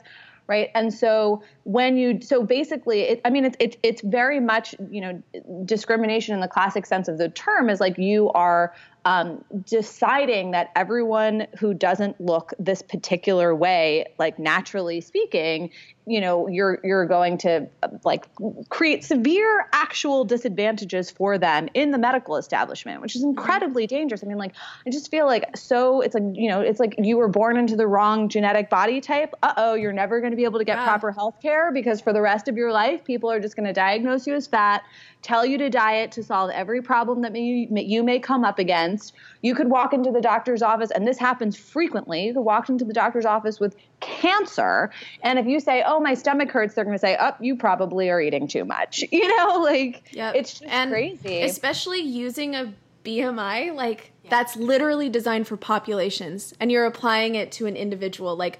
right? 0.48 0.70
And 0.76 0.94
so 0.94 1.42
when 1.64 1.98
you 1.98 2.22
so 2.22 2.44
basically 2.44 3.02
it, 3.02 3.22
i 3.26 3.30
mean 3.30 3.46
it's 3.46 3.58
it's 3.60 3.78
it's 3.84 4.02
very 4.02 4.40
much 4.40 4.76
you 4.90 5.02
know 5.02 5.22
discrimination 5.66 6.34
in 6.34 6.42
the 6.42 6.48
classic 6.48 6.86
sense 6.86 7.08
of 7.08 7.18
the 7.18 7.30
term 7.30 7.70
is 7.70 7.80
like 7.80 7.98
you 7.98 8.30
are 8.32 8.74
um, 9.06 9.46
deciding 9.66 10.52
that 10.52 10.72
everyone 10.76 11.46
who 11.60 11.76
doesn't 11.76 12.20
look 12.20 12.54
this 12.58 12.82
particular 12.82 13.56
way 13.56 14.08
like 14.18 14.40
naturally 14.40 15.00
speaking 15.00 15.70
you 16.08 16.22
know 16.22 16.48
you're 16.48 16.80
you're 16.84 17.06
going 17.06 17.38
to 17.38 17.68
uh, 17.84 17.88
like 18.04 18.26
create 18.70 19.04
severe 19.04 19.68
actual 19.74 20.24
disadvantages 20.24 21.10
for 21.10 21.38
them 21.38 21.68
in 21.74 21.92
the 21.92 21.98
medical 21.98 22.36
establishment 22.36 23.02
which 23.02 23.16
is 23.16 23.24
incredibly 23.24 23.88
dangerous. 23.88 24.24
I 24.24 24.28
mean 24.28 24.38
like 24.38 24.54
i 24.86 24.90
just 24.90 25.10
feel 25.12 25.26
like 25.26 25.56
so 25.56 26.02
it's 26.02 26.16
like 26.16 26.24
you 26.34 26.50
know 26.50 26.62
it's 26.62 26.80
like 26.80 26.96
you 26.98 27.18
were 27.18 27.28
born 27.28 27.58
into 27.58 27.76
the 27.76 27.88
wrong 27.88 28.30
genetic 28.30 28.70
body 28.70 29.02
type. 29.02 29.34
Uh-oh 29.44 29.76
you're 29.76 29.94
never 29.94 30.20
going 30.20 30.32
to 30.32 30.38
be 30.38 30.46
able 30.46 30.60
to 30.60 30.66
get 30.66 30.78
proper 30.84 31.12
health 31.12 31.36
care 31.42 31.72
because 31.72 32.02
for 32.02 32.14
the 32.14 32.22
rest 32.22 32.48
of 32.48 32.58
your 32.58 32.72
life 32.72 33.04
people 33.04 33.32
are 33.32 33.40
just 33.40 33.56
going 33.56 33.68
to 33.68 33.74
diagnose 33.74 34.26
you 34.26 34.34
as 34.36 34.48
fat 34.48 34.84
tell 35.22 35.46
you 35.46 35.58
to 35.58 35.70
diet 35.70 36.12
to 36.12 36.24
solve 36.24 36.52
every 36.52 36.82
problem 36.82 37.24
that 37.24 37.34
may, 37.34 37.68
may, 37.72 37.84
you 37.84 38.04
may 38.04 38.20
come 38.20 38.44
up 38.46 38.60
against 38.60 38.95
you 39.42 39.54
could 39.56 39.70
walk 39.70 39.94
into 39.94 40.12
the 40.12 40.22
doctor's 40.22 40.62
office 40.62 40.92
and 40.92 41.08
this 41.08 41.18
happens 41.18 41.56
frequently. 41.58 42.26
You 42.26 42.34
could 42.34 42.42
walk 42.42 42.70
into 42.70 42.86
the 42.86 42.94
doctor's 42.94 43.26
office 43.26 43.60
with 43.60 43.76
cancer 44.00 44.92
and 45.22 45.40
if 45.40 45.46
you 45.46 45.60
say 45.60 45.84
oh 45.86 46.00
my 46.00 46.14
stomach 46.14 46.52
hurts 46.52 46.76
they're 46.76 46.84
going 46.86 46.96
to 46.96 47.00
say 47.00 47.18
oh 47.20 47.32
you 47.40 47.56
probably 47.56 48.10
are 48.10 48.22
eating 48.22 48.48
too 48.48 48.66
much. 48.66 49.04
You 49.12 49.28
know 49.38 49.60
like 49.62 50.04
Yep. 50.14 50.36
it's 50.36 50.52
just 50.60 50.64
and 50.72 50.92
crazy. 50.92 51.42
Especially 51.42 52.02
using 52.02 52.56
a 52.56 52.74
BMI, 53.04 53.74
like 53.74 54.12
that's 54.30 54.56
literally 54.56 55.10
designed 55.10 55.48
for 55.48 55.56
populations 55.58 56.54
and 56.60 56.72
you're 56.72 56.86
applying 56.86 57.36
it 57.36 57.52
to 57.54 57.66
an 57.68 57.76
individual. 57.76 58.36
Like 58.36 58.60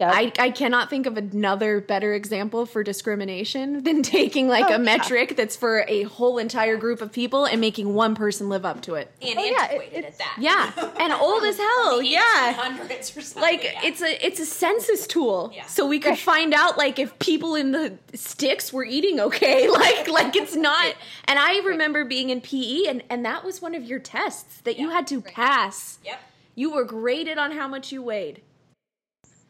Yep. 0.00 0.12
I, 0.14 0.32
I 0.38 0.50
cannot 0.50 0.90
think 0.90 1.06
of 1.06 1.16
another 1.16 1.80
better 1.80 2.14
example 2.14 2.66
for 2.66 2.84
discrimination 2.84 3.82
than 3.82 4.02
taking 4.02 4.46
like 4.46 4.66
Oh, 4.66 4.68
a 4.68 4.70
yeah. 4.72 4.78
metric 4.78 5.34
that's 5.36 5.56
for 5.56 5.84
a 5.88 6.04
whole 6.04 6.38
entire 6.38 6.76
group 6.76 7.02
of 7.02 7.10
people 7.10 7.46
and 7.46 7.60
making 7.60 7.94
one 7.94 8.14
person 8.14 8.48
live 8.48 8.64
up 8.64 8.82
to 8.82 8.94
it. 8.94 9.10
and 9.20 9.36
Oh, 9.38 9.42
yeah, 9.44 9.72
it- 9.72 10.04
at 10.04 10.18
that. 10.18 10.36
Yeah, 10.38 10.70
and 11.00 11.12
old 11.12 11.42
as 11.42 11.56
hell. 11.58 11.98
The 11.98 12.06
Yeah. 12.06 12.54
1800s 12.54 13.16
or 13.16 13.20
something. 13.22 13.42
Like 13.42 13.64
yeah. 13.64 13.80
it's 13.82 14.00
a 14.00 14.24
it's 14.24 14.38
a 14.38 14.46
census 14.46 15.06
tool, 15.08 15.50
Yeah. 15.54 15.66
so 15.66 15.84
we 15.86 15.98
could 15.98 16.16
find 16.18 16.54
out 16.54 16.78
like 16.78 16.98
if 17.00 17.18
people 17.18 17.56
in 17.56 17.72
the 17.72 17.98
sticks 18.14 18.72
were 18.72 18.84
eating 18.84 19.18
okay. 19.20 19.68
Like 19.78 20.06
like 20.08 20.36
it's 20.36 20.54
not. 20.54 20.94
And 21.24 21.38
I 21.40 21.58
remember 21.66 22.04
being 22.04 22.30
in 22.30 22.40
PE, 22.40 22.84
and 22.88 23.02
and 23.10 23.24
that 23.24 23.44
was 23.44 23.60
one 23.60 23.74
of 23.74 23.82
your 23.84 23.98
tests 23.98 24.60
that 24.62 24.78
you 24.78 24.90
had 24.90 25.06
to 25.08 25.20
pass. 25.20 25.98
Yep. 26.04 26.20
You 26.54 26.72
were 26.72 26.84
graded 26.84 27.38
on 27.38 27.52
how 27.52 27.66
much 27.68 27.90
you 27.92 28.02
weighed. 28.02 28.42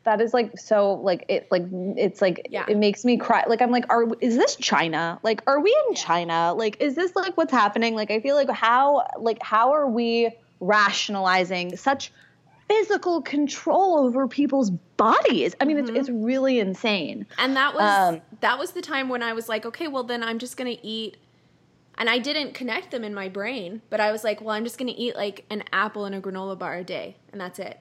That 0.09 0.20
is 0.20 0.32
like 0.32 0.59
so 0.59 0.94
like 0.94 1.24
it 1.28 1.46
like 1.50 1.64
it's 1.96 2.20
like 2.22 2.46
Yeah. 2.50 2.64
it 2.68 2.76
makes 2.76 3.04
me 3.04 3.16
cry 3.18 3.44
like 3.46 3.61
i'm 3.62 3.70
like 3.70 3.84
are 3.90 4.04
is 4.20 4.36
this 4.36 4.56
china 4.56 5.18
like 5.22 5.42
are 5.46 5.61
we 5.61 5.70
in 5.88 5.94
china 5.94 6.54
like 6.56 6.80
is 6.80 6.94
this 6.94 7.14
like 7.14 7.36
what's 7.36 7.52
happening 7.52 7.94
like 7.94 8.11
i 8.11 8.20
feel 8.20 8.34
like 8.36 8.50
how 8.50 9.06
like 9.18 9.42
how 9.42 9.72
are 9.72 9.88
we 9.88 10.30
rationalizing 10.61 11.76
such 11.76 12.12
physical 12.68 13.22
control 13.22 13.98
over 13.98 14.26
people's 14.28 14.70
bodies 14.96 15.54
i 15.61 15.64
mean 15.64 15.76
Mm-hmm. 15.78 15.96
it's, 15.96 16.09
it's 16.09 16.11
really 16.11 16.59
insane 16.59 17.26
And 17.38 17.56
that 17.56 17.74
was 17.74 17.82
Um, 18.14 18.20
that 18.40 18.59
was 18.59 18.72
the 18.72 18.82
time 18.82 19.09
when 19.09 19.22
I 19.22 19.32
was 19.32 19.48
like, 19.48 19.64
okay, 19.66 19.88
well 19.88 20.04
then 20.04 20.22
I'm 20.22 20.38
just 20.38 20.56
gonna 20.56 20.76
eat. 20.82 21.16
And 22.00 22.09
I 22.09 22.18
didn't 22.18 22.54
connect 22.54 22.92
them 22.92 23.02
in 23.02 23.12
my 23.12 23.28
brain, 23.28 23.82
but 23.90 23.98
I 24.00 24.12
was 24.12 24.22
like, 24.22 24.40
well, 24.40 24.50
I'm 24.56 24.64
just 24.64 24.78
gonna 24.78 24.94
eat 25.04 25.16
like 25.16 25.44
an 25.50 25.64
apple 25.72 26.04
and 26.04 26.14
a 26.14 26.20
granola 26.20 26.56
bar 26.56 26.74
a 26.76 26.84
day, 26.84 27.16
and 27.32 27.40
that's 27.40 27.59
it. 27.59 27.76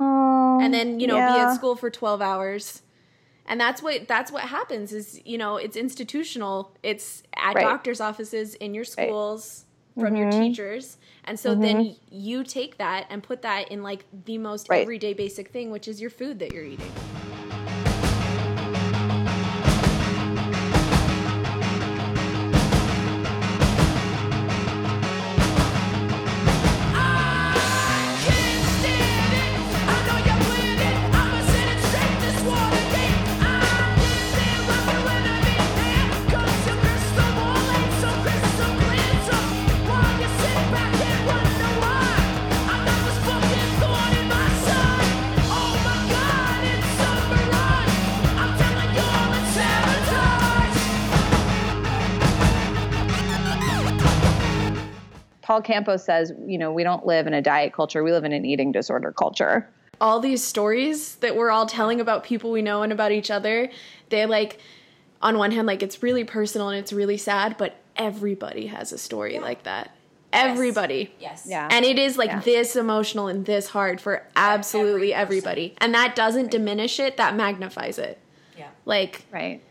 oh, 0.00 0.33
And 0.60 0.72
then 0.72 1.00
you 1.00 1.06
know 1.06 1.16
be 1.16 1.20
yeah. 1.36 1.50
at 1.50 1.54
school 1.54 1.76
for 1.76 1.90
12 1.90 2.20
hours. 2.22 2.82
And 3.46 3.60
that's 3.60 3.82
what 3.82 4.08
that's 4.08 4.32
what 4.32 4.44
happens 4.44 4.92
is 4.92 5.20
you 5.24 5.36
know 5.38 5.56
it's 5.56 5.76
institutional. 5.76 6.74
It's 6.82 7.22
at 7.36 7.54
Right. 7.54 7.62
doctors' 7.64 8.00
offices, 8.00 8.54
in 8.54 8.72
your 8.74 8.84
schools, 8.84 9.66
from 10.00 10.16
your 10.16 10.26
Mhm. 10.28 10.38
teachers, 10.40 10.96
and 11.24 11.38
so 11.38 11.54
then 11.54 11.94
you 12.10 12.42
take 12.42 12.78
that 12.78 13.06
and 13.10 13.22
put 13.22 13.42
that 13.42 13.70
in 13.70 13.82
like 13.82 14.06
the 14.24 14.38
most 14.38 14.68
Right. 14.68 14.80
everyday 14.82 15.12
basic 15.12 15.48
thing, 15.50 15.70
which 15.70 15.86
is 15.88 16.00
your 16.00 16.10
food 16.10 16.38
that 16.38 16.52
you're 16.52 16.64
eating. 16.64 16.92
Paul 55.54 55.62
campos 55.62 56.04
says 56.04 56.32
you 56.46 56.58
know 56.58 56.72
we 56.72 56.82
don't 56.82 57.06
live 57.06 57.26
in 57.26 57.34
a 57.34 57.40
diet 57.42 57.72
culture 57.72 58.02
we 58.02 58.10
live 58.10 58.24
in 58.24 58.32
an 58.32 58.44
eating 58.44 58.72
disorder 58.72 59.12
culture 59.12 59.68
all 60.00 60.20
these 60.20 60.42
stories 60.42 61.16
that 61.16 61.36
we're 61.36 61.50
all 61.50 61.66
telling 61.66 62.00
about 62.00 62.24
people 62.24 62.50
we 62.50 62.62
know 62.62 62.82
and 62.82 62.92
about 62.92 63.12
each 63.12 63.30
other, 63.30 63.70
they 64.08 64.26
like 64.26 64.60
on 65.22 65.38
one 65.38 65.52
hand 65.52 65.66
like 65.66 65.82
it's 65.82 66.02
really 66.02 66.24
personal 66.24 66.68
and 66.68 66.78
it's 66.78 66.92
really 66.92 67.16
sad, 67.16 67.56
but 67.56 67.76
everybody 67.96 68.66
has 68.66 68.92
a 68.92 68.98
story 68.98 69.38
like 69.38 69.62
that. 69.62 69.94
Everybody. 70.32 71.14
Yes. 71.20 71.46
yeah 71.48 71.68
And 71.70 71.84
it 71.84 71.96
is 71.96 72.18
like 72.18 72.28
Yeah. 72.28 72.40
this 72.40 72.74
emotional 72.74 73.28
and 73.28 73.46
this 73.46 73.68
hard 73.68 74.00
for 74.00 74.24
absolutely 74.34 75.14
every 75.14 75.36
everybody. 75.38 75.74
And 75.78 75.94
that 75.94 76.16
doesn't 76.16 76.50
diminish 76.50 76.98
it, 76.98 77.16
that 77.16 77.36
magnifies 77.36 77.98
it. 77.98 78.18
Yeah. 78.58 78.68
Like 78.84 79.24
right 79.30 79.62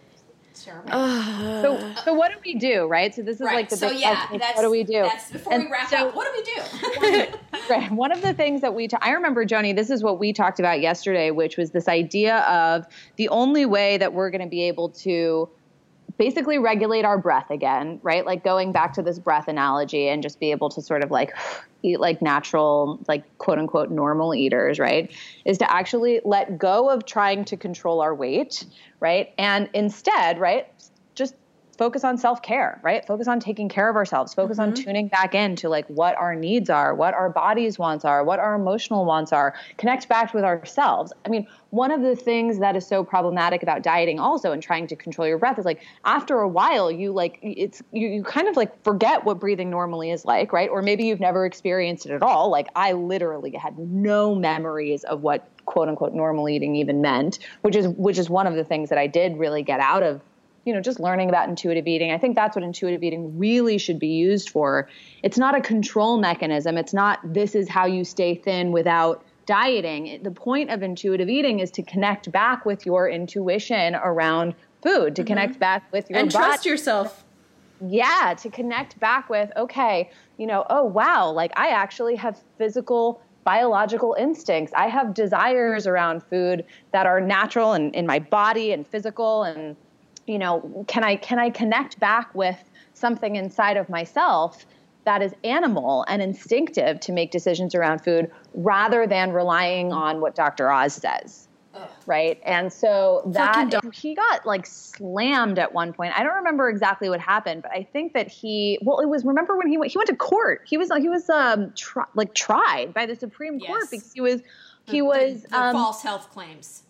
It's 0.53 0.65
terrible. 0.65 0.91
so 0.91 1.93
so 2.05 2.13
what 2.13 2.31
do 2.31 2.37
we 2.45 2.53
do 2.53 2.85
right 2.85 3.13
so 3.13 3.23
this 3.23 3.37
is 3.37 3.41
right. 3.41 3.55
like 3.55 3.69
the 3.69 3.75
so 3.75 3.89
big 3.89 4.01
yeah, 4.01 4.27
question, 4.27 4.37
that's 4.37 4.55
what 4.55 4.61
do 4.61 4.69
we 4.69 4.83
do 4.83 5.01
That's 5.01 5.31
before 5.31 5.57
we 5.57 5.67
wrap 5.71 5.89
so- 5.89 6.09
up. 6.09 6.15
What 6.15 6.27
do 6.31 6.43
we 7.01 7.11
do? 7.11 7.27
Right. 7.69 7.89
One 7.93 8.11
of 8.11 8.21
the 8.21 8.33
things 8.33 8.59
that 8.59 8.75
we, 8.75 8.89
ta- 8.89 8.97
I 9.01 9.11
remember, 9.11 9.45
Joni, 9.45 9.73
this 9.73 9.89
is 9.89 10.03
what 10.03 10.19
we 10.19 10.33
talked 10.33 10.59
about 10.59 10.81
yesterday, 10.81 11.31
which 11.31 11.55
was 11.55 11.71
this 11.71 11.87
idea 11.87 12.39
of 12.39 12.85
the 13.15 13.29
only 13.29 13.65
way 13.65 13.97
that 13.99 14.13
we're 14.13 14.29
going 14.31 14.41
to 14.41 14.49
be 14.49 14.63
able 14.63 14.89
to 14.89 15.49
basically 16.17 16.57
regulate 16.57 17.05
our 17.05 17.17
breath 17.17 17.49
again, 17.49 17.99
right? 18.03 18.25
Like 18.25 18.43
going 18.43 18.71
back 18.71 18.93
to 18.93 19.01
this 19.01 19.19
breath 19.19 19.47
analogy 19.47 20.07
and 20.07 20.21
just 20.21 20.39
be 20.39 20.51
able 20.51 20.69
to 20.69 20.81
sort 20.81 21.03
of 21.03 21.11
like 21.11 21.33
eat 21.83 21.99
like 21.99 22.21
natural, 22.21 22.99
like 23.07 23.37
quote 23.39 23.59
unquote 23.59 23.91
normal 23.91 24.33
eaters, 24.33 24.79
right? 24.79 25.11
Is 25.45 25.57
to 25.57 25.71
actually 25.71 26.21
let 26.23 26.57
go 26.57 26.89
of 26.89 27.05
trying 27.05 27.45
to 27.45 27.57
control 27.57 28.01
our 28.01 28.15
weight, 28.15 28.65
right? 28.99 29.33
And 29.37 29.69
instead, 29.73 30.39
right? 30.39 30.67
Focus 31.77 32.03
on 32.03 32.17
self-care 32.17 32.79
right? 32.83 33.05
Focus 33.05 33.27
on 33.27 33.39
taking 33.39 33.69
care 33.69 33.89
of 33.89 33.95
ourselves. 33.95 34.33
Focus 34.33 34.59
on 34.59 34.73
mm-hmm. 34.73 34.83
tuning 34.83 35.07
back 35.07 35.35
in 35.35 35.55
to 35.57 35.69
like 35.69 35.87
what 35.87 36.15
our 36.15 36.35
needs 36.35 36.69
are 36.69 36.93
what 36.95 37.13
our 37.13 37.29
bodies 37.29 37.79
wants 37.79 38.05
are 38.05 38.23
what 38.23 38.39
our 38.39 38.55
emotional 38.55 39.05
wants 39.05 39.33
are. 39.33 39.53
Connect 39.77 40.07
back 40.07 40.33
with 40.33 40.43
ourselves. 40.43 41.13
I 41.25 41.29
mean 41.29 41.47
one 41.69 41.91
of 41.91 42.01
the 42.01 42.15
things 42.15 42.59
that 42.59 42.75
is 42.75 42.85
so 42.85 43.03
problematic 43.03 43.63
about 43.63 43.81
dieting 43.81 44.19
also 44.19 44.51
and 44.51 44.61
trying 44.61 44.85
to 44.87 44.95
control 44.95 45.27
your 45.27 45.39
breath 45.39 45.57
is 45.57 45.65
like 45.65 45.81
after 46.05 46.39
a 46.39 46.47
while 46.47 46.91
you 46.91 47.11
like 47.11 47.39
it's 47.41 47.81
you, 47.91 48.07
you 48.07 48.23
kind 48.23 48.47
of 48.47 48.55
like 48.55 48.83
forget 48.83 49.25
what 49.25 49.39
breathing 49.39 49.69
normally 49.69 50.11
is 50.11 50.25
like 50.25 50.53
right? 50.53 50.69
Or 50.69 50.81
maybe 50.81 51.05
you've 51.05 51.19
never 51.19 51.45
experienced 51.45 52.05
it 52.05 52.11
at 52.11 52.21
all. 52.21 52.49
Like 52.49 52.67
i 52.75 52.91
literally 52.93 53.51
had 53.51 53.77
no 53.77 54.35
memories 54.35 55.03
of 55.03 55.21
what 55.21 55.47
quote 55.65 55.87
unquote 55.87 56.13
normal 56.13 56.49
eating 56.49 56.75
even 56.75 57.01
meant 57.01 57.39
which 57.61 57.75
is 57.75 57.87
which 57.87 58.17
is 58.17 58.29
one 58.29 58.47
of 58.47 58.55
the 58.55 58.63
things 58.63 58.89
that 58.89 58.97
i 58.97 59.07
did 59.07 59.37
really 59.37 59.63
get 59.63 59.79
out 59.79 60.03
of 60.03 60.21
you 60.65 60.73
know, 60.73 60.79
just 60.79 60.99
learning 60.99 61.29
about 61.29 61.49
intuitive 61.49 61.87
eating. 61.87 62.11
I 62.11 62.17
think 62.17 62.35
that's 62.35 62.55
what 62.55 62.63
intuitive 62.63 63.03
eating 63.03 63.37
really 63.37 63.77
should 63.77 63.99
be 63.99 64.07
used 64.07 64.49
for. 64.49 64.87
It's 65.21 65.37
not 65.37 65.55
a 65.57 65.61
control 65.61 66.17
mechanism. 66.17 66.77
It's 66.77 66.93
not 66.93 67.19
this 67.23 67.55
is 67.55 67.67
how 67.67 67.85
you 67.85 68.05
stay 68.05 68.35
thin 68.35 68.71
without 68.71 69.23
dieting. 69.45 70.21
The 70.23 70.31
point 70.31 70.69
of 70.69 70.81
intuitive 70.81 71.29
eating 71.29 71.59
is 71.59 71.69
to 71.71 71.83
connect 71.83 72.31
back 72.31 72.65
with 72.65 72.85
your 72.85 73.09
intuition 73.09 73.95
around 73.95 74.55
food, 74.81 75.15
to 75.15 75.21
mm-hmm. 75.21 75.27
connect 75.27 75.59
back 75.59 75.91
with 75.91 76.09
your 76.09 76.19
and 76.19 76.31
body 76.31 76.45
trust 76.45 76.65
yourself. 76.65 77.23
yeah 77.87 78.33
to 78.37 78.49
connect 78.49 78.99
back 78.99 79.29
with 79.29 79.51
okay 79.57 80.09
you 80.37 80.45
know 80.45 80.65
oh 80.69 80.83
wow 80.83 81.29
like 81.29 81.51
i 81.55 81.69
actually 81.69 82.15
have 82.15 82.39
physical 82.57 83.21
biological 83.43 84.15
instincts 84.17 84.71
i 84.75 84.87
have 84.87 85.13
desires 85.13 85.85
around 85.87 86.23
food 86.23 86.63
that 86.91 87.05
are 87.05 87.19
natural 87.19 87.73
and 87.73 87.93
in 87.95 88.05
my 88.05 88.19
body 88.19 88.71
and 88.71 88.87
physical 88.87 89.43
and 89.43 89.75
you 90.25 90.37
know 90.37 90.85
can 90.87 91.03
i 91.03 91.15
can 91.15 91.39
i 91.39 91.49
connect 91.49 91.99
back 91.99 92.33
with 92.33 92.57
something 92.93 93.35
inside 93.35 93.77
of 93.77 93.89
myself 93.89 94.65
that 95.05 95.21
is 95.21 95.33
animal 95.43 96.05
and 96.07 96.21
instinctive 96.21 96.99
to 96.99 97.11
make 97.11 97.31
decisions 97.31 97.75
around 97.75 97.99
food 97.99 98.31
rather 98.53 99.05
than 99.05 99.31
relying 99.31 99.91
on 99.91 100.21
what 100.21 100.35
dr 100.35 100.71
oz 100.71 100.93
says 100.93 101.47
right? 102.05 102.39
And 102.45 102.71
so 102.71 103.21
that 103.33 103.73
he 103.93 104.15
got 104.15 104.45
like 104.45 104.65
slammed 104.65 105.57
at 105.57 105.73
one 105.73 105.93
point. 105.93 106.13
I 106.17 106.23
don't 106.23 106.35
remember 106.35 106.69
exactly 106.69 107.09
what 107.09 107.19
happened 107.19 107.61
but 107.63 107.71
i 107.71 107.83
think 107.83 108.13
that 108.13 108.27
he 108.27 108.77
well 108.81 108.99
it 108.99 109.07
was 109.07 109.25
remember 109.25 109.57
when 109.57 109.67
he 109.67 109.77
went 109.77 109.91
he 109.91 109.97
went 109.97 110.09
to 110.09 110.15
court. 110.15 110.61
He 110.65 110.77
was 110.77 110.91
he 110.99 111.09
was 111.09 111.29
um 111.29 111.73
tri- 111.75 112.05
like 112.15 112.33
tried 112.33 112.93
by 112.93 113.05
the 113.05 113.15
supreme 113.15 113.59
court 113.59 113.85
because 113.89 114.11
he 114.13 114.21
was 114.21 114.41
he 114.85 114.99
The- 114.99 115.01
was 115.01 115.43
the, 115.43 115.49
the 115.49 115.57
um, 115.57 115.75
false 115.75 116.01
health 116.03 116.29
claims. 116.29 116.82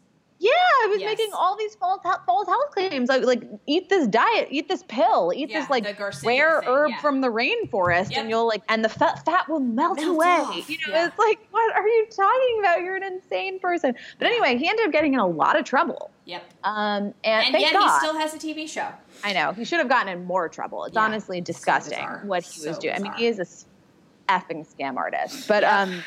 Yeah, 0.44 0.52
I 0.84 0.88
was 0.90 1.00
Yes. 1.00 1.18
making 1.18 1.34
all 1.34 1.56
these 1.58 1.74
false 1.76 2.02
health, 2.04 2.20
false 2.26 2.48
health 2.48 2.72
claims. 2.72 3.08
Like, 3.10 3.24
like 3.24 3.44
eat 3.66 3.88
this 3.90 4.08
diet, 4.08 4.50
eat 4.52 4.68
this 4.68 4.84
pill, 4.90 5.32
eat 5.34 5.50
Yeah, 5.50 5.62
this 5.62 5.70
like 5.70 5.86
rare 5.86 6.60
thing, 6.62 6.70
herb 6.70 6.90
yeah. 6.92 7.00
from 7.00 7.22
the 7.22 7.30
rainforest, 7.30 8.10
Yep. 8.12 8.20
and 8.20 8.30
you'll 8.30 8.48
like, 8.48 8.62
and 8.68 8.84
the 8.84 8.90
fat 8.90 9.24
fat 9.26 9.48
will 9.48 9.60
melt, 9.62 9.98
Melt 9.98 10.10
away. 10.10 10.28
off, 10.28 10.70
You 10.70 10.78
know, 10.86 10.94
yeah. 10.94 11.08
it's 11.08 11.18
like, 11.18 11.40
what 11.52 11.74
are 11.76 11.88
you 11.88 12.06
talking 12.16 12.58
about? 12.60 12.82
You're 12.82 12.96
an 12.98 13.04
insane 13.04 13.60
person. 13.60 13.96
But 14.20 14.28
anyway, 14.28 14.58
he 14.58 14.68
ended 14.68 14.86
up 14.86 14.92
getting 14.92 15.14
in 15.14 15.20
a 15.20 15.28
lot 15.28 15.58
of 15.58 15.64
trouble. 15.66 16.12
Yep. 16.26 16.44
Um, 16.64 17.14
and, 17.24 17.48
And 17.56 17.60
yet 17.62 17.74
God. 17.74 17.92
he 17.94 18.00
still 18.00 18.18
has 18.20 18.34
a 18.34 18.38
TV 18.38 18.68
show. 18.70 18.88
I 19.24 19.32
know 19.34 19.54
he 19.54 19.64
should 19.66 19.80
have 19.80 19.90
gotten 19.90 20.10
in 20.12 20.26
more 20.26 20.50
trouble. 20.50 20.84
It's 20.86 20.98
honestly 20.98 21.40
disgusting 21.42 21.98
bizarre. 21.98 22.22
what 22.26 22.44
he 22.44 22.68
was 22.68 22.76
So 22.76 22.82
doing. 22.82 22.96
I 22.96 23.00
mean, 23.00 23.14
he 23.14 23.28
is 23.28 23.40
a 23.40 24.32
effing 24.32 24.66
scam 24.68 24.96
artist, 24.98 25.48
but 25.48 25.64
um, 25.64 26.02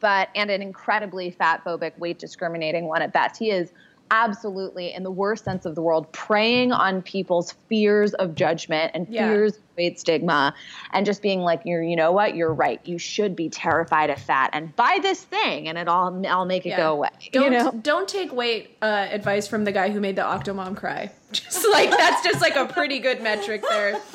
but 0.00 0.28
and 0.34 0.50
an 0.50 0.62
incredibly 0.62 1.30
fat 1.30 1.62
phobic, 1.64 1.98
weight 1.98 2.18
discriminating 2.18 2.86
one 2.86 3.02
at 3.02 3.12
best. 3.12 3.38
He 3.38 3.50
is 3.50 3.72
absolutely, 4.12 4.94
in 4.94 5.02
the 5.02 5.10
worst 5.10 5.44
sense 5.44 5.66
of 5.66 5.74
the 5.74 5.82
world, 5.82 6.10
preying 6.12 6.70
on 6.70 7.02
people's 7.02 7.52
fears 7.68 8.14
of 8.14 8.36
judgment 8.36 8.92
and 8.94 9.08
Yeah. 9.08 9.28
fears 9.28 9.56
of 9.56 9.62
weight 9.76 9.98
stigma, 9.98 10.54
and 10.92 11.04
just 11.04 11.22
being 11.22 11.40
like, 11.40 11.62
"You're, 11.64 11.82
you 11.82 11.96
know 11.96 12.12
what? 12.12 12.36
You're 12.36 12.54
right. 12.54 12.80
You 12.84 12.98
should 12.98 13.34
be 13.34 13.48
terrified 13.48 14.10
of 14.10 14.18
fat, 14.20 14.50
and 14.52 14.74
buy 14.76 15.00
this 15.02 15.24
thing, 15.24 15.66
and 15.68 15.76
it 15.76 15.88
all, 15.88 16.24
I'll 16.28 16.44
make 16.44 16.66
it 16.66 16.70
Yeah. 16.70 16.76
go 16.76 16.92
away." 16.92 17.08
Don't 17.32 17.44
you 17.52 17.58
know? 17.58 17.72
don't 17.82 18.08
take 18.08 18.32
weight 18.32 18.76
uh, 18.80 19.08
advice 19.10 19.48
from 19.48 19.64
the 19.64 19.72
guy 19.72 19.90
who 19.90 20.00
made 20.00 20.14
the 20.14 20.22
Octomom 20.22 20.76
cry. 20.76 21.10
Just 21.32 21.66
like 21.72 21.90
that's 21.90 22.22
just 22.22 22.40
like 22.40 22.54
a 22.54 22.66
pretty 22.66 23.00
good 23.00 23.20
metric 23.22 23.64
there. 23.68 24.00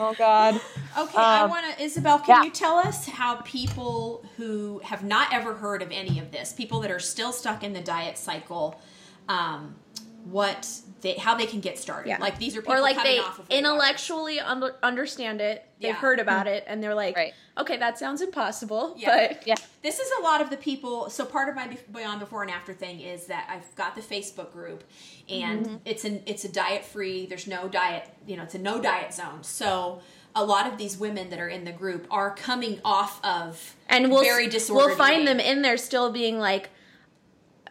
Oh 0.00 0.14
God. 0.14 0.60
Okay, 0.98 1.16
I 1.16 1.42
Um, 1.44 1.50
want 1.50 1.64
to, 1.76 1.82
Isabel, 1.82 2.18
can 2.18 2.28
yeah. 2.40 2.44
you 2.44 2.50
tell 2.50 2.76
us 2.76 3.06
how 3.08 3.36
people 3.36 4.24
who 4.36 4.80
have 4.84 5.04
not 5.04 5.32
ever 5.32 5.54
heard 5.54 5.82
of 5.82 5.90
any 5.92 6.18
of 6.18 6.32
this, 6.32 6.52
people 6.52 6.80
that 6.80 6.90
are 6.90 6.98
still 6.98 7.32
stuck 7.32 7.62
in 7.62 7.72
the 7.72 7.80
diet 7.80 8.18
cycle, 8.18 8.80
um, 9.28 9.76
what 10.24 10.68
they, 11.00 11.14
how 11.14 11.34
they 11.36 11.46
can 11.46 11.60
get 11.60 11.78
started. 11.78 12.08
Yeah. 12.08 12.18
Like 12.18 12.38
these 12.38 12.56
are 12.56 12.60
people 12.60 12.74
or 12.74 12.80
like 12.80 12.96
coming 12.96 13.12
they 13.12 13.18
off 13.20 13.38
of 13.38 13.38
Weight 13.38 13.44
Watchers. 13.48 13.58
intellectually 13.58 14.40
under, 14.40 14.74
understand 14.82 15.40
it. 15.40 15.64
They've 15.80 15.90
Yeah. 15.90 15.94
heard 15.94 16.18
about 16.18 16.46
it, 16.48 16.64
and 16.66 16.82
they're 16.82 16.94
like, 16.94 17.14
Right. 17.16 17.32
"Okay, 17.56 17.76
that 17.76 17.98
sounds 17.98 18.20
impossible." 18.20 18.94
Yeah. 18.98 19.28
But 19.28 19.46
Yeah. 19.46 19.54
This 19.80 20.00
is 20.00 20.10
a 20.18 20.22
lot 20.22 20.40
of 20.40 20.50
the 20.50 20.56
people. 20.56 21.08
So 21.08 21.24
part 21.24 21.48
of 21.48 21.54
my 21.54 21.78
beyond 21.92 22.18
before 22.18 22.42
and 22.42 22.50
after 22.50 22.74
thing 22.74 23.00
is 23.00 23.26
that 23.26 23.46
I've 23.48 23.72
got 23.76 23.94
the 23.94 24.02
Facebook 24.02 24.52
group, 24.52 24.82
and 25.30 25.64
Mm-hmm. 25.66 25.76
it's 25.84 26.04
an 26.04 26.22
it's 26.26 26.44
a 26.44 26.48
diet 26.52 26.84
free. 26.84 27.24
There's 27.26 27.46
no 27.46 27.68
diet. 27.68 28.08
You 28.26 28.36
know, 28.36 28.42
it's 28.42 28.56
a 28.56 28.58
no 28.58 28.80
diet 28.80 29.14
zone. 29.14 29.44
So 29.44 30.00
a 30.38 30.44
lot 30.44 30.70
of 30.70 30.78
these 30.78 30.96
women 30.96 31.30
that 31.30 31.40
are 31.40 31.48
in 31.48 31.64
the 31.64 31.72
group 31.72 32.06
are 32.10 32.32
coming 32.34 32.80
off 32.84 33.20
of 33.24 33.74
and 33.88 34.10
we'll 34.10 34.22
very 34.22 34.46
disordered. 34.46 34.86
we'll 34.86 34.96
find 34.96 35.26
them 35.26 35.40
in 35.40 35.62
there 35.62 35.76
still 35.76 36.12
being 36.12 36.38
like, 36.38 36.70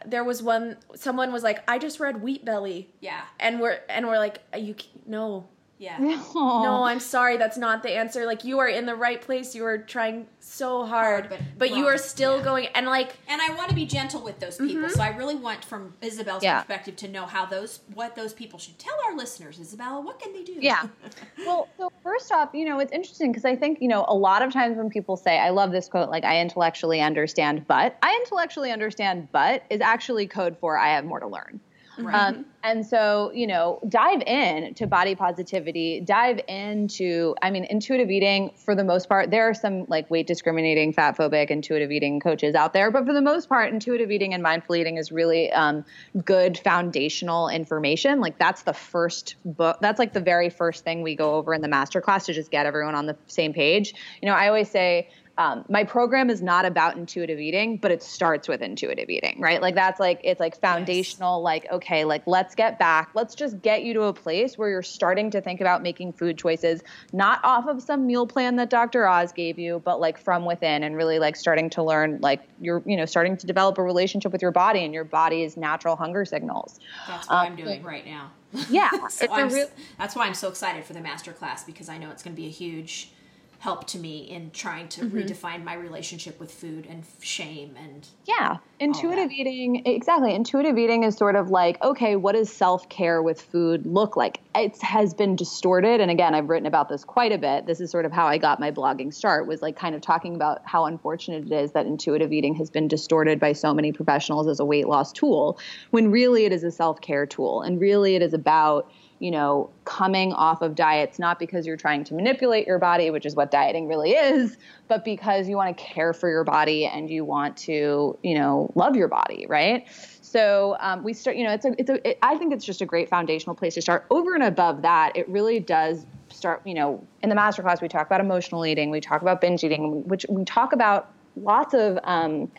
there 0.04 0.22
was 0.22 0.42
one 0.42 0.76
someone 0.94 1.32
was 1.32 1.42
like, 1.42 1.62
"I 1.66 1.78
just 1.78 1.98
read 1.98 2.22
Wheat 2.22 2.44
Belly," 2.44 2.90
Yeah, 3.00 3.22
and 3.40 3.58
we're 3.60 3.80
and 3.88 4.06
we're 4.06 4.18
like, 4.18 4.42
"You 4.56 4.74
no." 5.06 5.48
Yeah. 5.78 5.98
No, 6.34 6.82
I'm 6.84 7.00
sorry. 7.00 7.36
That's 7.36 7.56
not 7.56 7.82
the 7.82 7.90
answer. 7.90 8.26
Like 8.26 8.44
you 8.44 8.58
are 8.58 8.68
in 8.68 8.86
the 8.86 8.94
right 8.94 9.20
place. 9.20 9.54
You 9.54 9.64
are 9.64 9.78
trying 9.78 10.26
so 10.40 10.84
hard, 10.84 11.26
Hard, 11.26 11.28
but 11.30 11.40
but 11.58 11.70
you 11.76 11.86
are 11.86 11.98
still 11.98 12.38
Yeah. 12.38 12.44
going. 12.44 12.66
And 12.74 12.86
like, 12.86 13.16
And 13.28 13.40
I 13.40 13.54
want 13.54 13.68
to 13.70 13.74
be 13.74 13.86
gentle 13.86 14.22
with 14.22 14.40
those 14.40 14.56
people. 14.56 14.82
Mm-hmm. 14.82 14.90
So 14.94 15.02
I 15.02 15.16
really 15.16 15.36
want, 15.36 15.64
from 15.64 15.94
Isabel's 16.02 16.42
Yeah. 16.42 16.60
perspective, 16.60 16.96
to 16.96 17.08
know 17.08 17.26
how 17.26 17.46
those 17.46 17.80
what 17.94 18.14
those 18.16 18.32
people 18.32 18.58
should 18.58 18.78
tell 18.78 18.96
our 19.06 19.16
listeners. 19.16 19.58
Isabella, 19.60 20.00
what 20.00 20.18
can 20.18 20.32
they 20.32 20.42
do? 20.42 20.56
Yeah. 20.58 20.86
Well, 21.46 21.68
so 21.78 21.90
first 22.02 22.32
off, 22.32 22.50
you 22.52 22.64
know, 22.64 22.78
it's 22.80 22.92
interesting 22.92 23.30
because 23.30 23.44
I 23.44 23.54
think, 23.56 23.80
you 23.80 23.88
know, 23.88 24.04
a 24.08 24.14
lot 24.14 24.42
of 24.42 24.52
times 24.52 24.76
when 24.76 24.90
people 24.90 25.16
say, 25.16 25.38
I 25.38 25.50
love 25.50 25.70
this 25.70 25.88
quote, 25.88 26.10
like, 26.10 26.24
I 26.24 26.40
intellectually 26.40 27.00
understand, 27.00 27.66
but 27.68 27.96
I 28.02 28.14
intellectually 28.22 28.70
understand, 28.72 29.28
but 29.32 29.62
is 29.70 29.80
actually 29.80 30.26
code 30.26 30.58
for 30.58 30.76
I 30.76 30.88
have 30.88 31.04
more 31.04 31.20
to 31.20 31.28
learn. 31.28 31.60
Right. 31.98 32.14
Um, 32.14 32.44
and 32.62 32.86
so, 32.86 33.30
you 33.34 33.46
know, 33.46 33.80
dive 33.88 34.22
in 34.22 34.74
to 34.74 34.86
body 34.86 35.14
positivity, 35.14 36.00
dive 36.00 36.40
into, 36.48 37.34
I 37.42 37.50
mean, 37.50 37.64
intuitive 37.64 38.10
eating 38.10 38.50
for 38.56 38.74
the 38.74 38.84
most 38.84 39.08
part. 39.08 39.30
There 39.30 39.48
are 39.48 39.54
some 39.54 39.84
like 39.88 40.10
weight 40.10 40.26
discriminating, 40.26 40.92
fat 40.92 41.16
phobic, 41.16 41.50
intuitive 41.50 41.90
eating 41.90 42.20
coaches 42.20 42.54
out 42.54 42.72
there, 42.72 42.90
but 42.90 43.06
for 43.06 43.12
the 43.12 43.22
most 43.22 43.48
part, 43.48 43.72
intuitive 43.72 44.10
eating 44.10 44.34
and 44.34 44.42
mindful 44.42 44.76
eating 44.76 44.96
is 44.96 45.10
really 45.12 45.50
um, 45.52 45.84
good 46.24 46.58
foundational 46.58 47.48
information. 47.48 48.20
Like 48.20 48.38
that's 48.38 48.62
the 48.62 48.74
first 48.74 49.36
book, 49.44 49.78
that's 49.80 49.98
like 49.98 50.12
the 50.12 50.20
very 50.20 50.50
first 50.50 50.84
thing 50.84 51.02
we 51.02 51.14
go 51.14 51.34
over 51.34 51.54
in 51.54 51.62
the 51.62 51.68
masterclass 51.68 52.24
to 52.26 52.32
just 52.32 52.50
get 52.50 52.66
everyone 52.66 52.94
on 52.94 53.06
the 53.06 53.16
same 53.26 53.52
page. 53.52 53.94
You 54.22 54.28
know, 54.28 54.34
I 54.34 54.48
always 54.48 54.70
say, 54.70 55.08
um, 55.38 55.64
my 55.68 55.84
program 55.84 56.30
is 56.30 56.42
not 56.42 56.64
about 56.64 56.96
intuitive 56.96 57.38
eating, 57.38 57.76
but 57.76 57.92
it 57.92 58.02
starts 58.02 58.48
with 58.48 58.60
intuitive 58.60 59.08
eating, 59.08 59.40
right? 59.40 59.62
Like 59.62 59.76
that's 59.76 60.00
like 60.00 60.20
it's 60.24 60.40
like 60.40 60.60
foundational. 60.60 61.40
Like 61.42 61.70
okay, 61.70 62.04
like 62.04 62.24
let's 62.26 62.56
get 62.56 62.76
back. 62.78 63.10
Let's 63.14 63.36
just 63.36 63.62
get 63.62 63.84
you 63.84 63.94
to 63.94 64.02
a 64.02 64.12
place 64.12 64.58
where 64.58 64.68
you're 64.68 64.82
starting 64.82 65.30
to 65.30 65.40
think 65.40 65.60
about 65.60 65.80
making 65.80 66.14
food 66.14 66.36
choices, 66.38 66.82
not 67.12 67.38
off 67.44 67.68
of 67.68 67.80
some 67.80 68.04
meal 68.04 68.26
plan 68.26 68.56
that 68.56 68.68
Dr. 68.68 69.06
Oz 69.06 69.30
gave 69.32 69.60
you, 69.60 69.80
but 69.84 70.00
like 70.00 70.18
from 70.18 70.44
within, 70.44 70.82
and 70.82 70.96
really 70.96 71.20
like 71.20 71.36
starting 71.36 71.70
to 71.70 71.84
learn, 71.84 72.18
like 72.20 72.42
you're 72.60 72.82
you 72.84 72.96
know 72.96 73.04
starting 73.06 73.36
to 73.36 73.46
develop 73.46 73.78
a 73.78 73.82
relationship 73.82 74.32
with 74.32 74.42
your 74.42 74.50
body 74.52 74.84
and 74.84 74.92
your 74.92 75.04
body's 75.04 75.56
natural 75.56 75.94
hunger 75.94 76.24
signals. 76.24 76.80
That's 77.06 77.28
what 77.28 77.36
Uh, 77.36 77.40
I'm 77.42 77.54
doing 77.54 77.84
right 77.84 78.04
now. 78.04 78.32
Yeah, 78.68 78.90
So 78.90 79.04
it's 79.06 79.22
a 79.22 79.30
I'm 79.32 79.48
real. 79.50 79.68
that's 79.98 80.16
why 80.16 80.26
I'm 80.26 80.34
so 80.34 80.48
excited 80.48 80.84
for 80.84 80.94
the 80.94 81.00
master 81.00 81.32
class 81.32 81.62
because 81.62 81.88
I 81.88 81.96
know 81.96 82.10
it's 82.10 82.24
going 82.24 82.34
to 82.34 82.40
be 82.42 82.48
a 82.48 82.50
huge 82.50 83.12
help 83.60 83.86
to 83.88 83.98
me 83.98 84.18
in 84.18 84.50
trying 84.52 84.88
to 84.88 85.00
Mm-hmm. 85.02 85.18
redefine 85.18 85.64
my 85.64 85.74
relationship 85.74 86.38
with 86.40 86.50
food 86.52 86.86
and 86.88 87.04
shame 87.20 87.76
and 87.76 88.06
Yeah, 88.26 88.58
intuitive 88.78 89.30
eating, 89.30 89.82
exactly. 89.86 90.34
Intuitive 90.34 90.76
eating 90.78 91.02
is 91.04 91.16
sort 91.16 91.34
of 91.36 91.50
like, 91.50 91.82
okay, 91.82 92.14
what 92.16 92.32
does 92.32 92.52
self 92.52 92.88
care 92.88 93.22
with 93.22 93.40
food 93.40 93.86
look 93.86 94.16
like? 94.16 94.40
It 94.54 94.80
has 94.82 95.14
been 95.14 95.34
distorted. 95.36 96.00
And 96.00 96.10
again, 96.10 96.34
I've 96.34 96.48
written 96.48 96.66
about 96.66 96.88
this 96.88 97.04
quite 97.04 97.32
a 97.32 97.38
bit. 97.38 97.66
This 97.66 97.80
is 97.80 97.90
sort 97.90 98.04
of 98.04 98.12
how 98.12 98.26
I 98.26 98.38
got 98.38 98.60
my 98.60 98.70
blogging 98.70 99.12
start, 99.14 99.46
was 99.46 99.62
like 99.62 99.76
kind 99.76 99.94
of 99.94 100.00
talking 100.00 100.34
about 100.34 100.60
how 100.64 100.84
unfortunate 100.84 101.46
it 101.46 101.52
is 101.52 101.72
that 101.72 101.86
intuitive 101.86 102.32
eating 102.32 102.54
has 102.56 102.70
been 102.70 102.86
distorted 102.88 103.38
by 103.40 103.52
so 103.52 103.72
many 103.74 103.92
professionals 103.92 104.46
as 104.48 104.60
a 104.60 104.64
weight 104.64 104.88
loss 104.88 105.12
tool, 105.12 105.58
when 105.90 106.10
really 106.10 106.44
it 106.44 106.52
is 106.52 106.64
a 106.64 106.70
self 106.70 107.00
care 107.00 107.26
tool. 107.26 107.62
And 107.62 107.80
really 107.80 108.14
it 108.14 108.22
is 108.22 108.34
about, 108.34 108.90
you 109.18 109.30
know, 109.30 109.70
coming 109.84 110.32
off 110.32 110.62
of 110.62 110.74
diets, 110.74 111.18
not 111.18 111.38
because 111.38 111.66
you're 111.66 111.76
trying 111.76 112.04
to 112.04 112.14
manipulate 112.14 112.66
your 112.66 112.78
body, 112.78 113.10
which 113.10 113.26
is 113.26 113.34
what 113.34 113.50
dieting 113.50 113.88
really 113.88 114.12
is, 114.12 114.56
but 114.86 115.04
because 115.04 115.48
you 115.48 115.56
want 115.56 115.76
to 115.76 115.82
care 115.82 116.12
for 116.12 116.28
your 116.30 116.44
body 116.44 116.86
and 116.86 117.10
you 117.10 117.24
want 117.24 117.56
to, 117.56 118.16
you 118.22 118.34
know, 118.34 118.70
love 118.74 118.96
your 118.96 119.08
body, 119.08 119.46
right? 119.48 119.86
So 120.20 120.76
um, 120.80 121.02
we 121.02 121.14
start, 121.14 121.36
you 121.36 121.44
know, 121.44 121.52
it's 121.52 121.64
a, 121.64 121.74
it's 121.78 121.90
a, 121.90 122.08
it, 122.10 122.18
I 122.22 122.36
think 122.36 122.52
it's 122.52 122.64
just 122.64 122.80
a 122.80 122.86
great 122.86 123.08
foundational 123.08 123.56
place 123.56 123.74
to 123.74 123.82
start. 123.82 124.06
Over 124.10 124.34
and 124.34 124.42
above 124.42 124.82
that, 124.82 125.16
it 125.16 125.28
really 125.28 125.58
does 125.58 126.06
start, 126.28 126.62
you 126.64 126.74
know, 126.74 127.04
in 127.22 127.28
the 127.28 127.34
masterclass, 127.34 127.80
we 127.80 127.88
talk 127.88 128.06
about 128.06 128.20
emotional 128.20 128.66
eating, 128.66 128.90
we 128.90 129.00
talk 129.00 129.22
about 129.22 129.40
binge 129.40 129.64
eating, 129.64 130.06
which 130.06 130.26
we 130.28 130.44
talk 130.44 130.72
about 130.72 131.10
lots 131.36 131.74
of, 131.74 131.98
um, 132.04 132.50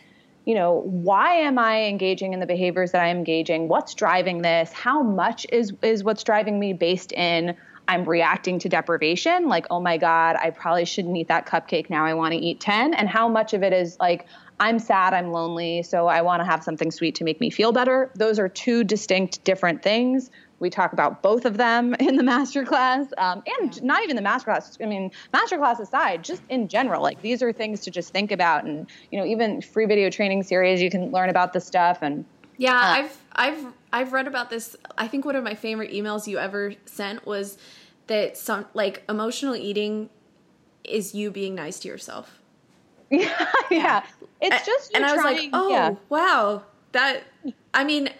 you 0.50 0.56
know, 0.56 0.82
why 0.84 1.34
am 1.34 1.60
I 1.60 1.84
engaging 1.84 2.32
in 2.32 2.40
the 2.40 2.46
behaviors 2.46 2.90
that 2.90 3.04
I'm 3.04 3.18
engaging? 3.18 3.68
What's 3.68 3.94
driving 3.94 4.42
this? 4.42 4.72
How 4.72 5.00
much 5.00 5.46
is 5.52 5.72
is 5.80 6.02
what's 6.02 6.24
driving 6.24 6.58
me 6.58 6.72
based 6.72 7.12
in 7.12 7.54
I'm 7.86 8.04
reacting 8.04 8.58
to 8.58 8.68
deprivation, 8.68 9.46
like, 9.46 9.68
oh 9.70 9.78
my 9.78 9.96
God, 9.96 10.34
I 10.34 10.50
probably 10.50 10.86
shouldn't 10.86 11.16
eat 11.16 11.28
that 11.28 11.46
cupcake. 11.46 11.88
Now 11.88 12.04
I 12.04 12.14
want 12.14 12.32
to 12.32 12.38
eat 12.38 12.58
10. 12.58 12.94
And 12.94 13.08
how 13.08 13.28
much 13.28 13.54
of 13.54 13.62
it 13.62 13.72
is 13.72 13.96
like, 14.00 14.26
I'm 14.58 14.80
sad, 14.80 15.14
I'm 15.14 15.30
lonely, 15.30 15.84
so 15.84 16.08
I 16.08 16.22
want 16.22 16.40
to 16.40 16.44
have 16.44 16.64
something 16.64 16.90
sweet 16.90 17.14
to 17.16 17.24
make 17.24 17.40
me 17.40 17.50
feel 17.50 17.70
better. 17.70 18.10
Those 18.16 18.40
are 18.40 18.48
two 18.48 18.82
distinct, 18.82 19.44
different 19.44 19.84
things. 19.84 20.30
We 20.60 20.70
talk 20.70 20.92
about 20.92 21.22
both 21.22 21.44
of 21.44 21.56
them 21.56 21.94
in 22.00 22.16
the 22.16 22.22
masterclass, 22.22 23.08
um, 23.18 23.42
and 23.60 23.82
not 23.82 24.02
even 24.04 24.16
the 24.16 24.22
masterclass. 24.22 24.76
I 24.82 24.86
mean, 24.86 25.10
masterclass 25.34 25.80
aside, 25.80 26.22
just 26.22 26.42
in 26.48 26.68
general, 26.68 27.02
like 27.02 27.20
these 27.22 27.42
are 27.42 27.52
things 27.52 27.80
to 27.80 27.90
just 27.90 28.12
think 28.12 28.30
about, 28.30 28.64
and 28.64 28.86
you 29.10 29.18
know, 29.18 29.26
even 29.26 29.60
free 29.60 29.86
video 29.86 30.10
training 30.10 30.42
series, 30.42 30.80
you 30.80 30.90
can 30.90 31.10
learn 31.10 31.30
about 31.30 31.52
this 31.52 31.66
stuff. 31.66 31.98
And 32.02 32.24
Yeah, 32.56 32.74
Uh, 32.74 32.82
I've 32.82 33.18
I've 33.32 33.66
I've 33.92 34.12
read 34.12 34.26
about 34.26 34.50
this. 34.50 34.76
I 34.96 35.08
think 35.08 35.24
one 35.24 35.34
of 35.34 35.42
my 35.42 35.54
favorite 35.54 35.90
emails 35.90 36.26
you 36.26 36.38
ever 36.38 36.74
sent 36.84 37.26
was 37.26 37.58
that 38.06 38.36
some 38.36 38.66
like 38.74 39.02
emotional 39.08 39.56
eating 39.56 40.10
is 40.84 41.14
you 41.14 41.30
being 41.30 41.54
nice 41.54 41.78
to 41.80 41.88
yourself. 41.88 42.40
yeah, 43.10 43.46
yeah, 43.70 44.02
it's 44.40 44.64
just 44.64 44.94
and 44.94 45.04
I 45.04 45.14
was 45.14 45.24
like, 45.24 45.50
"Oh, 45.52 45.70
yeah. 45.70 45.94
wow. 46.08 46.62
That 46.92 47.24
I 47.74 47.82
mean, 47.84 48.10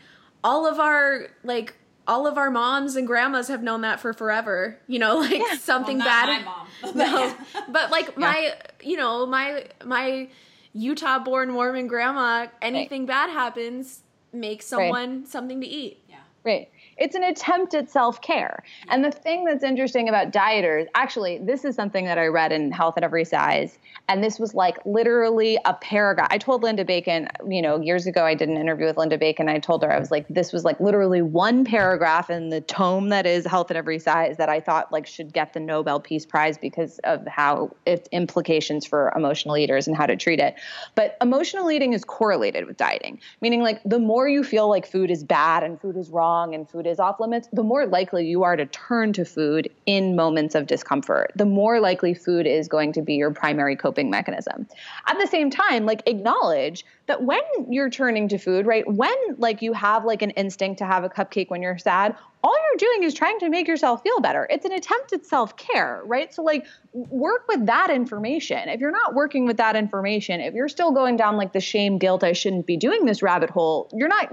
all 0.43 0.67
of 0.67 0.81
our 0.81 1.29
like 1.45 1.75
all 2.11 2.27
of 2.27 2.37
our 2.37 2.51
moms 2.51 2.97
and 2.97 3.07
grandmas 3.07 3.47
have 3.47 3.63
known 3.63 3.83
that 3.83 4.01
for 4.01 4.13
forever. 4.13 4.77
You 4.89 4.99
know, 4.99 5.19
like 5.21 5.43
something 5.61 5.99
well, 5.99 6.07
not 6.07 6.27
bad 6.27 6.45
my 6.45 6.45
mom. 6.45 6.67
but 6.83 6.95
no, 6.97 7.25
yeah. 7.25 7.65
but 7.71 7.91
like 7.91 8.19
my, 8.19 8.55
you 8.83 8.97
know, 8.97 9.27
my 9.27 9.67
my 9.85 10.29
Utah-born 10.73 11.51
Mormon 11.51 11.87
grandma, 11.87 12.49
anything 12.61 13.07
bad 13.07 13.31
happens, 13.31 14.03
makes 14.33 14.67
someone 14.67 15.25
something 15.27 15.61
to 15.61 15.67
eat. 15.67 16.03
yeah. 16.09 16.17
Right. 16.45 16.69
It's 17.01 17.15
an 17.15 17.25
attempt 17.25 17.73
at 17.75 17.89
self 17.89 18.21
care. 18.21 18.63
And 18.89 19.03
the 19.03 19.11
thing 19.11 19.47
that's 19.47 19.65
interesting 19.65 20.09
about 20.09 20.33
dieters, 20.33 20.87
actually, 20.95 21.39
this 21.39 21.65
is 21.65 21.75
something 21.75 22.05
that 22.05 22.19
I 22.19 22.27
read 22.27 22.53
in 22.53 22.71
Health 22.71 22.99
at 22.99 23.03
Every 23.03 23.25
Size. 23.25 23.79
And 24.09 24.23
this 24.23 24.39
was 24.39 24.55
like 24.55 24.77
literally 24.85 25.59
a 25.65 25.73
paragraph. 25.73 26.29
I 26.31 26.37
told 26.37 26.63
Linda 26.63 26.85
Bacon, 26.85 27.29
you 27.49 27.63
know, 27.63 27.81
years 27.81 28.07
ago, 28.07 28.25
I 28.25 28.35
did 28.35 28.51
an 28.51 28.59
interview 28.59 28.85
with 28.85 28.99
Linda 28.99 29.17
Bacon. 29.17 29.49
I 29.49 29.59
told 29.59 29.83
her, 29.83 29.91
I 29.91 29.99
was 29.99 30.11
like, 30.11 30.27
this 30.29 30.53
was 30.53 30.63
like 30.63 30.79
literally 30.79 31.23
one 31.23 31.65
paragraph 31.65 32.29
in 32.29 32.51
the 32.51 32.61
tome 32.61 33.09
that 33.09 33.25
is 33.25 33.47
Health 33.47 33.71
at 33.71 33.79
Every 33.79 33.99
Size 33.99 34.37
that 34.37 34.51
I 34.51 34.61
thought 34.61 34.93
like 34.93 35.07
should 35.07 35.33
get 35.33 35.55
the 35.55 35.61
Nobel 35.61 36.01
Peace 36.01 36.27
Prize 36.27 36.59
because 36.59 36.99
of 37.05 37.27
how 37.27 37.75
its 37.87 38.09
implications 38.13 38.85
for 38.85 39.11
emotional 39.17 39.57
eaters 39.57 39.89
and 39.89 39.97
how 39.97 40.05
to 40.05 40.17
treat 40.17 40.39
it. 40.39 40.55
But 40.95 41.17
emotional 41.23 41.71
eating 41.71 41.95
is 41.95 42.05
correlated 42.05 42.67
with 42.67 42.77
dieting, 42.77 43.21
meaning 43.41 43.63
like 43.63 43.81
the 43.87 43.99
more 43.99 44.29
you 44.29 44.45
feel 44.45 44.69
like 44.69 44.87
food 44.87 45.11
is 45.11 45.25
bad 45.25 45.63
and 45.63 45.81
food 45.81 45.97
is 45.97 46.11
wrong 46.11 46.55
and 46.55 46.69
food 46.69 46.87
off 46.99 47.21
limits, 47.21 47.49
the 47.53 47.63
more 47.63 47.87
likely 47.87 48.27
you 48.27 48.43
are 48.43 48.57
to 48.57 48.67
turn 48.67 49.13
to 49.13 49.25
food 49.25 49.71
in 49.87 50.17
moments 50.17 50.55
of 50.55 50.67
discomfort. 50.67 51.33
The 51.37 51.45
more 51.45 51.79
likely 51.79 52.15
food 52.15 52.47
is 52.47 52.67
going 52.67 52.93
to 52.95 53.03
be 53.03 53.15
your 53.15 53.31
primary 53.31 53.77
coping 53.77 54.11
mechanism. 54.11 54.67
At 55.07 55.19
the 55.19 55.27
same 55.27 55.51
time, 55.51 55.87
like 55.87 56.03
acknowledge 56.07 56.85
that 57.07 57.23
when 57.23 57.43
you're 57.69 57.91
turning 57.91 58.29
to 58.29 58.39
food, 58.39 58.67
right? 58.67 58.91
When 58.91 59.15
like 59.39 59.63
you 59.63 59.73
have 59.73 60.05
like 60.05 60.23
an 60.23 60.31
instinct 60.31 60.79
to 60.79 60.87
have 60.87 61.05
a 61.05 61.09
cupcake 61.09 61.51
when 61.51 61.61
you're 61.63 61.79
sad, 61.79 62.17
all 62.43 62.57
you're 62.57 62.79
doing 62.79 63.03
is 63.03 63.13
trying 63.13 63.39
to 63.41 63.51
make 63.51 63.69
yourself 63.69 64.03
feel 64.03 64.21
better. 64.21 64.47
It's 64.49 64.65
an 64.65 64.73
attempt 64.73 65.13
at 65.13 65.27
self-care, 65.27 66.03
right? 66.05 66.33
So 66.33 66.43
like 66.43 66.65
work 66.95 67.47
with 67.49 67.67
that 67.67 67.91
information. 67.91 68.69
If 68.69 68.81
you're 68.81 68.93
not 68.93 69.15
working 69.15 69.45
with 69.45 69.59
that 69.59 69.77
information, 69.77 70.41
if 70.41 70.55
you're 70.55 70.69
still 70.69 70.93
going 70.93 71.17
down 71.17 71.37
like 71.37 71.53
the 71.53 71.61
shame, 71.61 71.99
guilt, 71.99 72.25
I 72.25 72.33
shouldn't 72.33 72.67
be 72.67 72.77
doing 72.77 73.05
this 73.05 73.23
rabbit 73.23 73.51
hole, 73.51 73.91
you're 73.93 74.09
not 74.09 74.33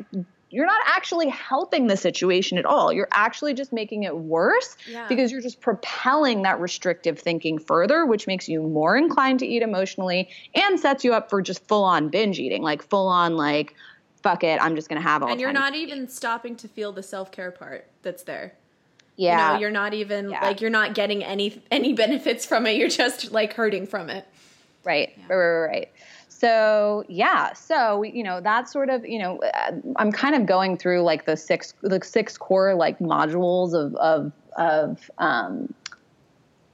you're 0.49 0.65
not 0.65 0.81
actually 0.85 1.27
helping 1.29 1.87
the 1.87 1.97
situation 1.97 2.57
at 2.57 2.65
all. 2.65 2.93
You're 2.93 3.09
actually 3.11 3.53
just 3.53 3.73
making 3.73 4.03
it 4.03 4.17
worse 4.17 4.77
Yeah. 4.89 5.05
because 5.09 5.31
you're 5.31 5.41
just 5.41 5.59
propelling 5.59 6.43
that 6.43 6.59
restrictive 6.59 7.19
thinking 7.19 7.59
further, 7.59 8.05
which 8.05 8.27
makes 8.27 8.47
you 8.47 8.61
more 8.61 8.95
inclined 8.95 9.39
to 9.39 9.45
eat 9.45 9.61
emotionally 9.61 10.29
and 10.55 10.79
sets 10.79 11.03
you 11.03 11.13
up 11.13 11.29
for 11.29 11.41
just 11.41 11.67
full 11.67 11.83
on 11.83 12.07
binge 12.09 12.39
eating, 12.39 12.61
like 12.63 12.81
full 12.81 13.07
on 13.07 13.35
like 13.35 13.75
fuck 14.23 14.43
it, 14.43 14.61
I'm 14.61 14.75
just 14.75 14.89
gonna 14.89 15.01
have 15.01 15.21
all. 15.23 15.29
and 15.29 15.39
you're 15.39 15.53
not 15.53 15.75
even 15.75 16.07
stopping 16.07 16.55
to 16.57 16.67
feel 16.67 16.91
the 16.91 17.03
self-care 17.03 17.51
part 17.51 17.85
that's 18.01 18.23
there. 18.23 18.53
Yeah. 19.15 19.47
You 19.49 19.53
know, 19.55 19.59
you're 19.59 19.71
not 19.71 19.93
even 19.93 20.29
Yeah. 20.31 20.43
like 20.45 20.61
you're 20.61 20.69
not 20.69 20.93
getting 20.95 21.23
any 21.23 21.61
any 21.71 21.93
benefits 22.03 22.45
from 22.45 22.65
it. 22.67 22.77
You're 22.77 22.89
just 22.89 23.31
like 23.31 23.53
hurting 23.53 23.85
from 23.87 24.09
it. 24.09 24.25
Right, 24.83 25.11
right, 25.27 25.35
right, 25.35 25.67
right. 25.67 25.89
So 26.39 27.03
yeah, 27.09 27.53
so 27.53 28.03
you 28.03 28.21
know 28.21 28.41
that's 28.41 28.71
sort 28.71 28.91
of 28.91 29.03
you 29.03 29.17
know 29.17 29.39
uh, 29.39 29.71
I'm 29.95 30.11
kind 30.11 30.35
of 30.35 30.45
going 30.45 30.77
through 30.77 31.01
like 31.01 31.25
the 31.25 31.35
six 31.35 31.73
the 31.81 31.99
six 32.03 32.38
core 32.38 32.75
like 32.75 32.99
modules 32.99 33.73
of 33.73 33.95
of 33.95 34.31
of 34.55 35.09
um, 35.17 35.73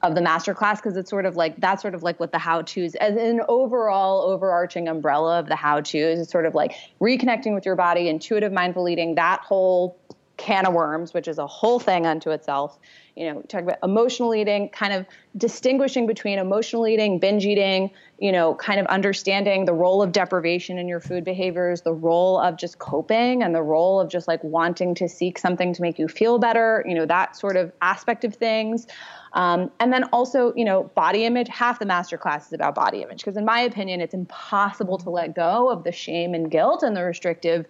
of 0.01 0.16
the 0.16 0.22
master 0.22 0.53
class 0.53 0.82
because 0.82 0.97
it's 0.97 1.09
sort 1.09 1.26
of 1.26 1.38
like 1.38 1.55
that's 1.61 1.82
sort 1.82 1.95
of 1.95 2.03
like 2.03 2.20
what 2.20 2.34
the 2.34 2.39
how 2.39 2.61
to's 2.61 2.93
as 2.95 3.16
an 3.16 3.39
overall 3.47 4.24
overarching 4.24 4.89
umbrella 4.89 5.39
of 5.39 5.47
the 5.47 5.55
how 5.55 5.80
to's 5.80 6.20
is 6.20 6.30
sort 6.30 6.45
of 6.45 6.53
like 6.53 6.74
reconnecting 6.99 7.53
with 7.53 7.66
your 7.66 7.78
body, 7.78 8.09
intuitive 8.09 8.51
mindful 8.51 8.89
eating, 8.89 9.16
that 9.16 9.39
whole 9.39 9.97
can 10.38 10.66
of 10.66 10.74
worms, 10.74 11.14
which 11.14 11.28
is 11.28 11.38
a 11.38 11.48
whole 11.48 11.80
thing 11.80 12.06
unto 12.06 12.32
itself. 12.32 12.80
You 13.16 13.32
know, 13.32 13.42
talk 13.44 13.62
about 13.62 13.78
emotional 13.84 14.34
eating, 14.34 14.70
kind 14.70 14.92
of 14.92 15.06
distinguishing 15.38 16.08
between 16.08 16.40
emotional 16.40 16.88
eating, 16.88 17.20
binge 17.20 17.46
eating, 17.46 17.92
you 18.18 18.32
know, 18.32 18.56
kind 18.56 18.80
of 18.80 18.88
understanding 18.88 19.66
the 19.66 19.74
role 19.74 20.02
of 20.02 20.12
deprivation 20.12 20.80
in 20.80 20.88
your 20.88 21.00
food 21.00 21.24
behaviors, 21.24 21.82
the 21.82 21.94
role 21.94 22.40
of 22.40 22.58
just 22.58 22.80
coping, 22.80 23.44
and 23.44 23.54
the 23.54 23.62
role 23.62 24.00
of 24.00 24.10
just 24.10 24.28
like 24.28 24.44
wanting 24.44 24.96
to 24.96 25.08
seek 25.08 25.38
something 25.38 25.74
to 25.74 25.82
make 25.84 26.00
you 26.00 26.08
feel 26.08 26.40
better, 26.40 26.84
you 26.88 26.96
know, 26.96 27.06
that 27.06 27.36
sort 27.36 27.56
of 27.56 27.72
aspect 27.82 28.24
of 28.24 28.34
things. 28.34 28.88
Um, 29.34 29.72
and 29.80 29.92
then 29.92 30.04
also, 30.06 30.54
you 30.56 30.64
know, 30.64 30.84
body 30.96 31.26
image. 31.26 31.50
Half 31.50 31.80
the 31.80 31.86
master 31.86 32.18
class 32.18 32.48
is 32.48 32.54
about 32.54 32.76
body 32.76 33.02
image 33.02 33.18
because, 33.18 33.36
in 33.36 33.46
my 33.46 33.60
opinion, 33.62 34.00
it's 34.00 34.14
impossible 34.14 34.98
to 35.00 35.10
let 35.10 35.36
go 35.36 35.70
of 35.70 35.84
the 35.84 35.92
shame 35.92 36.34
and 36.34 36.50
guilt 36.50 36.84
and 36.84 36.96
the 36.96 37.04
restrictive 37.04 37.66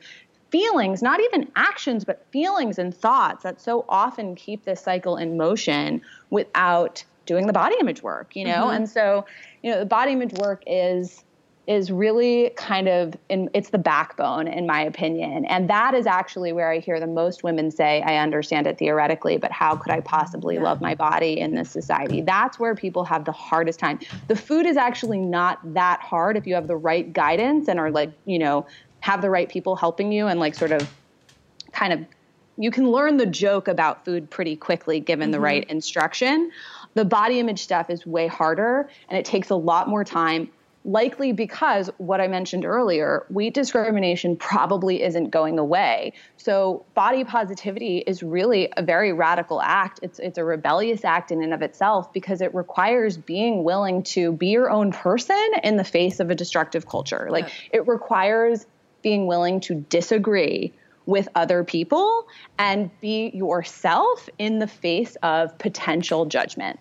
feelings, 0.53 1.01
not 1.01 1.19
even 1.19 1.51
actions, 1.55 2.05
but 2.05 2.23
feelings 2.31 2.77
and 2.77 2.95
thoughts 2.95 3.41
that 3.41 3.59
so 3.59 3.85
often 3.89 4.35
keep 4.35 4.65
this 4.65 4.79
cycle 4.79 5.17
in 5.17 5.35
motion 5.35 5.99
without 6.29 7.03
doing 7.25 7.47
the 7.47 7.53
body 7.53 7.75
image 7.79 8.03
work, 8.03 8.35
you 8.35 8.45
know? 8.45 8.65
Mm-hmm. 8.65 8.75
And 8.75 8.89
so, 8.89 9.25
you 9.63 9.71
know, 9.71 9.79
the 9.79 9.85
body 9.87 10.11
image 10.11 10.33
work 10.33 10.61
is 10.67 11.23
is 11.65 11.89
really 11.89 12.51
kind 12.57 12.89
of 12.89 13.15
in, 13.29 13.49
it's 13.53 13.69
the 13.69 13.77
backbone 13.77 14.49
in 14.49 14.67
my 14.67 14.81
opinion. 14.81 15.45
And 15.45 15.69
that 15.69 15.93
is 15.93 16.05
actually 16.05 16.51
where 16.51 16.69
i 16.69 16.79
hear 16.79 16.99
the 16.99 17.07
most 17.07 17.41
women 17.41 17.71
say 17.71 18.01
i 18.01 18.17
understand 18.17 18.67
it 18.67 18.77
theoretically 18.77 19.37
but 19.37 19.49
how 19.49 19.77
could 19.77 19.89
i 19.89 20.01
possibly 20.01 20.59
love 20.59 20.81
my 20.81 20.93
body 20.93 21.39
in 21.39 21.55
this 21.55 21.71
society? 21.71 22.21
That's 22.21 22.59
where 22.59 22.75
people 22.75 23.05
have 23.05 23.23
the 23.23 23.31
hardest 23.31 23.79
time. 23.79 23.99
The 24.27 24.35
food 24.35 24.65
is 24.65 24.75
actually 24.75 25.19
not 25.19 25.57
that 25.73 26.01
hard 26.01 26.35
if 26.35 26.45
you 26.45 26.53
have 26.53 26.67
the 26.67 26.75
right 26.75 27.11
guidance 27.13 27.69
and 27.69 27.79
are 27.79 27.89
like 27.89 28.11
you 28.25 28.37
know 28.37 28.67
have 29.03 29.21
the 29.21 29.29
right 29.29 29.49
people 29.49 29.75
helping 29.75 30.13
you 30.13 30.27
and 30.27 30.39
like 30.39 30.55
sort 30.55 30.71
of 30.71 30.89
kind 31.73 31.91
of 31.91 32.05
you 32.57 32.71
can 32.71 32.89
learn 32.89 33.17
the 33.17 33.25
joke 33.25 33.67
about 33.67 34.05
food 34.05 34.29
pretty 34.29 34.55
quickly 34.55 35.01
given 35.01 35.31
the 35.31 35.37
mm-hmm. 35.37 35.43
right 35.43 35.69
instruction. 35.69 36.51
The 36.93 37.03
body 37.03 37.37
image 37.39 37.61
stuff 37.61 37.89
is 37.89 38.05
way 38.05 38.27
harder 38.27 38.89
and 39.09 39.19
it 39.19 39.25
takes 39.25 39.49
a 39.49 39.55
lot 39.55 39.89
more 39.89 40.05
time. 40.05 40.49
Likely 40.85 41.33
because 41.33 41.89
what 41.97 42.21
I 42.21 42.27
mentioned 42.29 42.63
earlier, 42.63 43.25
weight 43.29 43.53
discrimination 43.53 44.37
probably 44.37 45.03
isn't 45.03 45.31
going 45.31 45.59
away. 45.59 46.13
So 46.37 46.85
body 46.93 47.25
positivity 47.25 47.97
is 47.97 48.23
really 48.23 48.71
a 48.77 48.83
very 48.83 49.11
radical 49.11 49.61
act. 49.61 49.99
It's 50.01 50.19
it's 50.19 50.37
a 50.37 50.45
rebellious 50.45 51.03
act 51.03 51.31
in 51.31 51.43
and 51.43 51.53
of 51.53 51.61
itself 51.61 52.13
because 52.13 52.39
it 52.39 52.55
requires 52.55 53.17
being 53.17 53.65
willing 53.65 54.03
to 54.03 54.31
be 54.31 54.47
your 54.47 54.69
own 54.69 54.93
person 54.93 55.51
in 55.63 55.75
the 55.75 55.85
face 55.85 56.21
of 56.21 56.29
a 56.29 56.35
destructive 56.35 56.85
culture. 56.85 57.27
Like 57.29 57.51
it 57.71 57.85
requires 57.85 58.65
being 59.03 59.27
willing 59.27 59.59
to 59.61 59.75
disagree 59.89 60.73
with 61.05 61.27
other 61.35 61.63
people 61.63 62.27
and 62.57 62.89
be 63.01 63.29
yourself 63.33 64.27
in 64.39 64.59
the 64.59 64.67
face 64.67 65.15
of 65.21 65.55
potential 65.59 66.25
judgment. 66.25 66.79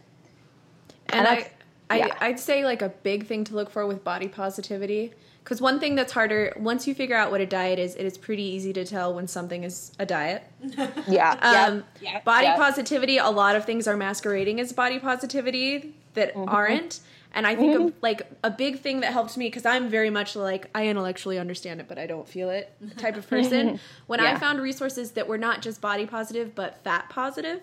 And 1.09 1.19
And 1.19 1.29
I, 1.29 1.35
that's- 1.35 1.51
I, 1.91 1.97
yeah. 1.99 2.15
I'd 2.23 2.41
say 2.41 2.65
like 2.65 2.81
a 2.81 2.89
big 2.89 3.27
thing 3.27 3.45
to 3.45 3.55
look 3.55 3.69
for 3.69 3.87
with 3.87 4.03
body 4.03 4.27
positivity. 4.29 5.13
Because 5.45 5.61
one 5.61 5.79
thing 5.81 5.97
that's 5.97 6.13
harder, 6.13 6.55
once 6.57 6.87
you 6.87 6.95
figure 6.95 7.17
out 7.17 7.31
what 7.33 7.41
a 7.43 7.47
diet 7.47 7.79
is, 7.81 7.97
it 7.97 8.05
is 8.07 8.17
pretty 8.17 8.45
easy 8.45 8.73
to 8.75 8.85
tell 8.87 9.13
when 9.13 9.27
something 9.27 9.65
is 9.65 9.93
a 9.99 10.07
diet. 10.07 10.45
Yeah. 11.09 11.33
Um, 11.43 11.85
Yeah. 12.01 12.21
Body 12.23 12.45
Yeah. 12.47 12.57
positivity, 12.57 13.19
a 13.19 13.29
lot 13.29 13.57
of 13.57 13.67
things 13.67 13.87
are 13.89 13.97
masquerading 13.97 14.61
as 14.61 14.73
body 14.73 15.01
positivity 15.01 15.95
that 16.15 16.33
Mm-hmm. 16.35 16.49
aren't. 16.49 17.01
And 17.35 17.47
I 17.47 17.57
think 17.57 17.79
of, 17.79 17.95
like 18.03 18.31
a 18.45 18.51
big 18.51 18.81
thing 18.81 19.01
that 19.01 19.13
helped 19.13 19.37
me 19.37 19.47
because 19.47 19.65
I'm 19.65 19.89
very 19.89 20.11
much 20.11 20.37
like 20.37 20.69
I 20.75 20.89
intellectually 20.89 21.39
understand 21.39 21.81
it, 21.81 21.89
but 21.89 21.99
I 21.99 22.07
don't 22.07 22.29
feel 22.29 22.51
it 22.51 22.75
type 22.99 23.17
of 23.17 23.29
person. 23.29 23.81
when 24.07 24.21
I 24.21 24.39
found 24.39 24.61
resources 24.61 25.13
that 25.13 25.27
were 25.27 25.39
not 25.39 25.63
just 25.63 25.81
body 25.81 26.07
positive 26.07 26.55
but 26.55 26.83
fat 26.85 27.09
positive, 27.09 27.61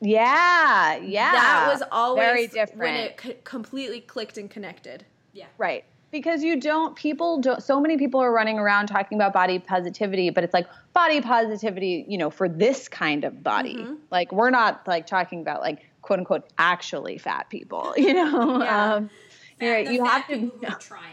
yeah. 0.00 0.96
Yeah. 0.96 1.32
that 1.32 1.68
was 1.72 1.82
always 1.92 2.24
very 2.24 2.46
different 2.46 2.78
when 2.78 2.94
it 2.94 3.20
c- 3.22 3.36
completely 3.44 4.00
clicked 4.00 4.38
and 4.38 4.50
connected. 4.50 5.04
Yeah. 5.32 5.46
Right. 5.58 5.84
Because 6.10 6.42
you 6.42 6.58
don't, 6.58 6.96
people 6.96 7.40
don't, 7.40 7.62
so 7.62 7.80
many 7.80 7.96
people 7.96 8.20
are 8.20 8.32
running 8.32 8.58
around 8.58 8.88
talking 8.88 9.16
about 9.16 9.32
body 9.32 9.60
positivity, 9.60 10.30
but 10.30 10.42
it's 10.42 10.54
like 10.54 10.66
body 10.92 11.20
positivity, 11.20 12.04
you 12.08 12.18
know, 12.18 12.30
for 12.30 12.48
this 12.48 12.88
kind 12.88 13.24
of 13.24 13.44
body. 13.44 13.76
Mm-hmm. 13.76 13.94
Like, 14.10 14.32
we're 14.32 14.50
not 14.50 14.86
like 14.88 15.06
talking 15.06 15.40
about 15.40 15.60
like 15.60 15.86
quote 16.02 16.18
unquote 16.20 16.44
actually 16.58 17.18
fat 17.18 17.48
people, 17.50 17.94
you 17.96 18.14
know? 18.14 18.62
Yeah. 18.62 18.94
Um, 18.94 19.10
Fat-. 19.58 19.92
You 19.92 20.04
have 20.04 20.26
to, 20.28 20.36
who 20.38 20.52
are 20.66 20.74
trying. 20.80 21.04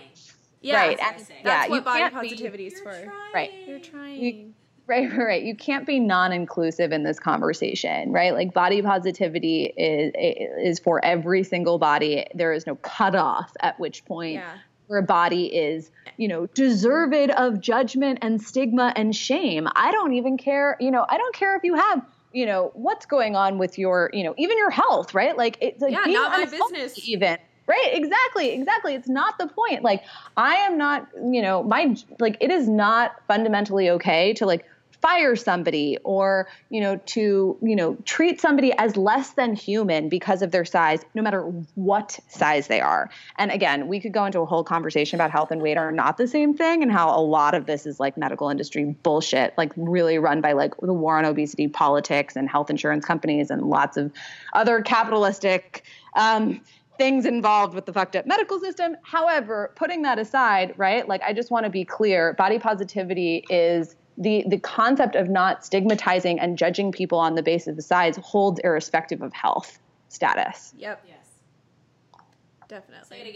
Yeah, 0.61 0.75
Right, 0.77 0.97
that's, 0.97 1.29
and- 1.29 1.37
yeah, 1.45 1.67
what 1.67 1.75
you 1.75 1.81
body 1.81 1.99
can't 1.99 2.13
be- 2.21 2.29
positivity 2.29 2.67
is 2.67 2.79
for. 2.81 3.13
Right. 3.33 3.51
You're 3.67 3.79
trying. 3.79 4.53
Right, 4.89 5.11
right, 5.11 5.19
right. 5.25 5.43
You 5.43 5.53
can't 5.53 5.85
be 5.85 5.99
non-inclusive 5.99 6.93
in 6.93 7.03
this 7.03 7.19
conversation, 7.19 8.13
right? 8.13 8.33
Like 8.33 8.53
body 8.53 8.81
positivity 8.81 9.65
is 9.65 10.13
is 10.15 10.79
for 10.79 11.03
every 11.03 11.43
single 11.43 11.77
body. 11.77 12.25
There 12.33 12.53
is 12.53 12.65
no 12.65 12.75
cutoff 12.75 13.51
at 13.59 13.77
which 13.81 14.05
point 14.05 14.35
Yeah. 14.35 14.49
where 14.87 14.99
a 14.99 15.03
body 15.03 15.47
is, 15.47 15.91
you 16.15 16.29
know, 16.29 16.45
deserved 16.45 17.31
of 17.31 17.59
judgment 17.59 18.19
and 18.21 18.41
stigma 18.41 18.93
and 18.95 19.13
shame. 19.13 19.67
I 19.75 19.91
don't 19.91 20.13
even 20.13 20.37
care, 20.37 20.77
you 20.79 20.89
know, 20.91 21.05
I 21.09 21.17
don't 21.17 21.35
care 21.35 21.57
if 21.57 21.65
you 21.65 21.75
have, 21.75 22.01
you 22.33 22.45
know, 22.45 22.71
what's 22.73 23.05
going 23.05 23.35
on 23.35 23.57
with 23.57 23.77
your, 23.77 24.09
you 24.13 24.23
know, 24.23 24.33
even 24.37 24.57
your 24.57 24.69
health, 24.69 25.13
right? 25.13 25.37
Like 25.37 25.57
it's 25.61 25.81
like 25.81 25.91
Yeah, 25.93 26.03
being 26.05 26.13
not 26.13 26.31
my 26.31 26.45
business. 26.45 27.07
even. 27.07 27.37
Right, 27.67 27.89
exactly, 27.91 28.51
exactly. 28.51 28.95
It's 28.95 29.09
not 29.09 29.37
the 29.37 29.47
point. 29.47 29.83
Like 29.83 30.01
I 30.37 30.55
am 30.55 30.77
not, 30.77 31.07
you 31.21 31.41
know, 31.41 31.63
my 31.63 31.95
like 32.19 32.37
it 32.39 32.49
is 32.49 32.69
not 32.69 33.15
fundamentally 33.27 33.89
okay 33.89 34.33
to 34.35 34.45
like 34.45 34.65
fire 35.07 35.37
somebody 35.37 35.97
or 36.03 36.49
you 36.69 36.81
know 36.81 36.97
to 37.05 37.57
you 37.61 37.75
know 37.77 37.95
treat 38.03 38.41
somebody 38.41 38.73
as 38.73 38.97
less 38.97 39.31
than 39.31 39.55
human 39.55 40.09
because 40.09 40.41
of 40.41 40.51
their 40.51 40.65
size 40.65 41.05
no 41.15 41.21
matter 41.21 41.43
what 41.75 42.19
size 42.27 42.67
they 42.67 42.81
are 42.81 43.09
and 43.37 43.49
again 43.49 43.87
we 43.87 44.01
could 44.01 44.11
go 44.11 44.25
into 44.25 44.41
a 44.41 44.45
whole 44.45 44.65
conversation 44.65 45.15
about 45.15 45.31
health 45.31 45.49
and 45.49 45.61
weight 45.61 45.77
are 45.77 45.93
not 45.93 46.17
the 46.17 46.27
same 46.27 46.53
thing 46.53 46.83
and 46.83 46.91
how 46.91 47.09
a 47.17 47.21
lot 47.21 47.53
of 47.53 47.67
this 47.67 47.85
is 47.85 48.01
like 48.01 48.17
medical 48.17 48.49
industry 48.49 48.83
bullshit 49.03 49.53
like 49.57 49.71
really 49.77 50.17
run 50.17 50.41
by 50.41 50.51
like 50.51 50.75
the 50.81 50.93
war 50.93 51.17
on 51.17 51.23
obesity 51.23 51.69
politics 51.69 52.35
and 52.35 52.49
health 52.49 52.69
insurance 52.69 53.05
companies 53.05 53.49
and 53.49 53.61
lots 53.61 53.95
of 53.95 54.11
other 54.51 54.81
capitalistic 54.81 55.85
um, 56.15 56.59
things 56.97 57.25
involved 57.25 57.73
with 57.73 57.85
the 57.85 57.93
fucked 57.93 58.15
up 58.15 58.25
medical 58.25 58.59
system. 58.59 58.97
However, 59.03 59.71
putting 59.75 60.01
that 60.01 60.17
aside, 60.17 60.73
right? 60.77 61.07
Like 61.07 61.21
I 61.21 61.31
just 61.31 61.51
want 61.51 61.65
to 61.65 61.69
be 61.69 61.85
clear, 61.85 62.33
body 62.33 62.57
positivity 62.57 63.45
is 63.51 63.95
the 64.17 64.43
the 64.47 64.57
concept 64.57 65.15
of 65.15 65.29
not 65.29 65.63
stigmatizing 65.65 66.39
and 66.39 66.57
judging 66.57 66.91
people 66.91 67.19
on 67.19 67.35
the 67.35 67.43
basis 67.43 67.77
of 67.77 67.83
size 67.83 68.17
holds 68.17 68.59
irrespective 68.63 69.21
of 69.21 69.33
health 69.33 69.79
status. 70.09 70.73
Yep, 70.77 71.05
Yes. 71.07 72.21
definitely. 72.67 73.07
Say 73.07 73.21
it 73.21 73.29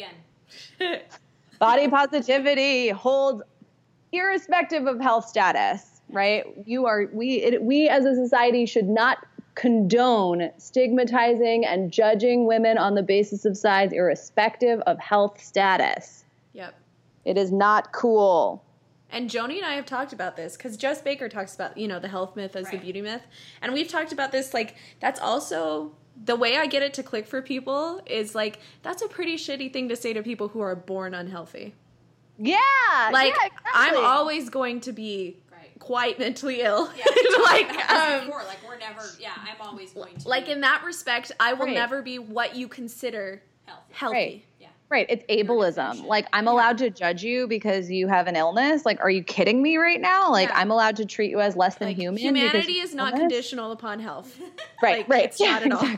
again. 0.79 1.01
Body 1.59 1.88
positivity 1.88 2.89
holds 2.89 3.43
irrespective 4.11 4.88
of 4.88 4.99
health 4.99 5.27
status, 5.27 6.01
right? 6.09 6.45
You 6.65 6.88
are 6.88 7.07
we 7.13 7.43
it, 7.43 7.61
we 7.61 7.88
as 7.88 8.05
a 8.05 8.15
society 8.15 8.65
should 8.65 8.89
not 8.89 9.19
condone 9.55 10.49
stigmatizing 10.57 11.65
and 11.65 11.91
judging 11.91 12.47
women 12.47 12.77
on 12.77 12.95
the 12.95 13.03
basis 13.03 13.45
of 13.45 13.55
size 13.57 13.91
irrespective 13.91 14.79
of 14.82 14.97
health 14.97 15.41
status. 15.41 16.23
Yep. 16.53 16.73
It 17.25 17.38
is 17.38 17.51
not 17.51 17.91
cool. 17.91 18.63
And 19.12 19.30
Joni 19.30 19.57
and 19.57 19.66
I 19.66 19.74
have 19.74 19.86
talked 19.86 20.14
about 20.14 20.36
this 20.38 20.55
because 20.55 20.82
Jes 20.82 21.01
Baker 21.01 21.28
talks 21.30 21.53
about, 21.55 21.78
you 21.78 21.88
know, 21.88 21.99
the 21.99 22.07
health 22.07 22.36
myth 22.36 22.55
as 22.55 22.70
the 22.72 22.78
beauty 22.78 23.01
myth. 23.01 23.22
And 23.62 23.74
we've 23.74 23.88
talked 23.89 24.12
about 24.14 24.32
this. 24.32 24.53
Like, 24.53 24.76
that's 24.99 25.20
also 25.20 25.91
the 26.24 26.36
way 26.36 26.57
I 26.57 26.66
get 26.68 26.82
it 26.84 26.93
to 26.95 27.03
click 27.03 27.28
for 27.28 27.41
people 27.41 28.01
is 28.05 28.34
like, 28.36 28.59
that's 28.84 29.01
a 29.01 29.07
pretty 29.07 29.36
shitty 29.36 29.72
thing 29.74 29.89
to 29.89 29.95
say 29.95 30.14
to 30.14 30.24
people 30.24 30.47
who 30.49 30.62
are 30.62 30.76
born 30.76 31.14
unhealthy. 31.14 31.74
Yeah. 32.38 32.57
Like, 33.12 33.34
yeah, 33.41 33.49
I'm 33.74 33.97
always 34.03 34.49
going 34.49 34.80
to 34.82 34.91
be 34.93 35.38
Right. 35.51 35.78
quite 35.80 36.18
mentally 36.18 36.62
ill. 36.62 36.89
Yeah. 36.97 37.05
like, 37.43 37.68
Like, 37.70 37.91
um, 37.91 38.14
um, 38.22 38.26
before, 38.26 38.43
like 38.45 38.57
we're 38.68 38.78
never. 38.78 39.01
Yeah, 39.20 39.32
I'm 39.38 39.59
always 39.62 39.91
going 39.93 40.16
to. 40.18 40.28
like 40.28 40.45
be 40.45 40.51
in 40.53 40.62
that 40.62 40.84
respect, 40.84 41.32
I 41.39 41.53
will 41.53 41.66
Right. 41.66 41.76
never 41.76 42.01
be 42.01 42.18
what 42.20 42.55
you 42.55 42.68
consider 42.68 43.43
healthy. 43.66 43.84
healthy. 43.93 44.16
Right. 44.16 44.45
Yeah. 44.92 44.98
Right. 44.98 45.06
It's 45.10 45.24
ableism. 45.30 46.06
Like 46.06 46.28
I'm 46.34 46.46
Yeah. 46.46 46.52
allowed 46.52 46.78
to 46.80 46.89
judge 46.89 47.24
you 47.24 47.48
because 47.48 47.89
you 47.89 48.08
have 48.08 48.28
an 48.28 48.36
illness. 48.36 48.86
Like, 48.86 49.00
are 49.02 49.10
you 49.10 49.24
kidding 49.24 49.62
me 49.62 49.78
right 49.78 50.02
now? 50.02 50.32
Like 50.32 50.50
Yeah. 50.50 50.58
I'm 50.60 50.72
allowed 50.72 50.98
to 50.98 51.06
treat 51.06 51.32
you 51.32 51.39
as 51.39 51.56
less 51.56 51.76
than 51.76 51.89
Like, 51.89 51.98
human. 51.98 52.16
because 52.16 52.38
humanity 52.38 52.80
is 52.80 52.94
not 52.94 53.14
illness? 53.14 53.22
conditional 53.22 53.72
upon 53.72 54.00
health. 54.00 54.38
Right. 54.82 54.98
Like, 55.00 55.10
right. 55.10 55.26
It's 55.26 55.39
Yeah, 55.39 55.60
not 55.60 55.64
at 55.64 55.72
all. 55.72 55.84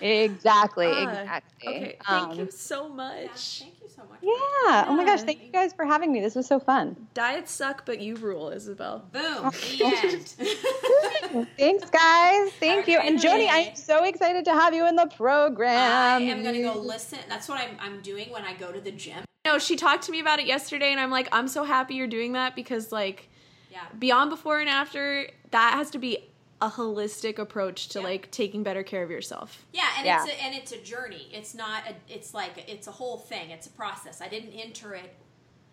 Exactly. 0.00 0.24
Exactly. 0.24 0.86
Ah, 0.96 1.20
exactly. 1.22 1.68
Okay, 1.68 1.96
thank 2.08 2.32
Um, 2.32 2.38
you 2.40 2.50
so 2.50 2.88
Yeah, 2.88 2.94
much. 2.94 3.58
thank 3.60 3.80
you 3.80 3.81
so 3.94 4.02
much. 4.08 4.18
Yeah. 4.22 4.86
Oh 4.88 4.94
my 4.96 5.04
gosh. 5.04 5.22
Thank 5.22 5.42
you 5.42 5.52
guys 5.52 5.72
for 5.72 5.84
having 5.84 6.12
me. 6.12 6.20
This 6.20 6.34
was 6.34 6.46
so 6.46 6.58
fun. 6.58 6.96
Diets 7.14 7.50
suck, 7.50 7.84
but 7.86 8.00
you 8.00 8.16
rule, 8.16 8.48
Isabel. 8.50 9.04
Boom. 9.12 9.22
Oh, 9.24 9.50
the 9.50 9.84
end. 9.84 11.48
Thanks, 11.58 11.90
guys. 11.90 12.52
Thank 12.60 12.88
you. 12.88 12.98
Okay. 12.98 13.08
And 13.08 13.18
Joni, 13.18 13.48
I'm 13.50 13.74
so 13.76 14.04
excited 14.04 14.44
to 14.46 14.52
have 14.52 14.74
you 14.74 14.86
in 14.86 14.96
the 14.96 15.06
program. 15.06 16.22
I 16.22 16.24
am 16.24 16.42
gonna 16.42 16.62
go 16.62 16.78
listen. 16.78 17.18
That's 17.28 17.48
what 17.48 17.60
I'm, 17.60 17.76
I'm 17.80 18.00
doing 18.00 18.30
when 18.30 18.44
I 18.44 18.54
go 18.54 18.72
to 18.72 18.80
the 18.80 18.92
gym. 18.92 19.24
No, 19.44 19.58
she 19.58 19.76
talked 19.76 20.04
to 20.04 20.12
me 20.12 20.20
about 20.20 20.38
it 20.38 20.46
yesterday, 20.46 20.90
and 20.92 21.00
I'm 21.00 21.10
like, 21.10 21.28
I'm 21.32 21.48
so 21.48 21.64
happy 21.64 21.94
you're 21.94 22.06
doing 22.06 22.32
that 22.32 22.54
because, 22.54 22.92
like, 22.92 23.28
Yeah. 23.72 23.80
beyond 23.98 24.30
before 24.30 24.60
and 24.60 24.68
after, 24.68 25.28
that 25.50 25.74
has 25.74 25.90
to 25.90 25.98
be 25.98 26.28
a 26.62 26.70
holistic 26.70 27.38
approach 27.38 27.88
to 27.88 27.98
Yeah. 27.98 28.04
like 28.06 28.30
taking 28.30 28.62
better 28.62 28.82
care 28.84 29.02
of 29.02 29.10
yourself. 29.10 29.66
Yeah, 29.72 29.88
and 29.98 30.06
Yeah. 30.06 30.22
it's 30.24 30.32
a, 30.32 30.42
and 30.42 30.54
it's 30.54 30.72
a 30.72 30.78
journey. 30.78 31.28
It's 31.32 31.54
not 31.54 31.82
a. 31.88 31.94
It's 32.08 32.32
like 32.32 32.52
it's 32.68 32.86
a 32.86 32.92
whole 32.92 33.18
thing. 33.18 33.50
It's 33.50 33.66
a 33.66 33.70
process. 33.70 34.20
I 34.20 34.28
didn't 34.28 34.52
enter 34.52 34.94
it 34.94 35.12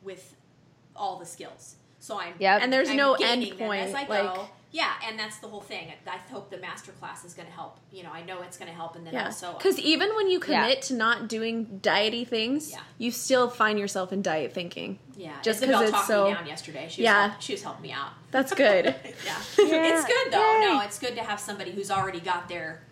with 0.01 0.35
all 0.95 1.17
the 1.17 1.25
skills, 1.25 1.75
so 1.99 2.19
I'm. 2.19 2.33
Yep. 2.39 2.61
And 2.63 2.73
there's 2.73 2.89
I'm 2.89 2.97
no 2.97 3.13
end 3.13 3.57
point. 3.57 3.83
as 3.83 3.93
I 3.93 3.99
like, 4.07 4.07
go. 4.07 4.49
Yeah, 4.71 4.93
and 5.07 5.17
that's 5.17 5.37
the 5.39 5.47
whole 5.47 5.61
thing. 5.61 5.91
I 6.05 6.17
hope 6.31 6.51
the 6.51 6.57
master 6.59 6.91
class 6.91 7.25
is 7.25 7.33
going 7.33 7.47
to 7.47 7.53
help. 7.53 7.79
You 7.91 8.03
know, 8.03 8.11
I 8.11 8.21
know 8.23 8.43
it's 8.43 8.55
going 8.55 8.69
to 8.69 8.75
help, 8.75 8.95
and 8.95 9.03
then 9.05 9.15
yeah, 9.15 9.25
also 9.25 9.53
because 9.53 9.79
even 9.79 10.15
when 10.15 10.29
you 10.29 10.39
Yeah. 10.47 10.61
commit 10.63 10.81
to 10.83 10.93
not 10.93 11.27
doing 11.27 11.79
diety 11.81 12.23
things, 12.27 12.69
Yeah. 12.71 12.81
you 12.99 13.09
still 13.11 13.49
find 13.49 13.79
yourself 13.79 14.13
in 14.13 14.21
diet 14.21 14.53
thinking. 14.53 14.99
yeah, 15.15 15.33
just 15.41 15.59
because 15.61 15.89
it's 15.89 16.05
so- 16.07 16.27
me 16.29 16.33
down 16.35 16.45
yesterday. 16.45 16.87
She 16.87 17.01
was 17.01 17.05
Yeah. 17.05 17.27
help- 17.29 17.41
she 17.41 17.53
was 17.53 17.63
helping 17.63 17.81
me 17.81 17.91
out. 17.91 18.11
That's 18.31 18.53
good. 18.65 18.85
yeah. 18.85 19.41
Yeah, 19.57 19.97
it's 19.97 20.05
good 20.05 20.31
though. 20.33 20.59
yay. 20.59 20.67
No, 20.67 20.81
it's 20.81 20.99
good 20.99 21.15
to 21.15 21.23
have 21.23 21.39
somebody 21.39 21.71
who's 21.71 21.89
already 21.91 22.19
got 22.19 22.47
their 22.47 22.83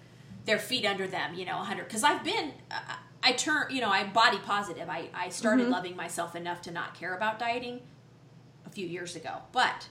their 0.46 0.58
feet 0.60 0.86
under 0.86 1.06
them. 1.08 1.36
You 1.36 1.46
know, 1.46 1.58
hundred. 1.58 1.86
Because 1.88 2.04
I've 2.04 2.24
been, 2.24 2.54
uh, 2.72 2.80
I 3.22 3.34
turn. 3.34 3.68
You 3.70 3.82
know, 3.82 3.90
I'm 3.92 4.12
body 4.14 4.40
positive. 4.40 4.90
I 4.90 5.10
I 5.14 5.30
started 5.30 5.64
Mm-hmm. 5.64 5.72
loving 5.74 5.96
myself 5.96 6.36
enough 6.36 6.62
to 6.64 6.72
not 6.72 6.96
care 6.96 7.14
about 7.16 7.38
dieting 7.38 7.82
a 8.66 8.70
few 8.70 8.88
years 8.88 9.16
ago. 9.16 9.44
But 9.52 9.88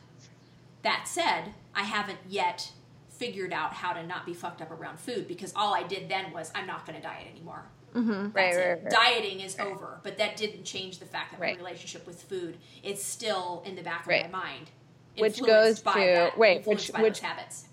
that 0.83 1.07
said, 1.09 1.55
I 1.77 1.83
haven't 1.83 2.19
yet 2.29 2.73
figured 3.11 3.53
out 3.53 3.73
how 3.73 3.93
to 3.93 4.05
not 4.05 4.27
be 4.27 4.35
fucked 4.35 4.61
up 4.63 4.71
around 4.71 4.99
food 4.99 5.29
because 5.29 5.53
all 5.55 5.75
I 5.75 5.83
did 5.85 6.09
then 6.09 6.33
was 6.33 6.51
I'm 6.55 6.67
not 6.67 6.85
going 6.87 6.97
to 6.97 7.03
diet 7.03 7.27
anymore. 7.31 7.65
Mm-hmm. 7.95 8.11
Right, 8.11 8.33
That's 8.35 8.57
right, 8.57 8.67
it. 8.67 8.81
right. 8.85 8.91
Dieting 9.23 9.41
is 9.41 9.59
over, 9.59 10.01
but 10.03 10.19
that 10.19 10.37
didn't 10.37 10.65
change 10.65 10.99
the 10.99 11.07
fact 11.07 11.31
that 11.33 11.41
Right. 11.41 11.57
my 11.59 11.65
relationship 11.65 12.07
with 12.07 12.23
food 12.23 12.57
is 12.83 13.03
still 13.03 13.63
in 13.65 13.75
the 13.77 13.83
back 13.83 14.03
of 14.03 14.09
Right. 14.09 14.31
my 14.31 14.39
mind. 14.39 14.71
Which 15.19 15.43
goes 15.43 15.81
by 15.81 15.93
to- 15.95 16.01
that, 16.01 16.39
wait, 16.39 16.67
which- 16.67 16.93
by 16.93 17.01
which- 17.03 17.21
habits. 17.21 17.69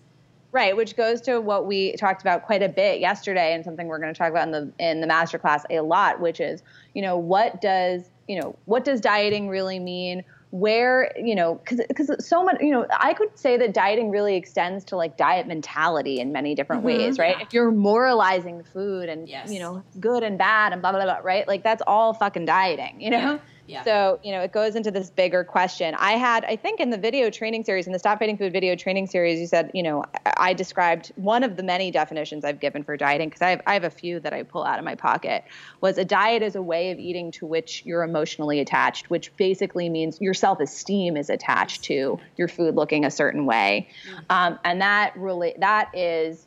Right, 0.54 0.78
which 0.78 0.96
goes 0.96 1.20
to 1.22 1.42
what 1.42 1.66
we 1.66 1.94
talked 1.96 2.22
about 2.22 2.46
quite 2.46 2.62
a 2.62 2.70
bit 2.70 3.00
yesterday, 3.00 3.54
and 3.56 3.66
something 3.66 3.88
we're 3.88 3.98
going 3.98 4.14
to 4.14 4.18
talk 4.18 4.30
about 4.30 4.44
in 4.48 4.52
the 4.52 4.72
in 4.78 5.02
the 5.02 5.08
masterclass 5.08 5.64
a 5.72 5.80
lot, 5.82 6.20
which 6.20 6.40
is, 6.40 6.62
you 6.94 7.02
know, 7.02 7.18
what 7.18 7.60
does 7.60 8.12
you 8.28 8.40
know 8.40 8.56
what 8.66 8.86
does 8.86 9.02
dieting 9.02 9.50
really 9.50 9.80
mean? 9.80 10.24
Where 10.54 11.12
you 11.18 11.34
know, 11.34 11.56
because 11.56 11.82
because 11.88 12.12
so 12.24 12.44
much, 12.44 12.58
you 12.62 12.70
know, 12.70 12.86
I 13.00 13.16
could 13.16 13.36
say 13.36 13.58
that 13.58 13.74
dieting 13.74 14.12
really 14.12 14.36
extends 14.36 14.86
to 14.86 14.96
like 14.96 15.18
diet 15.18 15.48
mentality 15.48 16.20
in 16.20 16.32
many 16.32 16.54
different 16.54 16.86
mm-hmm. 16.86 17.06
ways, 17.06 17.18
right? 17.18 17.36
Yeah. 17.38 17.44
If 17.44 17.54
you're 17.54 17.72
moralizing 17.72 18.64
food 18.64 19.10
and 19.10 19.28
Yes. 19.28 19.52
you 19.52 19.60
know 19.60 19.84
good 20.00 20.22
and 20.22 20.38
bad 20.38 20.72
and 20.72 20.80
blah 20.80 20.92
blah 20.92 21.06
blah, 21.06 21.22
right? 21.24 21.48
Like 21.48 21.64
that's 21.64 21.82
all 21.88 22.14
fucking 22.14 22.46
dieting, 22.46 23.02
you 23.02 23.10
know. 23.10 23.18
Yeah. 23.18 23.38
Yeah. 23.66 23.84
So, 23.84 24.20
you 24.24 24.32
know, 24.34 24.42
it 24.42 24.52
goes 24.52 24.76
into 24.76 24.92
this 24.92 25.10
bigger 25.10 25.44
question. 25.44 25.96
I 25.98 26.14
had, 26.14 26.44
I 26.46 26.56
think 26.58 26.80
in 26.80 26.90
the 26.90 26.98
video 26.98 27.30
training 27.30 27.64
series, 27.64 27.88
in 27.88 27.94
the 27.94 28.00
Stop 28.00 28.20
Fighting 28.20 28.38
Food 28.38 28.52
video 28.52 28.76
training 28.76 29.08
series, 29.08 29.40
you 29.40 29.48
said, 29.48 29.72
you 29.74 29.84
know, 29.84 30.04
I- 30.38 30.54
described 30.54 31.12
one 31.16 31.42
of 31.44 31.56
the 31.56 31.64
many 31.64 31.90
definitions 31.90 32.46
I've 32.46 32.60
given 32.60 32.84
for 32.84 32.96
dieting, 32.96 33.30
because 33.30 33.42
I 33.42 33.50
have, 33.50 33.62
I 33.66 33.74
have 33.74 33.84
a 33.84 33.90
few 33.90 34.20
that 34.20 34.34
I 34.34 34.44
pull 34.44 34.64
out 34.64 34.78
of 34.78 34.86
my 34.86 34.94
pocket, 34.94 35.44
was 35.82 35.98
a 35.98 36.06
diet 36.06 36.44
is 36.44 36.56
a 36.56 36.62
way 36.62 36.92
of 36.92 37.00
eating 37.00 37.32
to 37.32 37.48
which 37.48 37.84
you're 37.86 38.04
emotionally 38.04 38.60
attached, 38.60 39.10
which 39.10 39.36
basically 39.38 39.90
means 39.90 40.22
your 40.22 40.36
self 40.36 40.60
esteem 40.60 41.18
is 41.18 41.30
attached 41.30 41.84
to 41.86 42.20
your 42.38 42.48
food 42.48 42.76
looking 42.76 43.04
a 43.04 43.10
certain 43.10 43.46
way. 43.46 43.90
Um, 44.30 44.60
and 44.64 44.82
that 44.82 45.18
really, 45.18 45.56
that 45.58 45.90
is, 45.96 46.46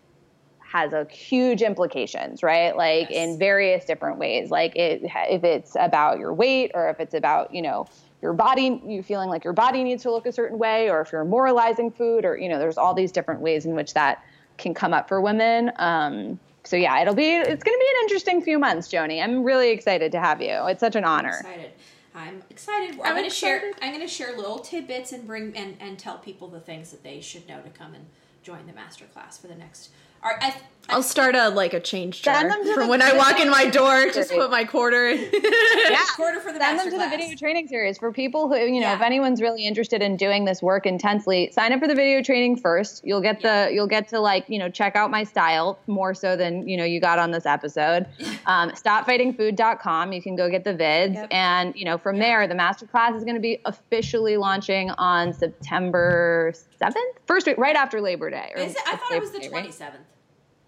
has 0.70 0.92
a 0.92 1.06
huge 1.10 1.62
implications, 1.62 2.42
right? 2.42 2.76
Like 2.76 3.08
Yes. 3.10 3.28
in 3.28 3.38
various 3.38 3.84
different 3.84 4.18
ways. 4.18 4.50
Like 4.50 4.74
it, 4.76 5.02
if 5.04 5.44
it's 5.44 5.76
about 5.78 6.18
your 6.18 6.34
weight, 6.34 6.72
or 6.74 6.88
if 6.88 7.00
it's 7.00 7.14
about 7.14 7.54
you 7.54 7.62
know 7.62 7.86
your 8.22 8.32
body, 8.32 8.80
you 8.84 9.02
feeling 9.02 9.28
like 9.28 9.44
your 9.44 9.52
body 9.52 9.84
needs 9.84 10.02
to 10.02 10.10
look 10.10 10.26
a 10.26 10.32
certain 10.32 10.58
way, 10.58 10.90
or 10.90 11.00
if 11.00 11.12
you're 11.12 11.24
moralizing 11.24 11.90
food, 11.90 12.24
or 12.24 12.36
you 12.36 12.48
know, 12.48 12.58
there's 12.58 12.78
all 12.78 12.94
these 12.94 13.12
different 13.12 13.40
ways 13.40 13.64
in 13.64 13.74
which 13.74 13.94
that 13.94 14.22
can 14.58 14.74
come 14.74 14.92
up 14.92 15.08
for 15.08 15.20
women. 15.20 15.70
Um, 15.76 16.40
so 16.64 16.76
yeah, 16.76 17.00
it'll 17.00 17.14
be 17.14 17.30
it's 17.30 17.62
going 17.62 17.76
to 17.76 17.84
be 17.84 17.96
an 17.96 18.02
interesting 18.02 18.42
few 18.42 18.58
months, 18.58 18.88
Joni. 18.88 19.22
I'm 19.22 19.44
really 19.44 19.70
excited 19.70 20.12
to 20.12 20.20
have 20.20 20.42
you. 20.42 20.66
It's 20.66 20.80
such 20.80 20.96
an 20.96 21.04
honor. 21.04 21.28
excited. 21.28 21.72
I'm 22.14 22.42
excited. 22.50 22.94
I'm, 22.94 23.02
I'm 23.02 23.14
going 23.14 23.28
to 23.28 23.34
share. 23.34 23.72
I'm 23.80 23.92
going 23.92 24.06
to 24.06 24.12
share 24.12 24.36
little 24.36 24.58
tidbits 24.58 25.12
and 25.12 25.26
bring 25.26 25.56
and, 25.56 25.76
and 25.80 25.98
tell 25.98 26.18
people 26.18 26.48
the 26.48 26.60
things 26.60 26.90
that 26.90 27.04
they 27.04 27.20
should 27.20 27.46
know 27.46 27.60
to 27.60 27.68
come 27.68 27.94
and 27.94 28.06
join 28.42 28.66
the 28.66 28.72
master 28.72 29.04
class 29.06 29.38
for 29.38 29.48
the 29.48 29.54
next. 29.54 29.90
All 30.26 30.32
right, 30.32 30.42
I, 30.42 30.46
I, 30.48 30.60
I'll 30.96 31.02
start 31.02 31.34
a 31.34 31.48
like 31.48 31.72
a 31.74 31.80
change 31.80 32.22
jar 32.22 32.34
Send 32.36 32.50
them 32.50 32.64
to 32.64 32.74
from 32.74 32.84
the 32.84 32.88
when 32.90 33.02
I 33.02 33.12
walk 33.16 33.38
in 33.40 33.50
my 33.50 33.66
door. 33.68 34.06
Just 34.12 34.30
put 34.30 34.50
my 34.52 34.64
quarter. 34.64 35.08
in. 35.08 35.18
Yeah. 35.88 35.98
quarter 36.16 36.40
for 36.40 36.52
the 36.52 36.58
Send 36.58 36.78
them 36.80 36.90
to 36.90 36.96
class. 36.96 37.10
the 37.12 37.16
video 37.16 37.36
training 37.36 37.68
series 37.68 37.96
for 37.98 38.12
people 38.12 38.48
who, 38.48 38.56
you 38.56 38.80
know, 38.80 38.92
if 38.92 39.00
anyone's 39.00 39.40
really 39.40 39.64
interested 39.66 40.02
in 40.02 40.16
doing 40.16 40.44
this 40.44 40.60
work 40.62 40.84
intensely, 40.86 41.50
sign 41.52 41.72
up 41.72 41.78
for 41.80 41.86
the 41.88 41.94
video 41.94 42.22
training 42.22 42.56
first. 42.56 43.02
You'll 43.04 43.20
get 43.20 43.40
the, 43.42 43.70
you'll 43.72 43.86
get 43.86 44.08
to 44.08 44.18
like, 44.20 44.44
you 44.48 44.58
know, 44.58 44.68
check 44.68 44.96
out 44.96 45.10
my 45.10 45.22
style 45.24 45.78
more 45.86 46.12
so 46.14 46.36
than, 46.36 46.68
you 46.68 46.76
know, 46.76 46.84
you 46.84 47.00
got 47.00 47.18
on 47.20 47.30
this 47.30 47.46
episode. 47.46 48.06
Um, 48.46 48.70
stopfightingfood.com. 48.70 50.12
You 50.12 50.22
can 50.22 50.36
go 50.36 50.48
get 50.48 50.62
the 50.62 50.72
vids. 50.72 51.14
Yep. 51.14 51.28
And, 51.32 51.74
you 51.74 51.84
know, 51.84 51.98
from 51.98 52.18
there, 52.20 52.46
the 52.46 52.54
master 52.54 52.86
class 52.86 53.12
is 53.16 53.24
going 53.24 53.34
to 53.34 53.40
be 53.40 53.58
officially 53.64 54.36
launching 54.36 54.90
on 54.90 55.32
September 55.32 56.52
7th, 56.80 56.94
first 57.26 57.46
week, 57.48 57.58
right 57.58 57.74
after 57.74 58.00
Labor 58.00 58.30
Day. 58.30 58.52
or 58.54 58.60
Is 58.62 58.72
it? 58.76 58.78
I 58.86 58.96
thought 58.96 59.10
it 59.12 59.20
was 59.20 59.32
the 59.32 59.38
Labor 59.38 59.48
Day, 59.48 59.54
right? 59.56 59.60
twenty 59.62 59.72
seventh. 59.72 60.04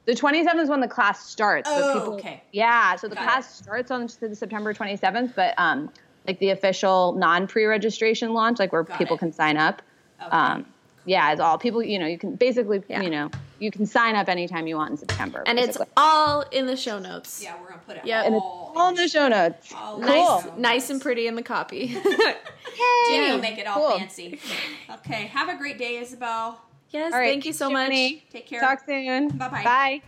The 0.09 0.15
27th 0.15 0.57
is 0.63 0.69
when 0.71 0.81
the 0.81 0.89
class 0.89 1.27
starts. 1.29 1.69
Oh, 1.71 1.93
people, 2.01 2.15
okay. 2.15 2.43
Yeah, 2.51 2.97
so 2.97 3.09
the 3.09 3.15
Got 3.15 3.25
class 3.25 3.55
starts 3.59 3.91
on 3.91 4.09
the 4.21 4.35
September 4.35 4.73
27th, 4.73 5.35
but 5.37 5.53
um, 5.59 5.91
like 6.27 6.39
the 6.39 6.49
official 6.49 7.13
non-pre-registration 7.13 8.33
launch, 8.33 8.59
like 8.59 8.73
where 8.73 8.85
Got 8.85 8.97
people 8.97 9.17
it. 9.17 9.19
can 9.19 9.33
sign 9.35 9.59
up. 9.59 9.83
Okay. 10.23 10.31
Um, 10.35 10.65
yeah, 11.05 11.31
it's 11.33 11.43
all 11.43 11.59
people. 11.59 11.83
You 11.83 11.99
know, 11.99 12.07
you 12.07 12.17
can 12.17 12.37
basically, 12.37 12.83
Yeah. 12.89 13.03
you 13.03 13.11
know, 13.11 13.31
you 13.59 13.71
can 13.71 13.85
sign 13.85 14.17
up 14.17 14.31
anytime 14.31 14.67
you 14.67 14.77
want 14.77 14.93
in 14.93 14.97
September. 14.97 15.43
and 15.47 15.59
it's 15.59 15.77
all 15.95 16.41
in 16.53 16.65
the 16.65 16.77
show 16.77 16.99
notes. 16.99 17.43
Yeah, 17.45 17.61
we're 17.61 17.69
gonna 17.69 17.81
put 17.87 17.97
it 17.99 18.07
Yep. 18.07 18.25
and 18.27 18.35
it's 18.37 18.43
all, 18.45 18.73
all 18.77 18.89
in 18.89 18.95
the 18.95 19.09
show 19.09 19.29
notes. 19.29 19.75
all 19.77 20.01
in 20.01 20.09
Cool. 20.09 20.41
the 20.41 20.47
Nice, 20.53 20.59
nice 20.59 20.91
and 20.91 21.03
pretty 21.03 21.27
in 21.27 21.35
the 21.35 21.43
copy. 21.43 21.89
Jenni 21.95 22.35
Yeah. 23.11 23.35
will 23.35 23.43
make 23.43 23.59
it 23.59 23.67
all 23.67 23.89
Cool. 23.91 23.99
fancy. 23.99 24.39
Okay, 24.91 25.27
have 25.27 25.51
a 25.51 25.57
great 25.59 25.77
day, 25.77 25.99
Isabel. 25.99 26.61
Yes, 26.91 27.13
All 27.13 27.19
right, 27.19 27.29
thank 27.31 27.45
you 27.47 27.53
so 27.53 27.71
much. 27.71 27.91
Joni, 27.91 28.23
Take 28.31 28.47
care. 28.47 28.61
Talk 28.61 28.81
soon. 28.87 29.29
Bye-bye. 29.29 29.65
Bye. 29.65 30.03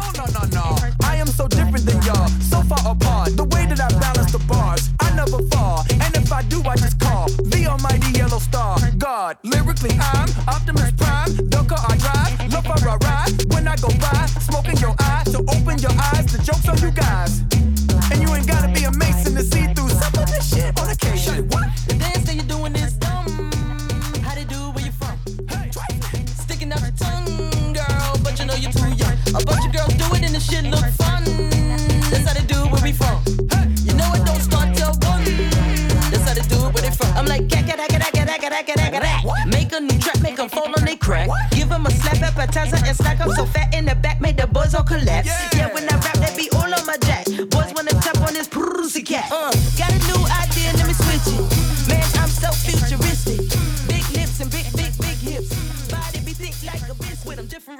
Oh 0.00 0.12
no 0.16 0.24
no 0.32 0.46
no! 0.54 0.76
I 1.04 1.16
am 1.16 1.26
so 1.26 1.46
different 1.48 1.84
than 1.84 2.00
y'all, 2.02 2.28
so 2.40 2.62
far 2.62 2.92
apart. 2.92 3.36
The 3.36 3.44
way 3.44 3.66
that 3.66 3.80
I 3.80 3.88
balance 3.98 4.32
the 4.32 4.38
bars, 4.46 4.90
I 5.00 5.14
never 5.14 5.42
fall. 5.48 5.84
And 5.90 6.14
if 6.16 6.32
I 6.32 6.42
do, 6.42 6.62
I 6.62 6.76
just 6.76 6.98
call 7.00 7.28
the 7.28 7.66
Almighty 7.66 8.18
Yellow 8.18 8.38
Star. 8.38 8.78
God, 8.96 9.38
lyrically 9.44 9.90
I'm 10.00 10.28
Optimus 10.48 10.92
Prime. 10.92 11.34
The 11.50 11.64
car 11.68 11.84
I 11.88 11.96
drive, 11.98 12.52
love 12.52 12.64
for 12.64 12.88
a 12.88 12.96
ride. 12.98 13.52
When 13.52 13.68
I 13.68 13.76
go 13.76 13.88
by, 13.98 14.26
smoke 14.40 14.68
in 14.68 14.76
your 14.78 14.94
eye, 14.98 15.24
so 15.26 15.40
open 15.40 15.78
your 15.78 15.92
eyes. 16.14 16.26
The 16.32 16.38
jokes 16.42 16.68
on 16.68 16.78
you 16.78 16.90
guys, 16.90 17.42
and 18.12 18.22
you 18.22 18.32
ain't 18.34 18.46
gotta 18.46 18.72
be 18.72 18.84
a 18.84 18.92
mason 18.92 19.34
to 19.34 19.42
see 19.42 19.66
through 19.74 19.90
some 19.90 20.14
of 20.22 20.26
this 20.30 20.48
shit 20.54 20.78
on 20.80 20.88
occasion. 20.90 21.48
What? 21.48 21.68
The 21.88 21.94
dance 21.94 22.24
that 22.26 22.34
you're 22.34 22.44
doing 22.44 22.74
is 22.76 22.94
licking 26.70 26.72
up 26.72 26.80
her 26.80 26.92
tongue, 26.96 27.72
girl. 27.72 28.20
But 28.22 28.38
you 28.38 28.46
know 28.46 28.54
you're 28.54 28.72
too 28.72 28.90
young. 28.94 29.16
A 29.28 29.44
bunch 29.44 29.66
of 29.66 29.72
girls 29.72 29.94
do 29.94 30.04
it 30.14 30.22
and 30.22 30.34
the 30.34 30.40
shit 30.40 30.64
look 30.64 30.84
fun. 30.94 31.24
That's 32.10 32.26
how 32.26 32.34
they 32.34 32.46
do 32.46 32.64
it 32.64 32.72
where 32.72 32.82
we 32.82 32.92
from. 32.92 33.22
You 33.86 33.94
know 33.94 34.10
it 34.14 34.24
don't 34.24 34.40
start 34.40 34.74
till 34.76 34.92
one. 35.08 35.24
That's 36.10 36.26
how 36.26 36.34
they 36.34 36.46
do 36.48 36.56
it 36.66 36.74
where 36.74 36.82
they 36.82 36.90
from. 36.90 37.16
I'm 37.16 37.26
like, 37.26 37.48
Make 39.46 39.72
a 39.72 39.80
new 39.80 39.98
track, 39.98 40.20
make 40.22 40.36
them 40.36 40.48
fall 40.48 40.66
on 40.66 40.84
they 40.84 40.96
crack. 40.96 41.28
Give 41.50 41.68
them 41.68 41.86
a 41.86 41.90
slap 41.90 42.22
appetizer 42.22 42.76
and 42.84 42.96
slack. 42.96 43.20
I'm 43.20 43.30
so 43.32 43.46
fat 43.46 43.74
in 43.74 43.86
the 43.86 43.94
back, 43.94 44.20
make 44.20 44.36
the 44.36 44.46
boys 44.46 44.74
all 44.74 44.84
collapse. 44.84 45.28
Yeah, 45.54 45.72
when 45.74 45.88
I 45.88 45.96
rap, 45.96 46.14
they 46.14 46.36
be 46.36 46.50
all 46.50 46.72
on 46.72 46.86
my 46.86 46.96
jack. 46.98 47.26
Boys 47.26 47.72
wanna 47.74 47.92
tap 48.02 48.18
on 48.20 48.34
this 48.34 48.48
pussy 48.48 49.02
cat. 49.02 49.30
Uh. 49.32 49.59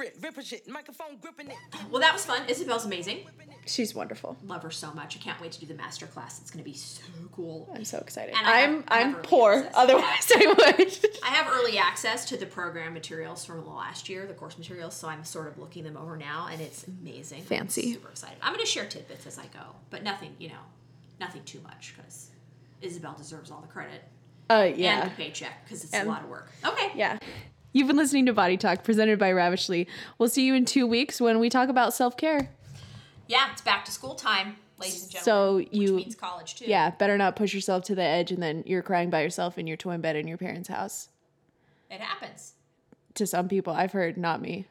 Be 0.01 0.07
thick 0.09 0.23
like 0.23 0.33
a 0.33 0.35
biscuit. 0.35 0.35
I'm 0.35 0.35
different, 0.35 0.37
ripping 0.37 0.43
shit. 0.45 0.67
Microphone 0.69 1.17
gripping 1.21 1.49
it. 1.49 1.57
Well, 1.91 2.01
that 2.01 2.13
was 2.13 2.25
fun. 2.25 2.41
Isabel's 2.47 2.85
amazing. 2.85 3.19
She's 3.67 3.93
wonderful. 3.93 4.37
Love 4.43 4.63
her 4.63 4.71
so 4.71 4.91
much. 4.93 5.15
I 5.15 5.19
can't 5.19 5.39
wait 5.39 5.51
to 5.51 5.59
do 5.59 5.67
the 5.67 5.75
master 5.75 6.07
class. 6.07 6.39
It's 6.41 6.49
going 6.49 6.63
to 6.63 6.69
be 6.69 6.75
so 6.75 7.03
cool. 7.31 7.69
I'm 7.75 7.85
so 7.85 7.99
excited. 7.99 8.33
And 8.35 8.47
I 8.47 8.57
have- 8.61 8.69
I'm 8.71 8.83
I 8.87 8.97
have 8.99 9.15
I'm 9.17 9.21
poor. 9.21 9.53
access. 9.53 9.73
Otherwise, 9.75 10.31
I 10.35 10.45
would. 10.47 11.07
I 11.23 11.27
have 11.29 11.47
early 11.53 11.77
access 11.77 12.25
to 12.25 12.37
the 12.37 12.47
program 12.47 12.93
materials 12.93 13.45
from 13.45 13.63
the 13.63 13.69
last 13.69 14.09
year, 14.09 14.25
the 14.25 14.33
course 14.33 14.57
materials, 14.57 14.95
so 14.95 15.07
I'm 15.07 15.23
sort 15.23 15.47
of 15.47 15.59
looking 15.59 15.83
them 15.83 15.95
over 15.95 16.17
now, 16.17 16.47
and 16.51 16.59
it's 16.59 16.85
amazing. 16.87 17.43
Fancy. 17.43 17.81
I'm 17.89 17.93
super 17.93 18.09
excited. 18.09 18.37
I'm 18.41 18.53
going 18.53 18.65
to 18.65 18.69
share 18.71 18.85
tidbits 18.85 19.27
as 19.27 19.37
I 19.37 19.43
go, 19.53 19.75
but 19.91 20.01
nothing, 20.03 20.35
you 20.39 20.49
know, 20.49 20.63
nothing 21.19 21.43
too 21.43 21.59
much 21.61 21.93
because 21.95 22.31
Isabel 22.81 23.13
deserves 23.15 23.51
all 23.51 23.61
the 23.61 23.67
credit 23.67 24.03
Uh, 24.49 24.55
yeah. 24.55 24.61
and 24.63 24.77
yeah. 24.79 25.03
the 25.05 25.11
paycheck 25.11 25.63
because 25.65 25.83
it's 25.83 25.93
And- 25.93 26.07
a 26.07 26.11
lot 26.11 26.23
of 26.23 26.29
work. 26.29 26.49
Okay. 26.65 26.91
Yeah. 26.95 27.19
You've 27.73 27.87
been 27.87 27.95
listening 27.97 28.25
to 28.25 28.33
Body 28.33 28.57
Talk 28.57 28.83
presented 28.83 29.17
by 29.17 29.31
Ravishly. 29.31 29.87
We'll 30.17 30.29
see 30.29 30.45
you 30.45 30.55
in 30.55 30.65
two 30.65 30.85
weeks 30.85 31.21
when 31.21 31.39
we 31.39 31.49
talk 31.49 31.69
about 31.69 31.93
self 31.93 32.17
care. 32.17 32.49
Yeah, 33.27 33.49
it's 33.51 33.61
back 33.61 33.85
to 33.85 33.91
school 33.91 34.13
time, 34.15 34.57
ladies 34.77 35.03
and 35.03 35.11
gentlemen. 35.11 35.23
So 35.23 35.55
which 35.57 35.69
you- 35.71 35.95
means 35.95 36.15
college 36.15 36.55
too. 36.55 36.65
Yeah, 36.65 36.89
better 36.91 37.17
not 37.17 37.35
push 37.37 37.53
yourself 37.53 37.85
to 37.85 37.95
the 37.95 38.03
edge 38.03 38.31
and 38.31 38.43
then 38.43 38.63
you're 38.65 38.81
crying 38.81 39.09
by 39.09 39.21
yourself 39.21 39.57
in 39.57 39.67
your 39.67 39.77
twin 39.77 40.01
bed 40.01 40.15
in 40.17 40.27
your 40.27 40.37
parents' 40.37 40.67
house. 40.69 41.07
it 41.89 41.99
happens. 42.01 42.53
To 43.15 43.27
some 43.27 43.49
people, 43.49 43.73
I've 43.73 43.91
heard, 43.91 44.15
not 44.17 44.41
me. 44.41 44.65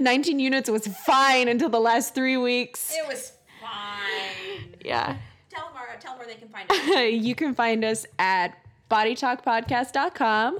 19 0.00 0.38
units 0.40 0.68
was 0.68 0.86
fine 0.88 1.48
until 1.48 1.68
the 1.68 1.80
last 1.80 2.14
three 2.14 2.36
weeks. 2.36 2.92
It 2.92 3.06
was 3.06 3.32
fine. 3.60 4.74
Yeah. 4.84 5.16
Tell 5.50 5.66
them, 5.66 5.74
where, 5.74 5.96
tell 6.00 6.12
them 6.16 6.18
where 6.18 6.26
they 6.28 6.34
can 6.34 6.48
find 6.48 6.70
us. 6.70 7.12
you 7.26 7.34
can 7.34 7.54
find 7.54 7.84
us 7.84 8.06
at 8.18 8.56
bodytalkpodcast.com 8.90 10.58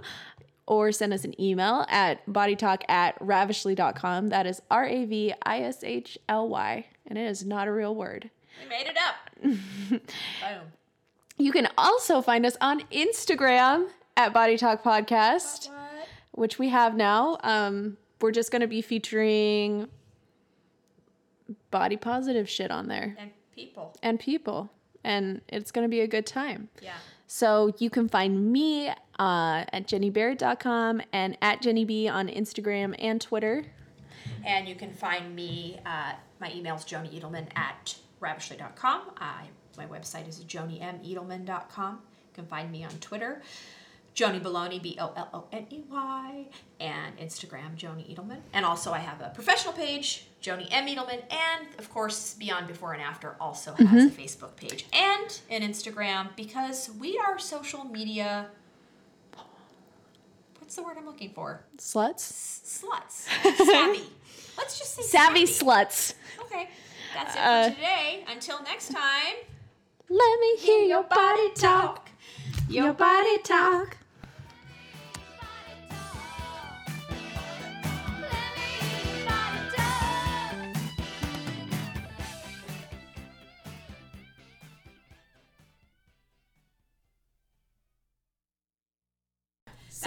or 0.67 0.93
send 0.93 1.13
us 1.13 1.25
an 1.25 1.41
email 1.41 1.87
at 1.89 2.27
bodytalk 2.27 2.83
at 2.89 3.17
ravishly.com. 3.21 4.29
That 4.29 4.47
is 4.47 4.61
R 4.71 4.85
A 4.87 5.05
V 5.05 5.35
I 5.43 5.61
S 5.61 5.83
H 5.83 6.19
L 6.29 6.49
Y, 6.49 6.87
and 7.07 7.19
it 7.19 7.23
is 7.27 7.45
not 7.45 7.69
a 7.69 7.73
real 7.73 7.95
word. 7.95 8.31
we 8.63 8.69
made 8.69 8.87
it 8.87 8.97
up. 8.99 9.43
Boom. 9.91 10.01
You 11.39 11.53
can 11.53 11.69
also 11.79 12.21
find 12.21 12.45
us 12.45 12.57
on 12.61 12.81
Instagram 12.93 13.89
at 14.17 14.33
Body 14.33 14.57
Talk 14.59 14.83
Podcast, 14.83 15.69
which 16.33 16.59
we 16.59 16.69
have 16.71 16.97
now. 16.97 17.39
Um, 17.45 17.97
we're 18.21 18.33
just 18.33 18.51
going 18.51 18.63
to 18.63 18.67
be 18.67 18.83
featuring 18.83 19.89
body 21.71 21.97
positive 21.97 22.49
shit 22.49 22.71
on 22.71 22.89
there 22.89 23.15
And 23.19 23.31
people. 23.55 23.95
and 24.03 24.19
people, 24.19 24.71
and 25.05 25.41
it's 25.49 25.71
going 25.71 25.85
to 25.85 25.89
be 25.89 26.01
a 26.01 26.09
good 26.09 26.27
time. 26.27 26.69
Yeah. 26.83 26.95
So 27.31 27.75
you 27.79 27.91
can 27.91 28.09
find 28.09 28.51
me 28.51 28.89
uh, 28.89 28.95
at 29.19 29.87
jenniberrett.com 29.87 31.03
and 31.13 31.37
at 31.43 31.61
Jenni 31.61 31.87
Bee 31.87 32.09
on 32.09 32.29
Instagram 32.29 32.95
and 32.99 33.21
Twitter. 33.21 33.65
And 34.47 34.67
you 34.67 34.75
can 34.75 34.91
find 34.93 35.37
me, 35.37 35.79
uh, 35.85 36.13
my 36.41 36.51
email 36.55 36.77
is 36.77 36.85
joni 36.85 37.21
edelman 37.21 37.47
at 37.55 37.97
ravishly.com. 38.21 39.03
I, 39.19 39.45
my 39.77 39.85
website 39.85 40.27
is 40.27 40.41
jonimedelman.com. 40.41 41.93
You 41.93 42.35
can 42.35 42.47
find 42.47 42.73
me 42.73 42.85
on 42.85 42.93
Twitter, 42.93 43.43
Joni 44.15 44.43
Boloney, 44.43 44.83
B 44.83 44.97
O 44.99 45.13
L 45.15 45.29
O 45.35 45.45
N 45.53 45.67
E 45.71 45.83
Y, 45.91 46.47
and 46.81 47.19
Instagram, 47.19 47.77
Joni 47.77 48.15
Edelman. 48.15 48.41
And 48.55 48.65
also, 48.65 48.93
I 48.93 49.01
have 49.01 49.21
a 49.21 49.31
professional 49.35 49.75
page, 49.75 50.28
Joni 50.43 50.69
M. 50.71 50.87
Edelman, 50.87 51.23
and 51.31 51.67
of 51.79 51.91
course, 51.91 52.35
Beyond 52.35 52.69
Before 52.69 52.93
and 52.93 53.03
After 53.03 53.35
also 53.41 53.75
has 53.75 54.05
a 54.05 54.11
Facebook 54.11 54.55
page 54.57 54.87
and 54.93 55.41
an 55.51 55.63
Instagram 55.63 56.29
because 56.37 56.91
we 57.01 57.19
are 57.19 57.39
social 57.39 57.85
media. 57.85 58.47
What's 60.61 60.77
the 60.77 60.83
word 60.83 60.97
I'm 60.99 61.07
looking 61.07 61.31
for? 61.31 61.65
Sluts? 61.79 62.21
sluts. 62.83 63.27
Savvy. 63.67 64.03
Let's 64.57 64.79
just 64.79 64.95
say 64.95 65.03
Savvy 65.03 65.45
sluts. 65.45 66.15
Okay. 66.43 66.69
That's 67.15 67.35
it 67.35 67.41
Uh, 67.41 67.69
for 67.71 67.75
today. 67.75 68.25
Until 68.31 68.63
next 68.63 68.93
time. 68.93 69.35
Let 70.11 70.41
me 70.41 70.57
hear 70.59 70.85
your 70.85 71.03
body 71.05 71.51
talk. 71.55 72.09
Your 72.69 72.93
body 72.93 73.39
talk. 73.39 73.97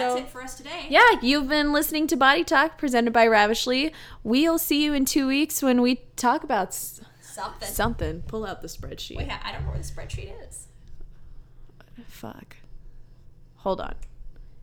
That's 0.02 0.20
it 0.20 0.28
for 0.28 0.42
us 0.42 0.54
today. 0.56 0.86
Yeah, 0.88 1.08
you've 1.22 1.48
been 1.48 1.72
listening 1.72 2.06
to 2.08 2.16
Body 2.16 2.44
Talk 2.44 2.78
presented 2.78 3.12
by 3.12 3.26
Ravishly. 3.26 3.92
We'll 4.22 4.58
see 4.58 4.84
you 4.84 4.92
in 4.92 5.04
two 5.04 5.26
weeks 5.28 5.62
when 5.62 5.80
we 5.82 6.02
talk 6.16 6.44
about 6.44 6.74
Something. 6.74 7.68
something. 7.68 8.22
Pull 8.22 8.44
out 8.46 8.60
the 8.62 8.68
spreadsheet. 8.68 9.16
Wait, 9.16 9.28
I 9.44 9.52
don't 9.52 9.64
know 9.64 9.70
where 9.70 9.78
the 9.78 9.84
spreadsheet 9.84 10.32
is. 10.48 10.68
Fuck. 12.06 12.56
Hold 13.56 13.80
on. 13.80 13.94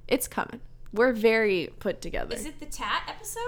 It's 0.07 0.27
coming. 0.27 0.61
We're 0.91 1.13
very 1.13 1.69
put 1.79 2.01
together. 2.01 2.35
Is 2.35 2.45
it 2.45 2.59
the 2.59 2.65
tat 2.65 3.03
episode? 3.07 3.41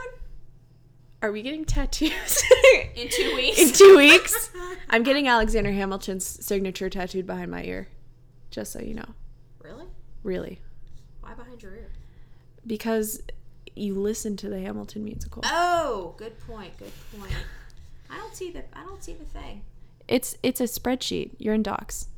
Are 1.24 1.32
we 1.32 1.42
getting 1.44 1.66
tattoos? 1.66 2.44
In 2.96 3.10
two 3.10 3.34
weeks. 3.36 3.60
in 3.60 3.72
two 3.74 3.96
weeks? 3.98 4.50
I'm 4.90 5.04
getting 5.04 5.28
Alexander 5.28 5.72
Hamilton's 5.72 6.26
signature 6.26 6.90
tattooed 6.90 7.28
behind 7.28 7.52
my 7.52 7.64
ear. 7.64 7.88
Just 8.50 8.72
so 8.72 8.80
you 8.80 8.96
know. 8.96 9.06
Really? 9.60 9.86
Really. 10.24 10.60
Why 11.42 11.46
behind 11.46 11.64
your 11.64 11.74
ear? 11.74 11.90
Because 12.68 13.24
you 13.76 13.96
listen 13.96 14.38
to 14.38 14.50
the 14.50 14.60
Hamilton 14.62 15.04
musical. 15.04 15.42
Oh, 15.44 16.14
good 16.18 16.40
point. 16.40 16.78
Good 16.78 16.92
point. 17.18 17.34
I 18.12 18.18
don't 18.18 18.36
see 18.36 18.52
the 18.52 18.64
I 18.78 18.84
don't 18.84 19.04
see 19.04 19.14
the 19.14 19.26
thing. 19.26 19.64
It's 20.08 20.38
it's 20.44 20.62
a 20.62 20.66
spreadsheet. 20.66 21.32
You're 21.40 21.56
in 21.56 21.64
docs. 21.64 22.10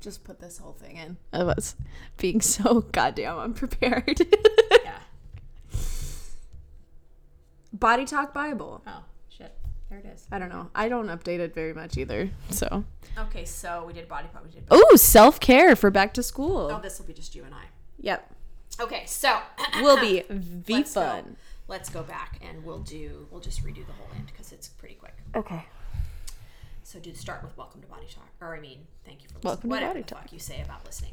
Just 0.00 0.22
put 0.22 0.38
this 0.38 0.58
whole 0.58 0.74
thing 0.74 0.96
in 0.96 1.16
of 1.32 1.48
us 1.48 1.76
being 2.18 2.42
so 2.42 2.82
goddamn 2.92 3.38
unprepared. 3.38 4.20
Yeah. 4.84 4.98
Body 7.72 8.04
Talk 8.04 8.34
Bible. 8.34 8.82
Oh, 8.86 9.04
shit. 9.30 9.56
There 9.88 9.98
it 9.98 10.04
is. 10.04 10.26
I 10.30 10.38
don't 10.38 10.50
know. 10.50 10.68
I 10.74 10.90
don't 10.90 11.06
update 11.06 11.38
it 11.38 11.54
very 11.54 11.72
much 11.72 11.96
either. 11.96 12.30
So, 12.50 12.84
Okay, 13.18 13.44
so 13.44 13.84
we 13.86 13.92
did 13.92 14.08
body 14.08 14.28
talk. 14.32 14.44
We 14.44 14.50
did. 14.50 14.64
oh, 14.70 14.96
self 14.96 15.40
care 15.40 15.74
for 15.74 15.90
back 15.90 16.12
to 16.14 16.22
school. 16.22 16.70
Oh, 16.72 16.80
this 16.80 16.98
will 16.98 17.06
be 17.06 17.12
just 17.14 17.34
you 17.34 17.44
and 17.44 17.54
I. 17.54 17.64
Yep, 18.00 18.30
Okay, 18.80 19.02
so 19.06 19.40
we'll 19.82 20.00
be 20.00 20.22
v 20.28 20.74
Let's 20.74 20.94
go. 20.94 21.00
fun. 21.02 21.36
Let's 21.66 21.88
go 21.90 22.02
back 22.02 22.40
and 22.48 22.64
we'll 22.64 22.78
do. 22.78 23.26
We'll 23.30 23.40
just 23.40 23.64
redo 23.64 23.84
the 23.86 23.92
whole 23.92 24.06
end 24.14 24.26
because 24.26 24.52
it's 24.52 24.68
pretty 24.68 24.94
quick. 24.94 25.16
Okay. 25.34 25.66
So 26.84 26.98
do 27.00 27.12
start 27.14 27.42
with 27.42 27.56
welcome 27.58 27.82
to 27.82 27.86
Body 27.88 28.06
Talk, 28.14 28.28
or 28.40 28.56
I 28.56 28.60
mean, 28.60 28.86
thank 29.04 29.22
you 29.22 29.28
for 29.28 29.34
listening. 29.34 29.48
Welcome 29.50 29.62
to 29.62 29.74
Whatever 29.74 29.92
Body 29.94 30.02
the 30.02 30.08
Talk. 30.08 30.22
fuck 30.22 30.32
you 30.32 30.38
say 30.38 30.62
about 30.62 30.86
listening. 30.86 31.12